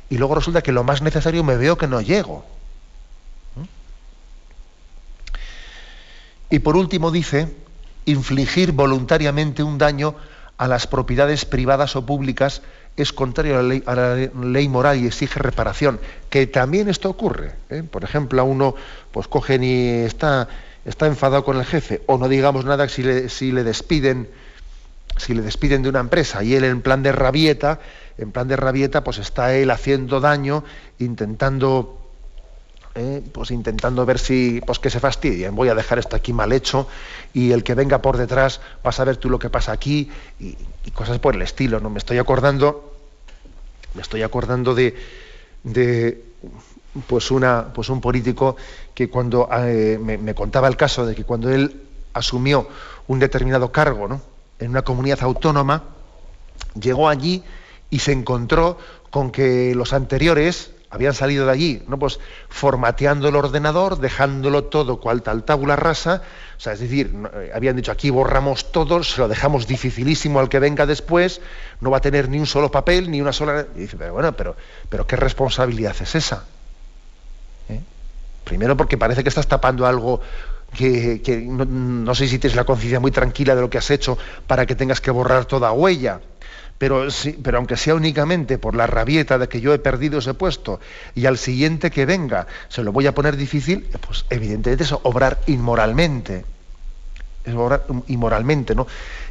y 0.10 0.18
luego 0.18 0.36
resulta 0.36 0.62
que 0.62 0.72
lo 0.72 0.84
más 0.84 1.02
necesario 1.02 1.44
me 1.44 1.58
veo 1.58 1.78
que 1.78 1.88
no 1.88 2.02
llego. 2.02 2.46
Y 6.50 6.60
por 6.60 6.78
último 6.78 7.12
dice, 7.12 7.54
infligir 8.06 8.72
voluntariamente 8.72 9.64
un 9.64 9.78
daño 9.78 10.16
a 10.58 10.68
las 10.68 10.88
propiedades 10.88 11.44
privadas 11.46 11.96
o 11.96 12.06
públicas 12.06 12.62
es 12.96 13.12
contrario 13.12 13.60
a 13.60 13.62
la 13.62 13.68
ley, 13.68 13.84
a 13.86 13.96
la 13.96 14.16
ley 14.16 14.70
moral 14.70 14.98
y 15.02 15.08
exige 15.08 15.40
reparación. 15.40 16.00
Que 16.30 16.48
también 16.48 16.88
esto 16.88 17.10
ocurre. 17.10 17.56
¿eh? 17.70 17.84
Por 17.84 18.04
ejemplo, 18.04 18.42
a 18.42 18.46
uno 18.46 18.76
pues 19.12 19.28
cogen 19.28 19.64
y 19.64 19.88
está, 20.06 20.48
está 20.86 21.08
enfadado 21.08 21.44
con 21.44 21.58
el 21.58 21.66
jefe, 21.66 22.04
o 22.06 22.18
no 22.18 22.30
digamos 22.30 22.64
nada 22.64 22.88
si 22.88 23.04
le, 23.04 23.28
si 23.28 23.52
le 23.52 23.64
despiden 23.64 24.30
si 25.18 25.34
le 25.34 25.42
despiden 25.42 25.84
de 25.84 25.90
una 25.90 26.00
empresa 26.00 26.44
y 26.44 26.56
él 26.56 26.64
en 26.64 26.82
plan 26.82 27.04
de 27.04 27.12
rabieta, 27.12 27.80
en 28.18 28.32
plan 28.32 28.48
de 28.48 28.56
rabieta, 28.56 29.04
pues 29.04 29.18
está 29.18 29.56
él 29.56 29.72
haciendo 29.72 30.20
daño, 30.20 30.64
intentando, 31.00 31.98
eh, 32.96 33.22
pues 33.32 33.52
intentando 33.52 34.06
ver 34.06 34.20
si, 34.20 34.62
pues 34.66 34.80
que 34.80 34.90
se 34.90 35.00
fastidien, 35.00 35.56
voy 35.56 35.70
a 35.70 35.76
dejar 35.76 36.00
esto 36.00 36.16
aquí 36.16 36.34
mal 36.34 36.52
hecho 36.52 36.88
y 37.34 37.52
el 37.52 37.64
que 37.64 37.76
venga 37.76 38.02
por 38.02 38.18
detrás 38.18 38.62
vas 38.84 39.00
a 39.00 39.04
ver 39.04 39.18
tú 39.18 39.30
lo 39.30 39.40
que 39.40 39.50
pasa 39.50 39.72
aquí 39.72 40.10
y, 40.40 40.56
cosas 40.94 41.20
por 41.20 41.36
el 41.36 41.42
estilo, 41.42 41.80
¿no? 41.80 41.90
Me 41.90 41.98
estoy 41.98 42.18
acordando, 42.20 42.94
me 43.96 44.02
estoy 44.02 44.22
acordando 44.22 44.76
de, 44.76 44.96
de 45.64 46.24
pues 47.08 47.32
una, 47.32 47.74
pues 47.74 47.90
un 47.90 48.00
político 48.00 48.56
que 48.94 49.10
cuando 49.10 49.50
eh, 49.52 50.00
me, 50.02 50.18
me 50.18 50.34
contaba 50.34 50.70
el 50.70 50.78
caso 50.78 51.06
de 51.06 51.16
que 51.16 51.26
cuando 51.26 51.50
él 51.52 51.82
asumió 52.14 52.70
un 53.08 53.20
determinado 53.20 53.72
cargo, 53.74 54.08
¿no? 54.08 54.35
En 54.60 54.70
una 54.70 54.84
comunidad 54.84 55.20
autónoma, 55.22 55.84
llegó 56.80 57.10
allí 57.10 57.44
y 57.90 58.00
se 58.00 58.12
encontró 58.12 58.78
con 59.10 59.32
que 59.32 59.74
los 59.76 59.94
anteriores 59.94 60.72
habían 60.90 61.14
salido 61.14 61.46
de 61.46 61.52
allí, 61.52 61.84
¿no? 61.88 62.00
Pues 62.00 62.20
formateando 62.48 63.28
el 63.28 63.36
ordenador, 63.36 64.00
dejándolo 64.00 64.66
todo 64.66 65.02
cual 65.02 65.24
tal 65.24 65.44
tabula 65.44 65.76
rasa, 65.76 66.22
o 66.58 66.60
sea, 66.60 66.74
es 66.74 66.80
decir, 66.80 67.14
eh, 67.34 67.52
habían 67.54 67.76
dicho 67.76 67.92
aquí 67.92 68.10
borramos 68.10 68.72
todo, 68.72 69.04
se 69.04 69.20
lo 69.20 69.28
dejamos 69.28 69.68
dificilísimo 69.68 70.40
al 70.40 70.48
que 70.48 70.60
venga 70.60 70.86
después, 70.86 71.42
no 71.82 71.92
va 71.92 71.98
a 71.98 72.02
tener 72.02 72.30
ni 72.30 72.40
un 72.40 72.46
solo 72.46 72.72
papel, 72.72 73.12
ni 73.12 73.22
una 73.22 73.34
sola. 73.34 73.66
Y 73.76 73.80
dice, 73.80 73.98
pero 73.98 74.14
bueno, 74.14 74.32
pero, 74.34 74.56
pero 74.88 75.06
¿qué 75.06 75.18
responsabilidad 75.18 75.96
es 76.00 76.16
esa? 76.16 76.46
¿Eh? 77.68 77.82
Primero 78.46 78.78
porque 78.78 78.98
parece 78.98 79.22
que 79.22 79.30
estás 79.30 79.48
tapando 79.48 79.86
algo 79.86 80.22
que, 80.76 81.44
no, 81.48 82.14
sé 82.16 82.28
si 82.28 82.40
tienes 82.40 82.56
la 82.56 82.64
conciencia 82.64 83.00
muy 83.00 83.12
tranquila 83.12 83.56
de 83.56 83.62
lo 83.62 83.70
que 83.70 83.78
has 83.78 83.90
hecho 83.90 84.18
para 84.48 84.66
que 84.66 84.76
tengas 84.76 85.02
que 85.02 85.12
borrar 85.12 85.46
toda 85.46 85.72
huella 85.72 86.20
pero, 86.78 87.08
pero 87.42 87.58
aunque 87.58 87.78
sea 87.78 87.96
únicamente 87.96 88.58
por 88.58 88.76
la 88.76 88.86
rabieta 88.88 89.38
de 89.38 89.48
que 89.48 89.62
yo 89.62 89.74
he 89.74 89.80
perdido 89.80 90.20
ese 90.20 90.34
puesto 90.34 90.80
y 91.14 91.26
al 91.26 91.38
siguiente 91.38 91.90
que 91.90 92.06
venga 92.06 92.48
se 92.68 92.84
lo 92.84 92.92
voy 92.92 93.08
a 93.08 93.16
poner 93.16 93.38
difícil, 93.38 93.88
pues 94.06 94.26
evidentemente 94.30 94.84
es 94.84 94.92
obrar 94.92 95.40
inmoralmente. 95.48 96.44
Es 97.46 97.54
obrar 97.54 97.86
inmoralmente, 98.08 98.76
¿no? 98.76 98.88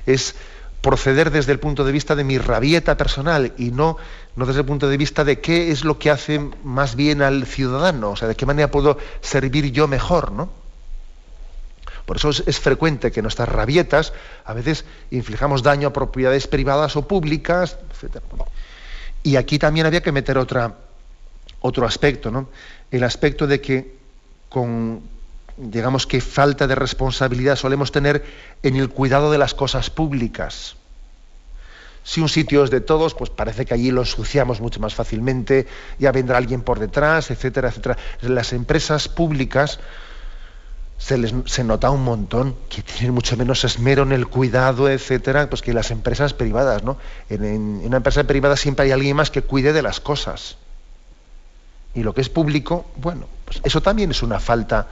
Es 0.06 0.36
proceder 0.80 1.30
desde 1.30 1.52
el 1.52 1.58
punto 1.58 1.84
de 1.84 1.92
vista 1.92 2.14
de 2.14 2.24
mi 2.24 2.38
rabieta 2.38 2.96
personal 2.96 3.52
y 3.58 3.70
no, 3.70 3.96
no 4.36 4.46
desde 4.46 4.60
el 4.60 4.66
punto 4.66 4.88
de 4.88 4.96
vista 4.96 5.24
de 5.24 5.40
qué 5.40 5.70
es 5.70 5.84
lo 5.84 5.98
que 5.98 6.10
hace 6.10 6.50
más 6.62 6.94
bien 6.94 7.22
al 7.22 7.46
ciudadano, 7.46 8.10
o 8.10 8.16
sea, 8.16 8.28
de 8.28 8.36
qué 8.36 8.46
manera 8.46 8.70
puedo 8.70 8.98
servir 9.20 9.72
yo 9.72 9.88
mejor, 9.88 10.32
¿no? 10.32 10.63
Por 12.06 12.18
eso 12.18 12.30
es, 12.30 12.60
frecuente 12.60 13.10
que 13.10 13.22
nuestras 13.22 13.48
rabietas 13.48 14.12
a 14.44 14.52
veces 14.52 14.84
inflijamos 15.10 15.62
daño 15.62 15.88
a 15.88 15.92
propiedades 15.92 16.46
privadas 16.46 16.96
o 16.96 17.08
públicas, 17.08 17.78
etc. 17.90 18.22
Y 19.22 19.36
aquí 19.36 19.58
también 19.58 19.86
había 19.86 20.02
que 20.02 20.12
meter 20.12 20.36
otra, 20.36 20.74
otro 21.60 21.86
aspecto, 21.86 22.30
¿no? 22.30 22.48
El 22.90 23.04
aspecto 23.04 23.46
de 23.46 23.60
que 23.62 23.96
con, 24.50 25.00
digamos 25.56 26.06
que 26.06 26.20
falta 26.20 26.66
de 26.66 26.74
responsabilidad 26.74 27.56
solemos 27.56 27.90
tener 27.90 28.22
en 28.62 28.76
el 28.76 28.90
cuidado 28.90 29.30
de 29.30 29.38
las 29.38 29.54
cosas 29.54 29.88
públicas. 29.88 30.76
Si 32.02 32.20
un 32.20 32.28
sitio 32.28 32.64
es 32.64 32.70
de 32.70 32.82
todos, 32.82 33.14
pues 33.14 33.30
parece 33.30 33.64
que 33.64 33.72
allí 33.72 33.90
lo 33.90 34.02
ensuciamos 34.02 34.60
mucho 34.60 34.78
más 34.78 34.94
fácilmente, 34.94 35.66
ya 35.98 36.12
vendrá 36.12 36.36
alguien 36.36 36.60
por 36.60 36.78
detrás, 36.78 37.30
etcétera, 37.30 37.70
etcétera. 37.70 37.96
Las 38.20 38.52
empresas 38.52 39.08
públicas 39.08 39.80
se, 40.98 41.18
les, 41.18 41.34
se 41.46 41.64
nota 41.64 41.90
un 41.90 42.04
montón 42.04 42.56
que 42.68 42.82
tienen 42.82 43.14
mucho 43.14 43.36
menos 43.36 43.64
esmero 43.64 44.02
en 44.04 44.12
el 44.12 44.26
cuidado, 44.26 44.88
etcétera, 44.88 45.48
pues 45.48 45.62
que 45.62 45.72
las 45.72 45.90
empresas 45.90 46.34
privadas, 46.34 46.82
¿no? 46.82 46.96
En, 47.28 47.82
una 47.84 47.98
empresa 47.98 48.24
privada 48.24 48.56
siempre 48.56 48.86
hay 48.86 48.92
alguien 48.92 49.16
más 49.16 49.30
que 49.30 49.42
cuide 49.42 49.72
de 49.72 49.82
las 49.82 50.00
cosas. 50.00 50.56
Y 51.94 52.02
lo 52.02 52.14
que 52.14 52.20
es 52.20 52.28
público, 52.28 52.86
bueno, 52.96 53.26
pues 53.44 53.60
eso 53.64 53.80
también 53.80 54.10
es 54.10 54.22
una 54.22 54.40
falta, 54.40 54.88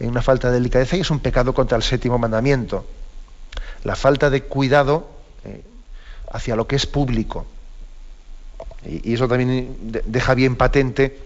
una 0.00 0.22
falta 0.22 0.48
de 0.48 0.54
delicadeza 0.54 0.96
y 0.96 1.00
es 1.00 1.10
un 1.10 1.20
pecado 1.20 1.54
contra 1.54 1.76
el 1.76 1.82
séptimo 1.82 2.18
mandamiento. 2.18 2.86
La 3.84 3.96
falta 3.96 4.30
de 4.30 4.42
cuidado 4.42 5.10
eh, 5.44 5.62
hacia 6.32 6.56
lo 6.56 6.66
que 6.66 6.76
es 6.76 6.86
público. 6.86 7.46
Y 8.84 9.14
eso 9.14 9.26
también 9.26 9.76
deja 10.04 10.34
bien 10.34 10.54
patente 10.54 11.18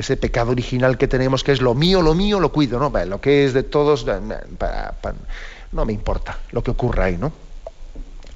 ese 0.00 0.16
pecado 0.16 0.50
original 0.50 0.98
que 0.98 1.08
tenemos, 1.08 1.44
que 1.44 1.52
es 1.52 1.60
lo 1.60 1.74
mío, 1.74 2.02
lo 2.02 2.14
mío, 2.14 2.40
lo 2.40 2.52
cuido, 2.52 2.78
¿no? 2.78 2.92
Lo 3.06 3.20
que 3.20 3.44
es 3.44 3.52
de 3.52 3.62
todos, 3.62 4.06
no 5.72 5.84
me 5.84 5.92
importa 5.92 6.38
lo 6.52 6.62
que 6.62 6.70
ocurra 6.70 7.04
ahí, 7.04 7.16
¿no? 7.16 7.32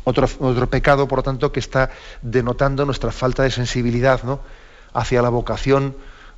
Otro, 0.05 0.29
otro 0.41 0.69
pecado, 0.69 1.09
por 1.09 1.21
lo 1.21 1.23
tanto, 1.23 1.51
que 1.51 1.61
está 1.61 1.91
denotando 2.21 2.85
nuestra 2.85 3.11
falta 3.11 3.43
de 3.43 3.51
sensibilidad, 3.51 4.23
¿no? 4.23 4.41
Hacia 4.93 5.23
la 5.23 5.31
vocación, 5.31 5.97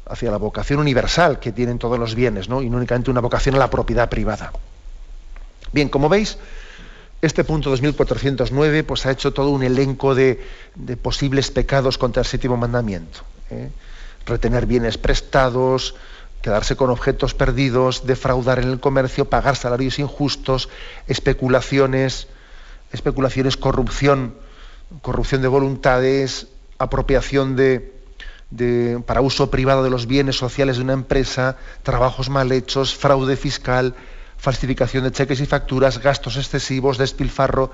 hacia 0.08 0.30
la 0.30 0.36
vocación 0.36 0.78
universal 0.78 1.40
que 1.40 1.52
tienen 1.52 1.78
todos 1.78 1.98
los 1.98 2.14
bienes, 2.14 2.48
¿no? 2.48 2.62
Y 2.62 2.70
no 2.70 2.76
únicamente 2.76 3.10
una 3.10 3.20
vocación 3.20 3.56
a 3.56 3.58
la 3.58 3.68
propiedad 3.68 4.08
privada. 4.08 4.52
Bien, 5.72 5.88
como 5.88 6.08
veis, 6.08 6.38
este 7.22 7.42
punto 7.42 7.70
2409 7.70 8.84
pues, 8.84 9.06
ha 9.06 9.10
hecho 9.10 9.32
todo 9.32 9.50
un 9.50 9.62
elenco 9.62 10.14
de, 10.14 10.40
posibles 11.02 11.50
pecados 11.50 11.98
contra 11.98 12.22
el 12.22 12.26
séptimo 12.26 12.56
mandamiento. 12.56 13.20
¿eh? 13.50 13.70
Retener 14.26 14.66
bienes 14.66 14.98
prestados, 14.98 15.94
quedarse 16.42 16.76
con 16.76 16.90
objetos 16.90 17.34
perdidos, 17.34 18.06
defraudar 18.06 18.58
en 18.58 18.68
el 18.68 18.80
comercio, 18.80 19.30
pagar 19.30 19.56
salarios 19.56 19.98
injustos, 19.98 20.68
especulaciones, 21.06 22.28
especulaciones, 22.92 23.56
corrupción, 23.56 24.34
corrupción 25.02 25.42
de 25.42 25.48
voluntades, 25.48 26.48
apropiación 26.78 27.56
de, 27.56 27.92
para 29.06 29.22
uso 29.22 29.50
privado 29.50 29.82
de 29.82 29.90
los 29.90 30.06
bienes 30.06 30.36
sociales 30.36 30.76
de 30.76 30.84
una 30.84 30.92
empresa, 30.92 31.56
trabajos 31.82 32.28
mal 32.28 32.52
hechos, 32.52 32.94
fraude 32.94 33.36
fiscal, 33.36 33.94
falsificación 34.36 35.04
de 35.04 35.12
cheques 35.12 35.40
y 35.40 35.46
facturas, 35.46 35.98
gastos 35.98 36.36
excesivos, 36.36 36.98
despilfarro, 36.98 37.72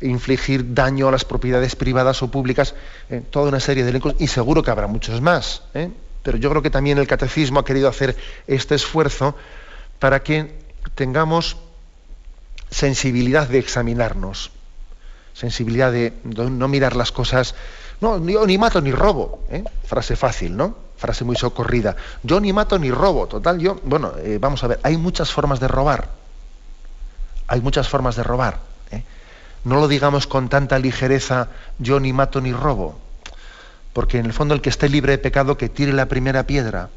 infligir 0.00 0.74
daño 0.74 1.08
a 1.08 1.12
las 1.12 1.24
propiedades 1.24 1.76
privadas 1.76 2.22
o 2.22 2.30
públicas, 2.30 2.74
eh, 3.10 3.22
toda 3.30 3.48
una 3.48 3.60
serie 3.60 3.84
de 3.84 3.90
elencos, 3.90 4.14
y 4.18 4.26
seguro 4.26 4.62
que 4.62 4.70
habrá 4.70 4.86
muchos 4.86 5.20
más. 5.20 5.62
¿eh? 5.74 5.90
Pero 6.22 6.38
yo 6.38 6.50
creo 6.50 6.62
que 6.62 6.70
también 6.70 6.98
el 6.98 7.06
catecismo 7.06 7.60
ha 7.60 7.64
querido 7.64 7.88
hacer 7.88 8.16
este 8.46 8.74
esfuerzo 8.74 9.36
para 9.98 10.22
que 10.22 10.58
tengamos 10.94 11.56
sensibilidad 12.70 13.48
de 13.48 13.58
examinarnos, 13.58 14.50
sensibilidad 15.34 15.92
de 15.92 16.12
no 16.24 16.68
mirar 16.68 16.96
las 16.96 17.12
cosas. 17.12 17.54
No, 18.00 18.24
yo 18.26 18.46
ni 18.46 18.56
mato 18.56 18.80
ni 18.80 18.92
robo, 18.92 19.44
¿eh? 19.50 19.64
frase 19.84 20.16
fácil, 20.16 20.56
¿no? 20.56 20.76
Frase 20.96 21.24
muy 21.24 21.36
socorrida. 21.36 21.96
Yo 22.22 22.40
ni 22.40 22.52
mato 22.52 22.78
ni 22.78 22.90
robo, 22.90 23.26
total, 23.26 23.58
yo, 23.58 23.80
bueno, 23.84 24.12
vamos 24.38 24.62
a 24.64 24.66
ver, 24.66 24.80
hay 24.82 24.96
muchas 24.96 25.30
formas 25.30 25.60
de 25.60 25.68
robar. 25.68 26.08
Hay 27.48 27.60
muchas 27.60 27.88
formas 27.88 28.16
de 28.16 28.22
robar. 28.22 28.69
No 29.64 29.76
lo 29.76 29.88
digamos 29.88 30.26
con 30.26 30.48
tanta 30.48 30.78
ligereza, 30.78 31.48
yo 31.78 32.00
ni 32.00 32.12
mato 32.12 32.40
ni 32.40 32.52
robo, 32.52 32.98
porque 33.92 34.18
en 34.18 34.26
el 34.26 34.32
fondo 34.32 34.54
el 34.54 34.60
que 34.60 34.70
esté 34.70 34.88
libre 34.88 35.12
de 35.12 35.18
pecado 35.18 35.58
que 35.58 35.68
tire 35.68 35.92
la 35.92 36.06
primera 36.06 36.46
piedra. 36.46 36.88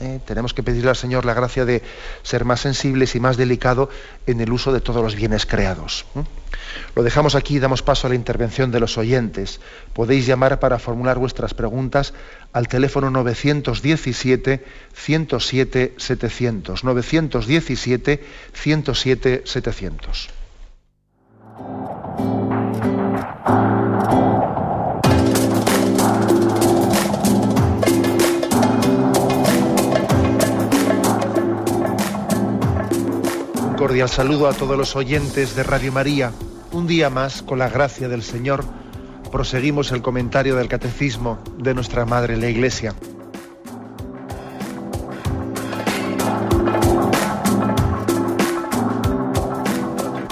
¿Eh? 0.00 0.20
Tenemos 0.24 0.54
que 0.54 0.62
pedirle 0.62 0.90
al 0.90 0.96
Señor 0.96 1.24
la 1.24 1.34
gracia 1.34 1.64
de 1.64 1.82
ser 2.22 2.44
más 2.44 2.60
sensibles 2.60 3.16
y 3.16 3.20
más 3.20 3.36
delicados 3.36 3.88
en 4.28 4.40
el 4.40 4.52
uso 4.52 4.72
de 4.72 4.80
todos 4.80 5.02
los 5.02 5.16
bienes 5.16 5.44
creados. 5.44 6.06
¿eh? 6.14 6.22
Lo 6.94 7.02
dejamos 7.02 7.34
aquí 7.34 7.56
y 7.56 7.58
damos 7.58 7.82
paso 7.82 8.06
a 8.06 8.10
la 8.10 8.14
intervención 8.16 8.70
de 8.70 8.78
los 8.78 8.96
oyentes. 8.96 9.60
Podéis 9.94 10.26
llamar 10.26 10.60
para 10.60 10.78
formular 10.78 11.18
vuestras 11.18 11.52
preguntas 11.54 12.14
al 12.52 12.68
teléfono 12.68 13.10
917 13.10 14.64
107 14.94 15.94
Un 21.58 21.66
cordial 33.76 34.08
saludo 34.08 34.48
a 34.48 34.52
todos 34.52 34.76
los 34.76 34.94
oyentes 34.94 35.56
de 35.56 35.64
Radio 35.64 35.90
María. 35.90 36.32
Un 36.70 36.86
día 36.86 37.10
más, 37.10 37.42
con 37.42 37.58
la 37.58 37.68
gracia 37.68 38.08
del 38.08 38.22
Señor, 38.22 38.64
proseguimos 39.32 39.90
el 39.90 40.02
comentario 40.02 40.54
del 40.54 40.68
Catecismo 40.68 41.38
de 41.58 41.74
nuestra 41.74 42.04
Madre 42.04 42.36
la 42.36 42.48
Iglesia. 42.48 42.94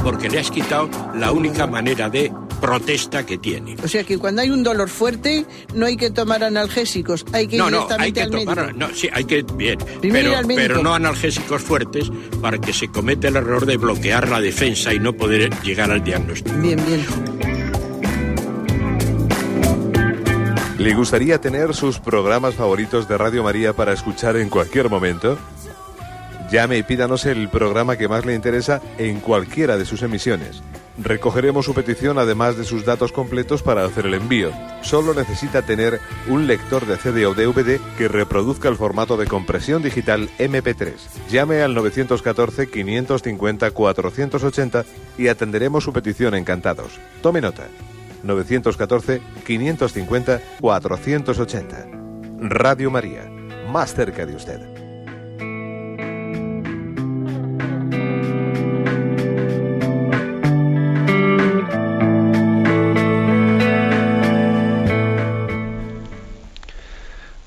Porque 0.06 0.30
le 0.30 0.38
has 0.38 0.52
quitado 0.52 0.88
la 1.16 1.32
única 1.32 1.66
manera 1.66 2.08
de 2.08 2.32
protesta 2.60 3.26
que 3.26 3.38
tiene. 3.38 3.74
O 3.82 3.88
sea 3.88 4.04
que 4.04 4.18
cuando 4.18 4.40
hay 4.40 4.50
un 4.50 4.62
dolor 4.62 4.88
fuerte 4.88 5.44
no 5.74 5.84
hay 5.84 5.96
que 5.96 6.12
tomar 6.12 6.44
analgésicos, 6.44 7.26
hay 7.32 7.48
que 7.48 7.56
ir 7.56 7.64
no, 7.64 7.88
hay 7.98 8.12
que 8.12 8.24
tomar, 8.28 8.72
No, 8.76 8.94
sí, 8.94 9.08
hay 9.12 9.24
que 9.24 9.42
bien, 9.42 9.80
pero, 10.00 10.30
pero 10.46 10.80
no 10.80 10.94
analgésicos 10.94 11.60
fuertes 11.60 12.08
para 12.40 12.58
que 12.58 12.72
se 12.72 12.86
cometa 12.86 13.26
el 13.26 13.34
error 13.34 13.66
de 13.66 13.78
bloquear 13.78 14.28
la 14.28 14.40
defensa 14.40 14.94
y 14.94 15.00
no 15.00 15.12
poder 15.12 15.50
llegar 15.64 15.90
al 15.90 16.04
diagnóstico. 16.04 16.56
Bien, 16.58 16.80
bien. 16.86 17.04
¿Le 20.78 20.94
gustaría 20.94 21.40
tener 21.40 21.74
sus 21.74 21.98
programas 21.98 22.54
favoritos 22.54 23.08
de 23.08 23.18
Radio 23.18 23.42
María 23.42 23.72
para 23.72 23.92
escuchar 23.92 24.36
en 24.36 24.50
cualquier 24.50 24.88
momento? 24.88 25.36
Llame 26.50 26.78
y 26.78 26.82
pídanos 26.82 27.26
el 27.26 27.48
programa 27.48 27.96
que 27.96 28.08
más 28.08 28.24
le 28.24 28.34
interesa 28.34 28.80
en 28.98 29.20
cualquiera 29.20 29.76
de 29.76 29.84
sus 29.84 30.02
emisiones. 30.02 30.62
Recogeremos 30.98 31.66
su 31.66 31.74
petición 31.74 32.18
además 32.18 32.56
de 32.56 32.64
sus 32.64 32.84
datos 32.84 33.12
completos 33.12 33.62
para 33.62 33.84
hacer 33.84 34.06
el 34.06 34.14
envío. 34.14 34.50
Solo 34.80 35.12
necesita 35.12 35.62
tener 35.62 36.00
un 36.28 36.46
lector 36.46 36.86
de 36.86 36.96
CD 36.96 37.26
o 37.26 37.34
DVD 37.34 37.78
que 37.98 38.08
reproduzca 38.08 38.68
el 38.68 38.76
formato 38.76 39.16
de 39.16 39.26
compresión 39.26 39.82
digital 39.82 40.30
MP3. 40.38 40.94
Llame 41.28 41.62
al 41.62 41.74
914 41.74 42.70
550 42.70 43.70
480 43.72 44.84
y 45.18 45.28
atenderemos 45.28 45.84
su 45.84 45.92
petición 45.92 46.34
encantados. 46.34 46.98
Tome 47.22 47.40
nota. 47.40 47.66
914 48.22 49.20
550 49.44 50.40
480. 50.60 51.86
Radio 52.38 52.90
María, 52.90 53.30
más 53.70 53.94
cerca 53.94 54.24
de 54.24 54.34
usted. 54.34 54.75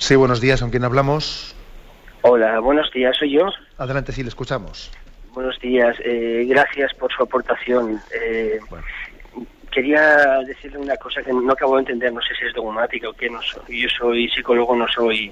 Sí, 0.10 0.16
buenos 0.16 0.41
días, 0.41 0.60
¿con 0.60 0.72
quién 0.72 0.84
hablamos? 0.84 1.55
Hola, 2.24 2.60
buenos 2.62 2.91
días, 2.91 3.16
soy 3.16 3.34
yo. 3.34 3.45
Adelante, 3.78 4.12
sí, 4.12 4.24
le 4.24 4.30
escuchamos. 4.30 4.91
Buenos 5.36 5.60
días, 5.60 5.97
eh, 6.03 6.47
gracias 6.49 6.95
por 6.95 7.14
su 7.14 7.22
aportación. 7.22 8.01
Eh, 8.12 8.60
quería 9.70 10.39
decirle 10.47 10.80
una 10.80 10.97
cosa 10.97 11.22
que 11.22 11.32
no 11.32 11.51
acabo 11.51 11.76
de 11.76 11.82
entender, 11.82 12.12
no 12.12 12.22
sé 12.22 12.34
si 12.34 12.47
es 12.47 12.55
dogmática 12.55 13.07
o 13.07 13.14
qué, 13.14 13.30
no 13.30 13.39
soy. 13.43 13.84
Yo 13.84 13.88
soy 13.88 14.28
psicólogo, 14.30 14.76
no 14.76 14.88
soy 14.88 15.32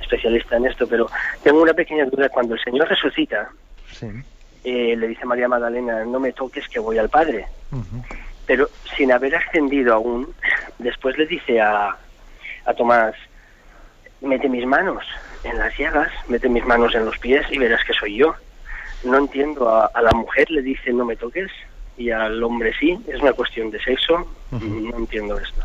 especialista 0.00 0.56
en 0.56 0.66
esto, 0.66 0.88
pero 0.88 1.06
tengo 1.44 1.62
una 1.62 1.72
pequeña 1.72 2.04
duda. 2.06 2.28
Cuando 2.28 2.54
el 2.54 2.60
Señor 2.60 2.88
resucita, 2.88 3.50
eh, 4.64 4.96
le 4.96 5.06
dice 5.06 5.24
María 5.26 5.46
Magdalena, 5.46 6.04
no 6.06 6.18
me 6.18 6.32
toques 6.32 6.68
que 6.68 6.80
voy 6.80 6.98
al 6.98 7.08
Padre. 7.08 7.46
Pero 8.46 8.68
sin 8.96 9.12
haber 9.12 9.36
ascendido 9.36 9.94
aún, 9.94 10.34
después 10.80 11.16
le 11.16 11.24
dice 11.24 11.60
a, 11.60 11.96
a 12.64 12.74
Tomás, 12.74 13.14
mete 14.22 14.48
mis 14.48 14.66
manos 14.66 15.04
en 15.44 15.58
las 15.58 15.76
llagas, 15.76 16.10
mete 16.28 16.48
mis 16.48 16.64
manos 16.64 16.94
en 16.94 17.04
los 17.04 17.18
pies 17.18 17.44
y 17.50 17.58
verás 17.58 17.84
que 17.84 17.92
soy 17.92 18.16
yo. 18.16 18.34
No 19.04 19.18
entiendo, 19.18 19.68
a, 19.68 19.90
la 20.00 20.12
mujer 20.12 20.50
le 20.50 20.62
dice 20.62 20.92
no 20.92 21.04
me 21.04 21.16
toques 21.16 21.50
y 21.96 22.10
al 22.10 22.42
hombre 22.42 22.72
sí, 22.78 22.98
es 23.08 23.20
una 23.20 23.32
cuestión 23.32 23.70
de 23.70 23.82
sexo, 23.82 24.26
no 24.50 24.96
entiendo 24.96 25.38
esto. 25.38 25.62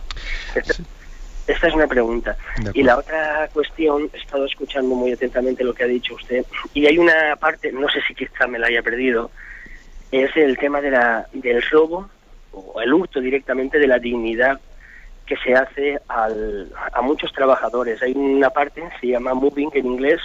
Esta, 1.47 1.67
es 1.67 1.73
una 1.73 1.87
pregunta. 1.87 2.35
Y 2.73 2.83
la 2.83 2.97
otra 2.97 3.47
cuestión, 3.53 4.09
he 4.11 4.17
estado 4.17 4.45
escuchando 4.45 4.95
muy 4.95 5.13
atentamente 5.13 5.63
lo 5.63 5.73
que 5.73 5.83
ha 5.83 5.87
dicho 5.87 6.15
usted 6.15 6.45
y 6.73 6.85
hay 6.87 6.97
una 6.97 7.35
parte, 7.37 7.71
no 7.71 7.87
sé 7.89 8.01
si 8.07 8.15
quizá 8.15 8.47
me 8.47 8.59
la 8.59 8.67
haya 8.67 8.81
perdido, 8.81 9.31
es 10.11 10.35
el 10.35 10.57
tema 10.57 10.81
de 10.81 10.91
la, 10.91 11.27
del 11.31 11.61
robo 11.61 12.09
o 12.51 12.81
el 12.81 12.93
hurto 12.93 13.21
directamente 13.21 13.79
de 13.79 13.87
la 13.87 13.99
dignidad 13.99 14.59
que 15.27 15.35
se 15.37 15.53
hace 15.53 15.99
al, 16.07 16.71
a 16.93 17.01
muchos 17.01 17.31
trabajadores. 17.33 18.01
Hay 18.01 18.13
una 18.13 18.49
parte, 18.49 18.81
se 18.99 19.07
llama 19.07 19.33
moving 19.33 19.69
en 19.73 19.85
inglés, 19.85 20.21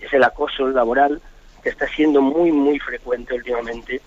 es 0.00 0.12
el 0.12 0.22
acoso 0.22 0.68
laboral, 0.68 1.20
que 1.62 1.68
está 1.68 1.86
siendo 1.88 2.22
muy, 2.22 2.52
muy 2.52 2.78
frecuente 2.78 3.34
últimamente, 3.34 4.00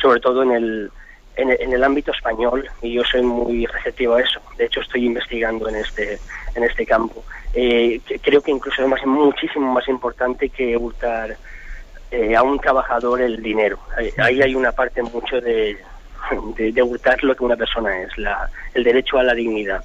sobre 0.00 0.20
todo 0.20 0.44
en 0.44 0.52
el, 0.52 0.90
en, 1.34 1.72
el 1.72 1.84
ámbito 1.84 2.12
español, 2.12 2.66
y 2.80 2.94
yo 2.94 3.04
soy 3.04 3.22
muy 3.22 3.66
receptivo 3.66 4.14
a 4.14 4.22
eso. 4.22 4.40
De 4.56 4.66
hecho, 4.66 4.80
estoy 4.80 5.04
investigando 5.04 5.68
en 5.68 5.76
este, 5.76 6.18
en 6.54 6.64
este 6.64 6.86
campo. 6.86 7.22
Eh, 7.52 8.00
creo 8.22 8.40
que 8.40 8.52
incluso 8.52 8.82
es 8.82 9.06
muchísimo 9.06 9.72
más 9.72 9.86
importante 9.88 10.48
que 10.48 10.76
hurtar 10.76 11.36
eh, 12.10 12.36
a 12.36 12.42
un 12.42 12.58
trabajador 12.60 13.20
el 13.20 13.42
dinero. 13.42 13.78
ahí 14.18 14.40
hay 14.40 14.54
una 14.54 14.72
parte 14.72 15.02
mucho 15.02 15.40
de 15.40 15.76
de, 16.56 16.72
de 16.72 16.82
lo 17.22 17.36
que 17.36 17.44
una 17.44 17.56
persona 17.56 18.02
es, 18.02 18.16
la, 18.18 18.48
el 18.74 18.84
derecho 18.84 19.18
a 19.18 19.22
la 19.22 19.34
dignidad. 19.34 19.82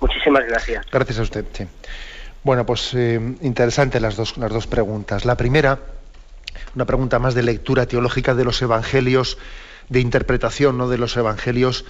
Muchísimas 0.00 0.46
gracias. 0.46 0.86
Gracias 0.90 1.18
a 1.18 1.22
usted. 1.22 1.44
Bueno, 2.42 2.64
pues 2.64 2.94
eh, 2.94 3.20
interesantes 3.42 4.00
las 4.00 4.16
dos, 4.16 4.38
las 4.38 4.50
dos 4.50 4.66
preguntas. 4.66 5.24
La 5.24 5.36
primera, 5.36 5.78
una 6.74 6.86
pregunta 6.86 7.18
más 7.18 7.34
de 7.34 7.42
lectura 7.42 7.86
teológica 7.86 8.34
de 8.34 8.44
los 8.44 8.62
evangelios, 8.62 9.36
de 9.88 10.00
interpretación 10.00 10.78
¿no? 10.78 10.88
de 10.88 10.96
los 10.96 11.16
evangelios, 11.16 11.84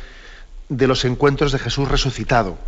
de 0.69 0.87
los 0.87 1.05
encuentros 1.05 1.53
de 1.53 1.59
Jesús 1.61 1.89
resucitado. 1.89 2.59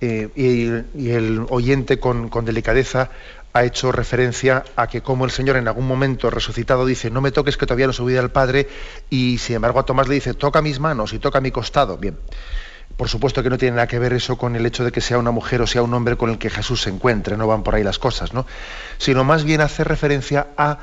Eh, 0.00 0.30
y, 0.34 1.10
el 1.10 1.44
oyente 1.50 2.00
con, 2.00 2.30
con 2.30 2.46
delicadeza 2.46 3.10
ha 3.52 3.64
hecho 3.64 3.92
referencia 3.92 4.64
a 4.76 4.86
que 4.86 5.02
como 5.02 5.24
el 5.24 5.30
Señor 5.30 5.56
en 5.56 5.66
algún 5.66 5.86
momento 5.86 6.30
resucitado 6.30 6.86
dice, 6.86 7.10
no 7.10 7.20
me 7.20 7.32
toques 7.32 7.56
que 7.56 7.66
todavía 7.66 7.86
no 7.86 7.92
subido 7.92 8.20
al 8.20 8.30
Padre, 8.30 8.68
y 9.08 9.38
sin 9.38 9.56
embargo 9.56 9.80
a 9.80 9.84
Tomás 9.84 10.08
le 10.08 10.14
dice, 10.14 10.34
toca 10.34 10.62
mis 10.62 10.78
manos 10.78 11.12
y 11.12 11.18
toca 11.18 11.40
mi 11.40 11.50
costado. 11.50 11.96
Bien, 11.96 12.16
por 12.96 13.08
supuesto 13.08 13.42
que 13.42 13.50
no 13.50 13.58
tiene 13.58 13.76
nada 13.76 13.86
que 13.86 13.98
ver 13.98 14.12
eso 14.12 14.36
con 14.36 14.56
el 14.56 14.66
hecho 14.66 14.84
de 14.84 14.92
que 14.92 15.00
sea 15.00 15.18
una 15.18 15.30
mujer 15.30 15.62
o 15.62 15.66
sea 15.66 15.82
un 15.82 15.92
hombre 15.94 16.16
con 16.16 16.30
el 16.30 16.38
que 16.38 16.50
Jesús 16.50 16.82
se 16.82 16.90
encuentre, 16.90 17.36
no 17.36 17.46
van 17.46 17.62
por 17.62 17.74
ahí 17.74 17.82
las 17.82 17.98
cosas, 17.98 18.32
¿no? 18.32 18.46
Sino 18.98 19.24
más 19.24 19.44
bien 19.44 19.60
hace 19.60 19.84
referencia 19.84 20.48
a 20.56 20.78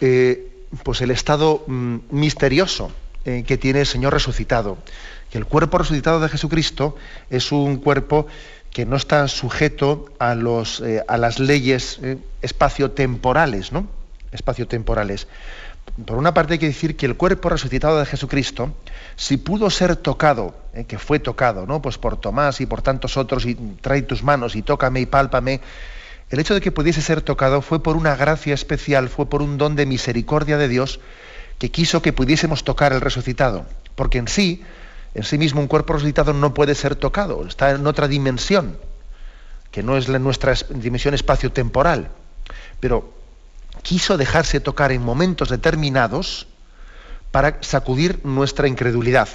eh, 0.00 0.66
pues 0.82 1.00
el 1.00 1.10
estado 1.10 1.64
mm, 1.66 1.96
misterioso 2.10 2.90
eh, 3.24 3.44
que 3.46 3.58
tiene 3.58 3.80
el 3.80 3.86
Señor 3.86 4.12
resucitado. 4.12 4.78
Que 5.30 5.38
el 5.38 5.44
cuerpo 5.44 5.76
resucitado 5.76 6.20
de 6.20 6.28
Jesucristo 6.28 6.96
es 7.28 7.52
un 7.52 7.76
cuerpo 7.76 8.26
que 8.72 8.86
no 8.86 8.96
está 8.96 9.26
sujeto 9.28 10.06
a, 10.18 10.34
los, 10.34 10.80
eh, 10.80 11.02
a 11.08 11.16
las 11.16 11.38
leyes 11.38 11.98
eh, 12.02 12.18
espaciotemporales, 12.42 13.72
¿no? 13.72 13.86
Espaciotemporales. 14.32 15.26
Por 16.06 16.16
una 16.16 16.34
parte 16.34 16.54
hay 16.54 16.58
que 16.58 16.66
decir 16.66 16.96
que 16.96 17.06
el 17.06 17.16
cuerpo 17.16 17.48
resucitado 17.48 17.98
de 17.98 18.06
Jesucristo, 18.06 18.72
si 19.16 19.36
pudo 19.36 19.70
ser 19.70 19.96
tocado, 19.96 20.54
eh, 20.74 20.84
que 20.84 20.98
fue 20.98 21.18
tocado, 21.18 21.66
¿no? 21.66 21.82
Pues 21.82 21.98
por 21.98 22.20
Tomás 22.20 22.60
y 22.60 22.66
por 22.66 22.82
tantos 22.82 23.16
otros, 23.16 23.46
y 23.46 23.54
trae 23.54 24.02
tus 24.02 24.22
manos 24.22 24.54
y 24.54 24.62
tócame 24.62 25.00
y 25.00 25.06
pálpame, 25.06 25.60
el 26.30 26.38
hecho 26.38 26.54
de 26.54 26.60
que 26.60 26.72
pudiese 26.72 27.00
ser 27.00 27.22
tocado 27.22 27.62
fue 27.62 27.82
por 27.82 27.96
una 27.96 28.14
gracia 28.14 28.52
especial, 28.52 29.08
fue 29.08 29.26
por 29.26 29.40
un 29.40 29.56
don 29.56 29.76
de 29.76 29.86
misericordia 29.86 30.58
de 30.58 30.68
Dios 30.68 31.00
que 31.58 31.70
quiso 31.70 32.02
que 32.02 32.12
pudiésemos 32.12 32.64
tocar 32.64 32.92
el 32.92 33.00
resucitado. 33.00 33.66
Porque 33.94 34.18
en 34.18 34.28
sí, 34.28 34.62
en 35.14 35.24
sí 35.24 35.38
mismo 35.38 35.60
un 35.60 35.68
cuerpo 35.68 35.94
resucitado 35.94 36.32
no 36.32 36.54
puede 36.54 36.74
ser 36.74 36.96
tocado, 36.96 37.46
está 37.46 37.70
en 37.70 37.86
otra 37.86 38.08
dimensión, 38.08 38.78
que 39.70 39.82
no 39.82 39.96
es 39.96 40.08
la, 40.08 40.18
nuestra 40.18 40.54
dimensión 40.70 41.14
espacio-temporal. 41.14 42.10
Pero 42.80 43.12
quiso 43.82 44.16
dejarse 44.16 44.60
tocar 44.60 44.92
en 44.92 45.02
momentos 45.02 45.48
determinados 45.48 46.46
para 47.30 47.58
sacudir 47.62 48.24
nuestra 48.24 48.68
incredulidad. 48.68 49.28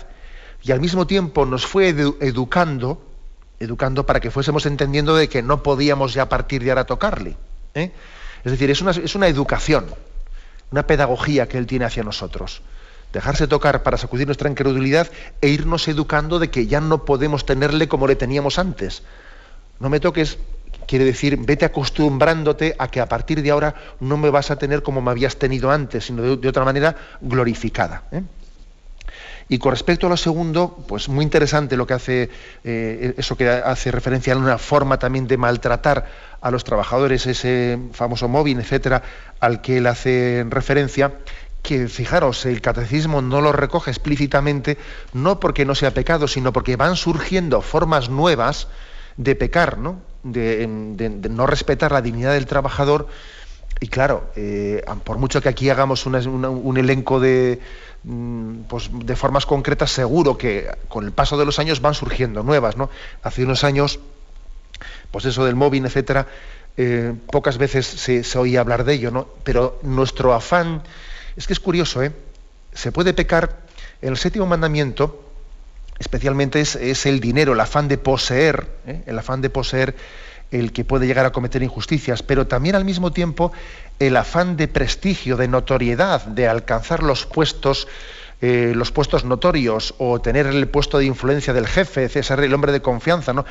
Y 0.62 0.72
al 0.72 0.80
mismo 0.80 1.08
tiempo 1.08 1.46
nos 1.46 1.66
fue 1.66 1.90
educando, 1.90 3.06
educando 3.60 4.06
para 4.06 4.20
que 4.20 4.32
fuésemos 4.32 4.66
entendiendo 4.66 5.16
de 5.16 5.28
que 5.28 5.42
no 5.42 5.62
podíamos 5.62 6.14
ya 6.14 6.30
partir 6.30 6.64
de 6.64 6.72
ahora 6.72 6.86
tocarle. 6.86 7.36
¿eh? 7.74 7.92
Es 8.44 8.52
decir, 8.52 8.72
es 8.72 8.82
una, 8.82 8.92
es 8.92 9.16
una 9.16 9.28
educación, 9.28 9.86
una 10.72 10.88
pedagogía 10.88 11.48
que 11.48 11.58
Él 11.58 11.68
tiene 11.68 11.86
hacia 11.86 12.04
nosotros 12.04 12.62
dejarse 13.14 13.48
tocar 13.48 13.84
para 13.84 13.98
sacudir 13.98 14.26
nuestra 14.26 14.50
incredulidad 14.50 15.08
e 15.40 15.48
irnos 15.48 15.88
educando 15.88 16.40
de 16.40 16.50
que 16.50 16.68
ya 16.68 16.82
no 16.82 17.06
podemos 17.06 17.46
tenerle 17.46 17.88
como 17.88 18.08
le 18.08 18.16
teníamos 18.16 18.58
antes. 18.58 19.04
No 19.80 19.90
me 19.90 20.00
toques, 20.00 20.40
quiere 20.88 21.06
decir, 21.06 21.38
vete 21.38 21.64
acostumbrándote 21.64 22.76
a 22.78 22.88
que 22.90 23.00
a 23.00 23.08
partir 23.08 23.44
de 23.44 23.52
ahora 23.52 23.76
no 24.00 24.18
me 24.18 24.32
vas 24.32 24.50
a 24.50 24.58
tener 24.58 24.82
como 24.82 25.00
me 25.00 25.12
habías 25.12 25.38
tenido 25.38 25.72
antes, 25.72 26.06
sino 26.06 26.36
de, 26.36 26.50
otra 26.50 26.66
manera 26.66 26.96
glorificada. 27.22 28.04
¿eh? 28.12 28.24
Y 29.50 29.60
con 29.60 29.72
respecto 29.72 30.08
a 30.08 30.10
lo 30.10 30.18
segundo, 30.18 30.84
pues 30.88 31.10
muy 31.10 31.24
interesante 31.24 31.78
lo 31.78 31.86
que 31.86 31.94
hace, 31.94 32.30
eh, 32.64 33.14
eso 33.18 33.36
que 33.36 33.48
hace 33.48 33.92
referencia 33.92 34.34
a 34.34 34.38
una 34.38 34.58
forma 34.58 34.98
también 34.98 35.28
de 35.28 35.38
maltratar 35.38 36.06
a 36.42 36.50
los 36.50 36.64
trabajadores, 36.64 37.28
ese 37.28 37.78
famoso 37.92 38.28
móvil, 38.28 38.60
etcétera, 38.60 39.04
al 39.40 39.62
que 39.62 39.78
él 39.78 39.88
hace 39.88 40.46
referencia, 40.50 41.14
que 41.64 41.88
fijaros, 41.88 42.46
el 42.46 42.62
catecismo 42.62 43.22
no 43.22 43.40
lo 43.40 43.54
recoge 43.54 43.90
explícitamente, 43.90 44.78
no 45.14 45.40
porque 45.40 45.66
no 45.66 45.76
sea 45.76 45.94
pecado, 45.94 46.28
sino 46.28 46.52
porque 46.52 46.76
van 46.76 46.98
surgiendo 46.98 47.62
formas 47.62 48.10
nuevas 48.10 48.68
de 49.16 49.36
pecar, 49.36 49.78
¿no? 49.78 50.02
De, 50.24 50.68
no 50.68 51.48
respetar 51.48 51.94
la 51.94 52.02
dignidad 52.02 52.34
del 52.34 52.46
trabajador. 52.46 53.08
Y 53.80 53.88
claro, 53.88 54.30
eh, 54.36 54.84
por 55.06 55.18
mucho 55.18 55.42
que 55.42 55.50
aquí 55.50 55.70
hagamos 55.70 56.06
un 56.06 56.78
elenco 56.78 57.22
de, 57.22 57.62
mm, 58.04 58.64
pues, 58.68 58.90
de 58.92 59.16
formas 59.16 59.46
concretas, 59.46 59.90
seguro 59.90 60.38
que 60.38 60.70
con 60.90 61.06
el 61.06 61.14
paso 61.14 61.38
de 61.38 61.46
los 61.46 61.60
años 61.60 61.80
van 61.80 61.94
surgiendo 61.94 62.44
nuevas, 62.44 62.76
¿no? 62.76 62.90
Hace 63.24 63.44
unos 63.44 63.64
años, 63.64 64.00
pues 65.12 65.24
eso 65.24 65.46
del 65.46 65.56
móvil, 65.56 65.86
etcétera, 65.86 66.28
eh, 66.76 67.14
pocas 67.32 67.58
veces 67.58 67.86
se, 67.86 68.24
se 68.26 68.38
oía 68.38 68.60
hablar 68.60 68.84
de 68.84 68.96
ello, 68.96 69.12
¿no? 69.12 69.28
Pero 69.44 69.80
nuestro 69.84 70.34
afán 70.34 70.84
es 71.36 71.48
que 71.48 71.54
es 71.54 71.60
curioso, 71.60 72.04
¿eh? 72.04 72.12
Se 72.74 72.92
puede 72.92 73.14
pecar, 73.14 73.64
el 74.02 74.18
séptimo 74.18 74.46
mandamiento, 74.46 75.24
especialmente 76.00 76.60
es, 76.60 77.06
el 77.06 77.20
dinero, 77.20 77.54
el 77.54 77.60
afán 77.60 77.88
de 77.88 77.98
poseer, 77.98 78.68
¿eh? 78.86 79.04
el 79.06 79.18
afán 79.18 79.42
de 79.42 79.50
poseer 79.50 79.96
el 80.52 80.72
que 80.72 80.84
puede 80.84 81.08
llegar 81.08 81.26
a 81.26 81.32
cometer 81.32 81.64
injusticias, 81.64 82.22
pero 82.22 82.46
también 82.46 82.76
al 82.76 82.86
mismo 82.86 83.12
tiempo 83.12 83.52
el 84.00 84.18
afán 84.18 84.58
de 84.58 84.68
prestigio, 84.68 85.38
de 85.38 85.48
notoriedad, 85.48 86.26
de 86.26 86.48
alcanzar 86.48 87.02
los 87.02 87.26
puestos 87.26 87.88
eh, 88.42 88.74
los 88.76 88.92
puestos 88.92 89.24
notorios 89.24 89.96
o 90.00 90.20
tener 90.20 90.48
el 90.48 90.68
puesto 90.68 90.98
de 90.98 91.06
influencia 91.06 91.54
del 91.54 91.66
jefe, 91.66 92.10
ser 92.10 92.40
el 92.42 92.54
hombre 92.54 92.74
de 92.74 92.82
confianza, 92.82 93.32
¿no? 93.32 93.46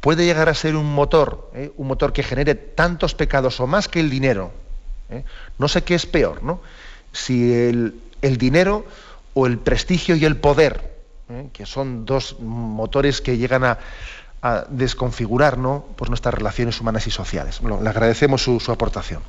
puede 0.00 0.24
llegar 0.24 0.48
a 0.48 0.54
ser 0.54 0.76
un 0.76 0.94
motor, 0.94 1.50
¿eh? 1.52 1.72
un 1.76 1.88
motor 1.88 2.12
que 2.12 2.22
genere 2.22 2.54
tantos 2.54 3.16
pecados 3.16 3.58
o 3.58 3.66
más 3.66 3.88
que 3.88 3.98
el 3.98 4.08
dinero. 4.08 4.52
No 5.58 5.66
sé 5.66 5.82
qué 5.82 5.96
es 5.96 6.06
peor, 6.06 6.42
¿no? 6.42 6.60
Si 7.16 7.52
el, 7.52 7.94
dinero 8.38 8.84
o 9.34 9.46
el 9.46 9.58
prestigio 9.58 10.16
y 10.16 10.24
el 10.24 10.36
poder, 10.36 10.94
que 11.52 11.66
son 11.66 12.04
dos 12.04 12.38
motores 12.40 13.20
que 13.20 13.36
llegan 13.36 13.64
a, 13.64 13.78
desconfigurar 14.68 15.58
¿no? 15.58 15.84
pues 15.96 16.08
nuestras 16.08 16.32
relaciones 16.32 16.80
humanas 16.80 17.08
y 17.08 17.10
sociales. 17.10 17.60
le 17.62 17.88
agradecemos 17.88 18.42
su 18.42 18.70
aportación. 18.70 19.22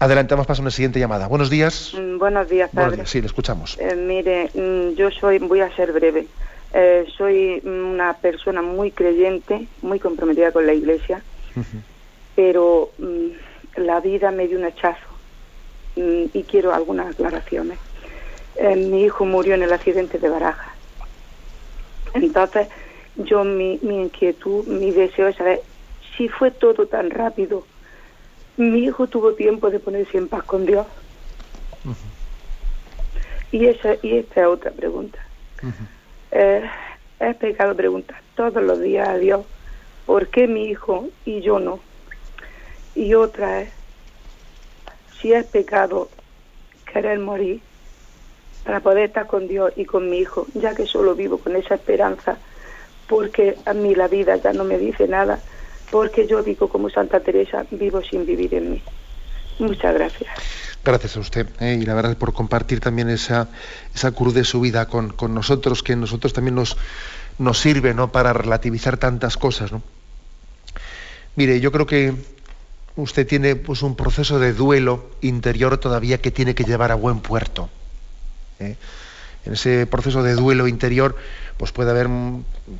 Adelantamos 0.00 0.46
para 0.46 0.58
una 0.62 0.70
siguiente 0.70 0.98
llamada. 0.98 1.26
Buenos 1.26 1.50
días. 1.50 1.92
Mm, 1.94 2.16
buenos 2.16 2.48
días, 2.48 2.70
padre. 2.74 3.04
Sí, 3.04 3.20
le 3.20 3.26
escuchamos. 3.26 3.76
Eh, 3.78 3.94
mire, 3.94 4.50
mm, 4.54 4.94
yo 4.94 5.10
soy, 5.10 5.38
voy 5.38 5.60
a 5.60 5.70
ser 5.76 5.92
breve. 5.92 6.26
Eh, 6.72 7.04
soy 7.18 7.60
una 7.64 8.14
persona 8.14 8.62
muy 8.62 8.92
creyente, 8.92 9.66
muy 9.82 9.98
comprometida 9.98 10.52
con 10.52 10.66
la 10.66 10.72
Iglesia, 10.72 11.22
pero 12.34 12.92
mm, 12.96 13.82
la 13.82 14.00
vida 14.00 14.30
me 14.30 14.48
dio 14.48 14.56
un 14.56 14.64
hachazo 14.64 15.09
y 16.32 16.42
quiero 16.44 16.72
algunas 16.72 17.08
aclaraciones. 17.14 17.78
Eh, 18.56 18.76
mi 18.76 19.04
hijo 19.04 19.24
murió 19.24 19.54
en 19.54 19.62
el 19.62 19.72
accidente 19.72 20.18
de 20.18 20.28
Baraja. 20.28 20.74
Entonces, 22.14 22.68
yo 23.16 23.44
mi, 23.44 23.78
mi 23.82 24.02
inquietud, 24.02 24.66
mi 24.66 24.90
deseo 24.90 25.28
es 25.28 25.36
saber 25.36 25.62
si 26.16 26.28
fue 26.28 26.50
todo 26.50 26.86
tan 26.86 27.10
rápido 27.10 27.64
mi 28.60 28.84
hijo 28.84 29.06
tuvo 29.06 29.34
tiempo 29.34 29.70
de 29.70 29.80
ponerse 29.80 30.18
en 30.18 30.28
paz 30.28 30.44
con 30.44 30.66
Dios. 30.66 30.86
Y 33.52 33.66
esa 33.66 33.94
y 34.02 34.18
esta 34.18 34.42
es 34.42 34.46
otra 34.46 34.70
pregunta. 34.70 35.18
Eh, 36.30 36.62
es 37.18 37.36
pecado 37.36 37.74
preguntar 37.74 38.22
todos 38.36 38.62
los 38.62 38.80
días 38.80 39.08
a 39.08 39.16
Dios 39.18 39.44
por 40.06 40.28
qué 40.28 40.46
mi 40.46 40.64
hijo 40.64 41.08
y 41.24 41.40
yo 41.40 41.58
no. 41.58 41.80
Y 42.94 43.14
otra 43.14 43.62
es 43.62 43.72
si 45.20 45.32
es 45.32 45.44
pecado 45.46 46.08
querer 46.92 47.18
morir 47.18 47.60
para 48.64 48.80
poder 48.80 49.04
estar 49.04 49.26
con 49.26 49.48
Dios 49.48 49.72
y 49.76 49.84
con 49.84 50.10
mi 50.10 50.18
hijo, 50.18 50.46
ya 50.54 50.74
que 50.74 50.86
solo 50.86 51.14
vivo 51.14 51.38
con 51.38 51.56
esa 51.56 51.74
esperanza, 51.74 52.36
porque 53.08 53.56
a 53.64 53.72
mí 53.72 53.94
la 53.94 54.08
vida 54.08 54.36
ya 54.36 54.52
no 54.52 54.64
me 54.64 54.78
dice 54.78 55.08
nada 55.08 55.40
porque 55.90 56.26
yo 56.26 56.42
digo 56.42 56.68
como 56.68 56.88
Santa 56.88 57.20
Teresa, 57.20 57.66
vivo 57.70 58.00
sin 58.02 58.24
vivir 58.24 58.54
en 58.54 58.72
mí. 58.72 58.82
Muchas 59.58 59.94
gracias. 59.94 60.30
Gracias 60.82 61.16
a 61.16 61.20
usted 61.20 61.46
eh, 61.60 61.78
y 61.80 61.84
la 61.84 61.94
verdad 61.94 62.16
por 62.16 62.32
compartir 62.32 62.80
también 62.80 63.10
esa, 63.10 63.48
esa 63.94 64.12
cruz 64.12 64.32
de 64.32 64.44
su 64.44 64.60
vida 64.60 64.86
con, 64.86 65.14
nosotros, 65.34 65.82
que 65.82 65.96
nosotros 65.96 66.32
también 66.32 66.54
nos, 66.54 66.76
nos 67.38 67.58
sirve 67.58 67.92
¿no? 67.92 68.12
para 68.12 68.32
relativizar 68.32 68.96
tantas 68.96 69.36
cosas. 69.36 69.72
¿no? 69.72 69.82
Mire, 71.36 71.60
yo 71.60 71.70
creo 71.72 71.86
que 71.86 72.14
usted 72.96 73.26
tiene 73.26 73.56
pues, 73.56 73.82
un 73.82 73.96
proceso 73.96 74.38
de 74.38 74.52
duelo 74.52 75.10
interior 75.20 75.78
todavía 75.78 76.18
que 76.18 76.30
tiene 76.30 76.54
que 76.54 76.64
llevar 76.64 76.92
a 76.92 76.94
buen 76.94 77.20
puerto. 77.20 77.68
¿eh? 78.58 78.76
En 79.46 79.54
ese 79.54 79.86
proceso 79.86 80.22
de 80.22 80.34
duelo 80.34 80.68
interior, 80.68 81.16
pues 81.56 81.72
puede 81.72 81.90
haber, 81.90 82.08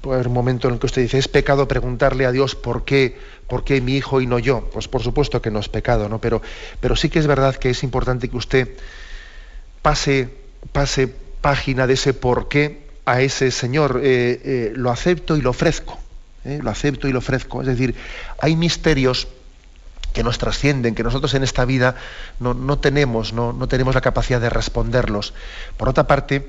puede 0.03 0.17
haber 0.17 0.29
un 0.29 0.35
momento 0.35 0.69
en 0.69 0.75
el 0.75 0.81
que 0.81 0.87
usted 0.87 1.03
dice, 1.03 1.19
es 1.19 1.29
pecado 1.29 1.67
preguntarle 1.67 2.27
a 2.27 2.33
Dios 2.33 2.55
por 2.55 2.85
qué, 2.85 3.19
por 3.49 3.65
qué 3.65 3.81
mi 3.81 3.97
hijo 3.97 4.21
y 4.21 4.27
no 4.27 4.39
yo. 4.39 4.69
Pues 4.73 4.87
por 4.87 5.03
supuesto 5.03 5.41
que 5.41 5.51
no 5.51 5.59
es 5.59 5.69
pecado, 5.69 6.09
¿no? 6.09 6.21
Pero, 6.21 6.43
pero 6.81 6.97
sí 6.97 7.09
que 7.09 7.19
es 7.19 7.27
verdad 7.27 7.57
que 7.57 7.71
es 7.71 7.83
importante 7.83 8.29
que 8.29 8.37
usted 8.37 8.69
pase, 9.81 10.29
pase 10.73 11.09
página 11.41 11.87
de 11.87 11.95
ese 11.95 12.13
por 12.13 12.49
qué 12.49 12.91
a 13.07 13.23
ese 13.23 13.51
Señor. 13.51 14.01
Eh, 14.03 14.41
eh, 14.45 14.73
lo 14.75 14.91
acepto 14.91 15.39
y 15.39 15.41
lo 15.41 15.51
ofrezco. 15.51 15.99
¿eh? 16.45 16.61
Lo 16.63 16.71
acepto 16.71 17.09
y 17.09 17.13
lo 17.13 17.21
ofrezco. 17.21 17.63
Es 17.63 17.69
decir, 17.69 17.95
hay 18.39 18.55
misterios 18.57 19.29
que 20.13 20.23
nos 20.23 20.39
trascienden, 20.39 20.95
que 20.95 21.03
nosotros 21.03 21.35
en 21.35 21.43
esta 21.43 21.65
vida 21.65 21.97
no, 22.39 22.55
no 22.55 22.79
tenemos, 22.79 23.33
no, 23.33 23.53
no 23.53 23.69
tenemos 23.69 23.95
la 23.95 24.01
capacidad 24.01 24.41
de 24.41 24.51
responderlos. 24.51 25.35
Por 25.77 25.89
otra 25.89 26.07
parte, 26.07 26.49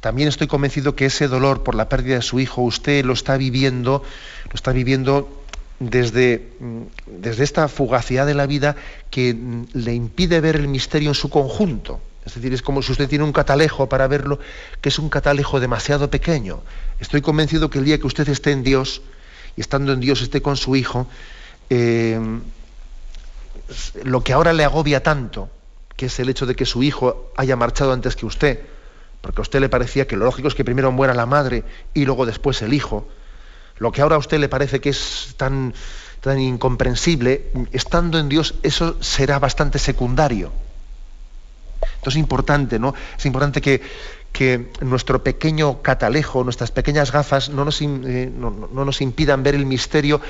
también 0.00 0.28
estoy 0.28 0.46
convencido 0.46 0.94
que 0.94 1.06
ese 1.06 1.28
dolor 1.28 1.62
por 1.62 1.74
la 1.74 1.88
pérdida 1.88 2.16
de 2.16 2.22
su 2.22 2.38
hijo 2.38 2.62
usted 2.62 3.04
lo 3.04 3.12
está 3.12 3.36
viviendo, 3.36 4.02
lo 4.44 4.54
está 4.54 4.72
viviendo 4.72 5.28
desde, 5.80 6.52
mm, 6.60 6.82
desde 7.20 7.44
esta 7.44 7.68
fugacidad 7.68 8.26
de 8.26 8.34
la 8.34 8.46
vida 8.46 8.76
que 9.10 9.34
mm, 9.34 9.64
le 9.74 9.94
impide 9.94 10.40
ver 10.40 10.56
el 10.56 10.68
misterio 10.68 11.10
en 11.10 11.14
su 11.14 11.30
conjunto. 11.30 12.00
Es 12.24 12.34
decir, 12.34 12.52
es 12.52 12.62
como 12.62 12.82
si 12.82 12.92
usted 12.92 13.08
tiene 13.08 13.24
un 13.24 13.32
catalejo 13.32 13.88
para 13.88 14.06
verlo, 14.06 14.38
que 14.80 14.90
es 14.90 14.98
un 14.98 15.08
catalejo 15.08 15.60
demasiado 15.60 16.10
pequeño. 16.10 16.60
Estoy 17.00 17.22
convencido 17.22 17.70
que 17.70 17.78
el 17.78 17.84
día 17.84 17.98
que 17.98 18.06
usted 18.06 18.28
esté 18.28 18.52
en 18.52 18.62
Dios, 18.62 19.02
y 19.56 19.62
estando 19.62 19.92
en 19.92 20.00
Dios 20.00 20.20
esté 20.20 20.42
con 20.42 20.56
su 20.56 20.76
hijo, 20.76 21.06
eh, 21.70 22.20
lo 24.04 24.22
que 24.22 24.32
ahora 24.32 24.52
le 24.52 24.64
agobia 24.64 25.02
tanto, 25.02 25.50
que 25.96 26.06
es 26.06 26.18
el 26.20 26.28
hecho 26.28 26.46
de 26.46 26.54
que 26.54 26.64
su 26.64 26.82
hijo 26.82 27.32
haya 27.36 27.56
marchado 27.56 27.92
antes 27.92 28.16
que 28.16 28.26
usted, 28.26 28.60
porque 29.20 29.40
a 29.40 29.42
usted 29.42 29.60
le 29.60 29.68
parecía 29.68 30.06
que 30.06 30.16
lo 30.16 30.24
lógico 30.24 30.48
es 30.48 30.54
que 30.54 30.64
primero 30.64 30.92
muera 30.92 31.14
la 31.14 31.26
madre 31.26 31.64
y 31.92 32.04
luego 32.04 32.24
después 32.24 32.62
el 32.62 32.72
hijo. 32.72 33.08
Lo 33.78 33.92
que 33.92 34.02
ahora 34.02 34.16
a 34.16 34.18
usted 34.18 34.38
le 34.38 34.48
parece 34.48 34.80
que 34.80 34.90
es 34.90 35.34
tan, 35.36 35.74
tan 36.20 36.40
incomprensible, 36.40 37.50
estando 37.72 38.18
en 38.18 38.28
Dios 38.28 38.54
eso 38.62 38.96
será 39.02 39.38
bastante 39.38 39.78
secundario. 39.78 40.52
Entonces 41.80 42.14
es 42.14 42.16
importante, 42.16 42.78
¿no? 42.78 42.94
Es 43.16 43.26
importante 43.26 43.60
que, 43.60 43.82
que 44.32 44.70
nuestro 44.80 45.22
pequeño 45.22 45.82
catalejo, 45.82 46.44
nuestras 46.44 46.70
pequeñas 46.70 47.12
gafas 47.12 47.50
no 47.50 47.64
nos, 47.64 47.80
eh, 47.82 48.30
no 48.32 48.68
nos 48.84 49.00
impidan 49.00 49.42
ver 49.42 49.54
el 49.54 49.66
misterio 49.66 50.20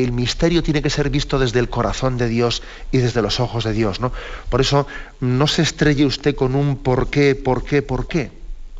el 0.00 0.12
misterio 0.12 0.62
tiene 0.62 0.80
que 0.80 0.90
ser 0.90 1.10
visto 1.10 1.38
desde 1.38 1.58
el 1.58 1.68
corazón 1.68 2.16
de 2.16 2.28
Dios 2.28 2.62
y 2.90 2.98
desde 2.98 3.20
los 3.20 3.40
ojos 3.40 3.64
de 3.64 3.72
Dios. 3.72 4.00
¿no? 4.00 4.12
Por 4.48 4.60
eso 4.60 4.86
no 5.20 5.46
se 5.46 5.62
estrelle 5.62 6.06
usted 6.06 6.34
con 6.34 6.54
un 6.54 6.76
por 6.76 7.10
qué, 7.10 7.34
por 7.34 7.64
qué, 7.64 7.82
por 7.82 8.08
qué. 8.08 8.30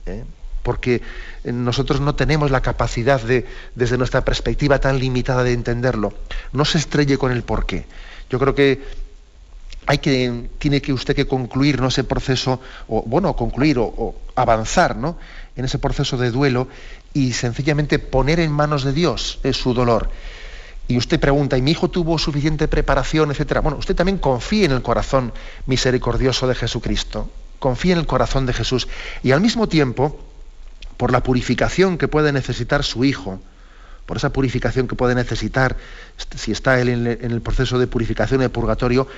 ¿eh? 0.07 0.25
Porque 0.63 1.03
nosotros 1.45 2.01
no 2.01 2.15
tenemos 2.15 2.51
la 2.51 2.63
capacidad 2.63 3.21
de, 3.21 3.47
desde 3.75 3.99
nuestra 3.99 4.25
perspectiva 4.25 4.79
tan 4.79 4.99
limitada 4.99 5.43
de 5.43 5.53
entenderlo. 5.53 6.15
No 6.53 6.65
se 6.65 6.79
estrelle 6.79 7.19
con 7.19 7.33
el 7.33 7.43
por 7.43 7.67
qué. 7.67 7.85
Yo 8.31 8.39
creo 8.39 8.55
que 8.55 8.81
hay 9.87 9.99
que, 9.99 10.49
tiene 10.59 10.81
que 10.81 10.93
usted 10.93 11.17
que 11.17 11.27
concluir 11.27 11.81
¿no? 11.81 11.89
ese 11.89 12.05
proceso, 12.05 12.61
o 12.89 13.03
bueno, 13.03 13.35
concluir 13.35 13.79
o, 13.79 14.15
avanzar 14.37 14.97
¿no? 14.97 15.19
en 15.57 15.65
ese 15.65 15.79
proceso 15.79 16.17
de 16.17 16.31
duelo 16.31 16.69
y 17.13 17.33
sencillamente 17.33 17.99
poner 17.99 18.41
en 18.41 18.53
manos 18.53 18.85
de 18.85 18.93
Dios 18.93 19.41
eh, 19.43 19.53
su 19.53 19.75
dolor 19.75 20.09
y 20.93 20.99
usted 20.99 21.19
pregunta, 21.19 21.57
¿y 21.57 21.63
mi 21.63 21.71
hijo 21.71 21.89
tuvo 21.89 22.19
suficiente 22.19 22.69
preparación, 22.69 23.31
etcétera? 23.31 23.63
Bueno, 23.63 23.79
usted 23.79 23.97
también 23.97 24.19
confíe 24.19 24.67
en 24.67 24.73
el 24.73 24.83
corazón 24.83 25.33
misericordioso 25.65 26.47
de 26.47 26.55
Jesucristo, 26.55 27.31
confíe 27.59 27.93
en 27.93 27.99
el 27.99 28.07
corazón 28.07 28.45
de 28.45 28.53
Jesús. 28.53 28.89
Y 29.23 29.33
al 29.33 29.41
mismo 29.41 29.69
tiempo, 29.69 30.21
por 30.99 31.11
la 31.11 31.23
purificación 31.23 31.97
que 31.97 32.09
puede 32.09 32.31
necesitar 32.31 32.85
su 32.85 33.05
hijo, 33.05 33.41
por 34.05 34.19
esa 34.19 34.35
purificación 34.35 34.87
que 34.87 34.95
puede 34.95 35.15
necesitar, 35.15 35.79
si 36.37 36.53
está 36.53 36.79
él 36.79 36.91
en 36.91 37.07
el 37.07 37.41
proceso 37.41 37.79
de 37.79 37.87
purificación 37.87 38.41
de 38.41 38.51
purgatorio, 38.51 39.09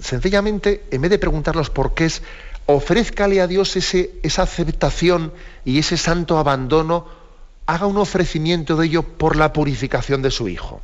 sencillamente, 0.00 0.84
en 0.92 1.00
vez 1.00 1.10
de 1.10 1.18
preguntar 1.18 1.56
los 1.56 1.70
porqués, 1.70 2.22
ofrézcale 2.66 3.40
a 3.40 3.48
Dios 3.48 3.74
esa 3.74 4.42
aceptación 4.42 5.32
y 5.64 5.80
ese 5.80 5.96
santo 5.96 6.38
abandono 6.38 7.25
haga 7.66 7.86
un 7.86 7.96
ofrecimiento 7.96 8.76
de 8.76 8.86
ello 8.86 9.02
por 9.02 9.36
la 9.36 9.52
purificación 9.52 10.22
de 10.22 10.30
su 10.30 10.48
hijo. 10.48 10.80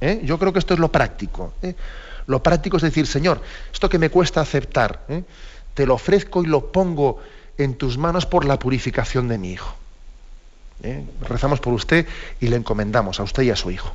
¿eh? 0.00 0.20
Yo 0.22 0.38
creo 0.38 0.52
que 0.52 0.58
esto 0.58 0.74
es 0.74 0.80
lo 0.80 0.92
práctico. 0.92 1.54
¿eh? 1.62 1.74
Lo 2.26 2.42
práctico 2.42 2.76
es 2.76 2.82
decir, 2.82 3.06
Señor, 3.06 3.40
esto 3.72 3.88
que 3.88 3.98
me 3.98 4.10
cuesta 4.10 4.40
aceptar, 4.40 5.00
¿eh? 5.08 5.24
te 5.74 5.86
lo 5.86 5.94
ofrezco 5.94 6.42
y 6.42 6.46
lo 6.46 6.70
pongo 6.70 7.20
en 7.56 7.74
tus 7.74 7.96
manos 7.98 8.26
por 8.26 8.44
la 8.44 8.58
purificación 8.58 9.28
de 9.28 9.38
mi 9.38 9.52
hijo. 9.52 9.74
Rezamos 11.28 11.58
por 11.58 11.72
usted 11.72 12.06
y 12.40 12.46
le 12.46 12.54
encomendamos 12.54 13.18
a 13.18 13.24
usted 13.24 13.42
y 13.42 13.50
a 13.50 13.56
su 13.56 13.70
hijo. 13.72 13.92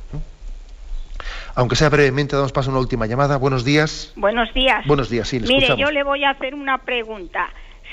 Aunque 1.54 1.76
sea 1.76 1.88
brevemente, 1.88 2.36
damos 2.36 2.52
paso 2.52 2.68
a 2.68 2.72
una 2.72 2.80
última 2.80 3.06
llamada. 3.06 3.38
Buenos 3.38 3.64
días. 3.64 4.12
Buenos 4.16 4.52
días. 4.52 4.86
Buenos 4.86 5.08
días, 5.08 5.28
sí, 5.28 5.40
le 5.40 5.46
Mire, 5.46 5.76
yo 5.78 5.90
le 5.90 6.02
voy 6.02 6.24
a 6.24 6.30
hacer 6.30 6.54
una 6.54 6.78
pregunta. 6.78 7.48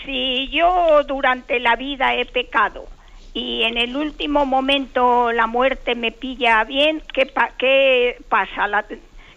Si 0.06 0.50
yo 0.50 1.04
durante 1.08 1.60
la 1.60 1.78
vida 1.78 2.16
he 2.16 2.26
pecado, 2.26 2.88
y 3.34 3.64
en 3.64 3.78
el 3.78 3.96
último 3.96 4.46
momento 4.46 5.32
la 5.32 5.48
muerte 5.48 5.96
me 5.96 6.12
pilla 6.12 6.64
bien, 6.64 7.02
¿qué, 7.14 7.26
pasa? 8.28 8.68
La, 8.68 8.86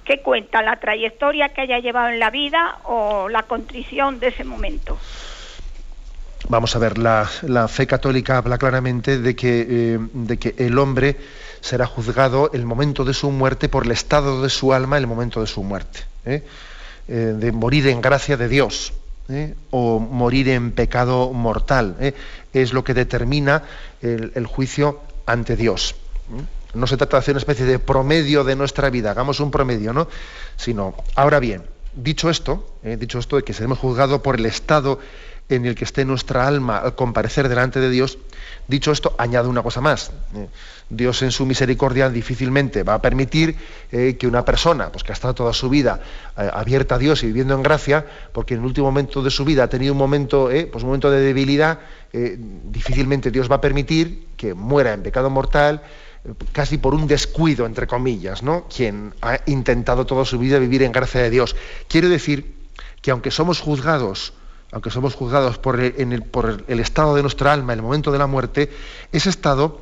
¿Qué 0.05 0.21
cuenta? 0.21 0.63
¿La 0.63 0.81
trayectoria 0.81 1.51
que 1.51 1.63
haya 1.63 1.79
llevado 1.79 2.09
en 2.09 2.19
la 2.19 2.31
vida 2.31 2.79
o 2.85 3.29
la 3.29 3.45
contrición 3.45 4.21
de 4.21 4.29
ese 4.29 4.45
momento? 4.45 4.99
Vamos 6.49 6.77
a 6.77 6.79
ver, 6.79 6.99
la, 6.99 7.27
fe 7.69 7.87
católica 7.87 8.37
habla 8.37 8.59
claramente 8.59 9.19
de 9.19 9.35
que, 9.35 9.67
eh, 9.69 9.99
de 10.13 10.39
que 10.39 10.55
el 10.59 10.79
hombre 10.79 11.17
será 11.61 11.87
juzgado 11.87 12.51
el 12.53 12.67
momento 12.67 13.05
de 13.05 13.15
su 13.15 13.31
muerte 13.31 13.71
por 13.71 13.87
el 13.87 13.93
estado 13.93 14.43
de 14.43 14.51
su 14.51 14.75
alma, 14.75 14.99
el 14.99 15.07
momento 15.07 15.41
de 15.41 15.47
su 15.47 15.63
muerte, 15.63 16.01
¿eh? 16.27 16.43
Eh, 17.07 17.13
de 17.13 17.53
morir 17.53 17.87
en 17.89 18.01
gracia 18.01 18.37
de 18.37 18.49
Dios. 18.49 18.93
¿eh? 19.29 19.55
o 19.71 19.99
morir 19.99 20.49
en 20.49 20.73
pecado 20.73 21.33
mortal. 21.33 21.97
¿eh? 22.01 22.15
Es 22.55 22.73
lo 22.73 22.85
que 22.85 22.95
determina 22.95 23.63
el, 24.01 24.47
juicio 24.47 25.01
ante 25.27 25.57
Dios. 25.57 25.97
No 26.73 26.87
se 26.87 26.97
trata 26.97 27.17
de 27.17 27.21
hacer 27.21 27.35
una 27.35 27.41
especie 27.41 27.67
de 27.67 27.79
promedio 27.79 28.43
de 28.45 28.57
nuestra 28.57 28.91
vida, 28.91 29.11
hagamos 29.11 29.41
un 29.41 29.51
promedio, 29.51 29.93
¿no? 29.93 30.09
Sino, 30.57 30.95
ahora 31.15 31.39
bien, 31.39 31.63
dicho 31.95 32.31
esto, 32.31 32.79
¿eh? 32.83 32.97
dicho 32.97 33.19
esto 33.19 33.37
de 33.37 33.43
que 33.43 33.53
seremos 33.53 33.79
juzgados 33.79 34.21
por 34.23 34.37
el 34.37 34.47
estado 34.47 34.99
en 35.49 35.67
el 35.67 35.75
que 35.75 35.85
esté 35.85 36.05
nuestra 36.05 36.47
alma 36.47 36.79
al 36.79 36.95
comparecer 36.95 37.49
delante 37.49 37.81
de 37.81 37.91
Dios, 37.91 38.19
dicho 38.69 38.93
esto, 38.93 39.15
añado 39.19 39.49
una 39.51 39.63
cosa 39.63 39.81
más. 39.81 40.11
Dios 40.89 41.23
en 41.23 41.31
su 41.31 41.47
misericordia 41.47 42.11
difícilmente 42.11 42.83
va 42.83 42.95
a 42.95 43.03
permitir 43.03 43.57
eh, 43.91 44.17
que 44.19 44.27
una 44.27 44.45
persona, 44.45 44.91
pues 44.91 45.03
que 45.03 45.13
ha 45.13 45.15
estado 45.15 45.35
toda 45.35 45.53
su 45.53 45.69
vida 45.69 46.01
eh, 46.37 46.49
abierta 46.53 46.97
a 46.97 46.99
Dios 46.99 47.23
y 47.23 47.27
viviendo 47.27 47.55
en 47.55 47.63
gracia, 47.63 48.07
porque 48.33 48.55
en 48.55 48.61
el 48.61 48.67
último 48.67 48.87
momento 48.87 49.23
de 49.23 49.31
su 49.31 49.45
vida 49.45 49.65
ha 49.65 49.69
tenido 49.69 49.93
un 49.93 49.99
momento, 49.99 50.51
eh, 50.51 50.67
pues 50.67 50.85
un 50.85 50.89
momento 50.89 51.11
de 51.11 51.21
debilidad, 51.21 51.81
difícilmente 52.13 53.33
Dios 53.33 53.51
va 53.51 53.57
a 53.57 53.61
permitir 53.61 54.29
que 54.37 54.55
muera 54.55 54.93
en 54.93 55.03
pecado 55.03 55.31
mortal, 55.31 55.83
casi 56.53 56.79
por 56.79 56.95
un 56.95 57.09
descuido, 57.09 57.67
entre 57.67 57.89
comillas, 57.89 58.45
¿no? 58.45 58.69
Quien 58.69 59.13
ha 59.21 59.41
intentado 59.47 60.07
toda 60.07 60.25
su 60.25 60.39
vida 60.39 60.61
vivir 60.61 60.85
en 60.85 60.93
gracia 60.93 61.21
de 61.21 61.31
Dios. 61.31 61.57
Quiero 61.89 62.09
decir 62.09 62.55
que 63.03 63.11
aunque 63.11 63.33
somos 63.33 63.61
juzgados, 63.61 64.33
aunque 64.75 64.91
somos 64.91 65.15
juzgados 65.15 65.57
por 65.57 65.79
el, 65.79 66.81
estado 66.81 67.15
de 67.15 67.23
nuestra 67.23 67.53
alma 67.53 67.73
el 67.75 67.81
momento 67.81 68.11
de 68.11 68.19
la 68.19 68.27
muerte, 68.27 68.73
ese 69.13 69.31
estado 69.31 69.79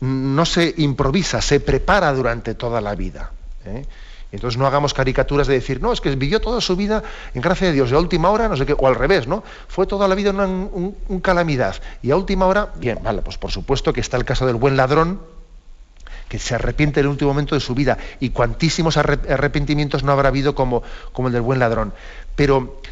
no 0.00 0.44
se 0.44 0.74
improvisa, 0.76 1.40
se 1.40 1.58
prepara 1.58 2.12
durante 2.12 2.54
toda 2.54 2.82
la 2.82 2.94
vida. 2.94 3.32
¿eh? 3.64 3.86
Entonces 4.32 4.58
no 4.58 4.66
hagamos 4.66 4.92
caricaturas 4.92 5.46
de 5.46 5.54
decir, 5.54 5.80
no, 5.80 5.90
es 5.90 6.02
que 6.02 6.14
vivió 6.14 6.38
toda 6.38 6.60
su 6.60 6.76
vida 6.76 7.02
en 7.32 7.40
gracia 7.40 7.68
de 7.68 7.72
Dios, 7.72 7.90
y 7.90 7.94
a 7.94 7.98
última 7.98 8.28
hora, 8.28 8.46
no 8.46 8.58
sé 8.58 8.66
qué, 8.66 8.74
o 8.76 8.86
al 8.86 8.94
revés, 8.94 9.26
¿no? 9.26 9.42
Fue 9.68 9.86
toda 9.86 10.06
la 10.06 10.14
vida 10.14 10.32
una 10.32 10.44
un, 10.46 11.20
calamidad, 11.22 11.76
y 12.02 12.10
a 12.10 12.16
última 12.16 12.44
hora, 12.44 12.72
bien, 12.76 12.98
vale, 13.02 13.22
pues 13.22 13.38
por 13.38 13.50
supuesto 13.50 13.94
que 13.94 14.02
está 14.02 14.18
el 14.18 14.26
caso 14.26 14.44
del 14.44 14.56
buen 14.56 14.76
ladrón, 14.76 15.18
que 16.28 16.38
se 16.38 16.54
arrepiente 16.54 17.00
en 17.00 17.06
el 17.06 17.10
último 17.12 17.30
momento 17.30 17.54
de 17.54 17.62
su 17.62 17.74
vida, 17.74 17.96
y 18.20 18.30
cuantísimos 18.30 18.98
arrepentimientos 18.98 20.02
no 20.02 20.12
habrá 20.12 20.28
habido 20.28 20.54
como, 20.54 20.82
como 21.14 21.28
el 21.28 21.32
del 21.32 21.42
buen 21.42 21.58
ladrón. 21.58 21.94
Pero 22.34 22.82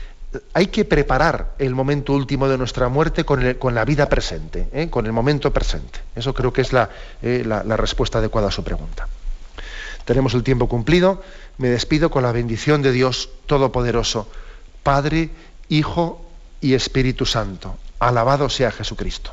hay 0.53 0.66
que 0.66 0.85
preparar 0.85 1.55
el 1.59 1.74
momento 1.74 2.12
último 2.12 2.49
de 2.49 2.59
nuestra 2.59 2.89
muerte 2.89 3.24
con, 3.24 3.74
la 3.74 3.85
vida 3.85 4.09
presente, 4.09 4.68
¿eh? 4.72 4.89
con 4.91 5.07
el 5.07 5.12
momento 5.12 5.53
presente. 5.53 6.01
Eso 6.14 6.35
creo 6.35 6.53
que 6.53 6.62
es 6.62 6.70
eh, 7.22 7.43
la, 7.45 7.64
la 7.64 7.76
respuesta 7.76 8.18
adecuada 8.18 8.49
a 8.49 8.51
su 8.51 8.64
pregunta. 8.64 9.09
Tenemos 10.05 10.35
el 10.35 10.43
tiempo 10.43 10.68
cumplido. 10.68 11.22
Me 11.59 11.68
despido 11.68 12.11
con 12.11 12.22
la 12.22 12.32
bendición 12.32 12.82
de 12.82 12.93
Dios 12.93 13.30
Todopoderoso, 13.47 14.28
Padre, 14.82 15.30
Hijo 15.68 16.24
y 16.61 16.74
Espíritu 16.74 17.26
Santo. 17.26 17.76
Alabado 17.99 18.49
sea 18.49 18.70
Jesucristo. 18.70 19.32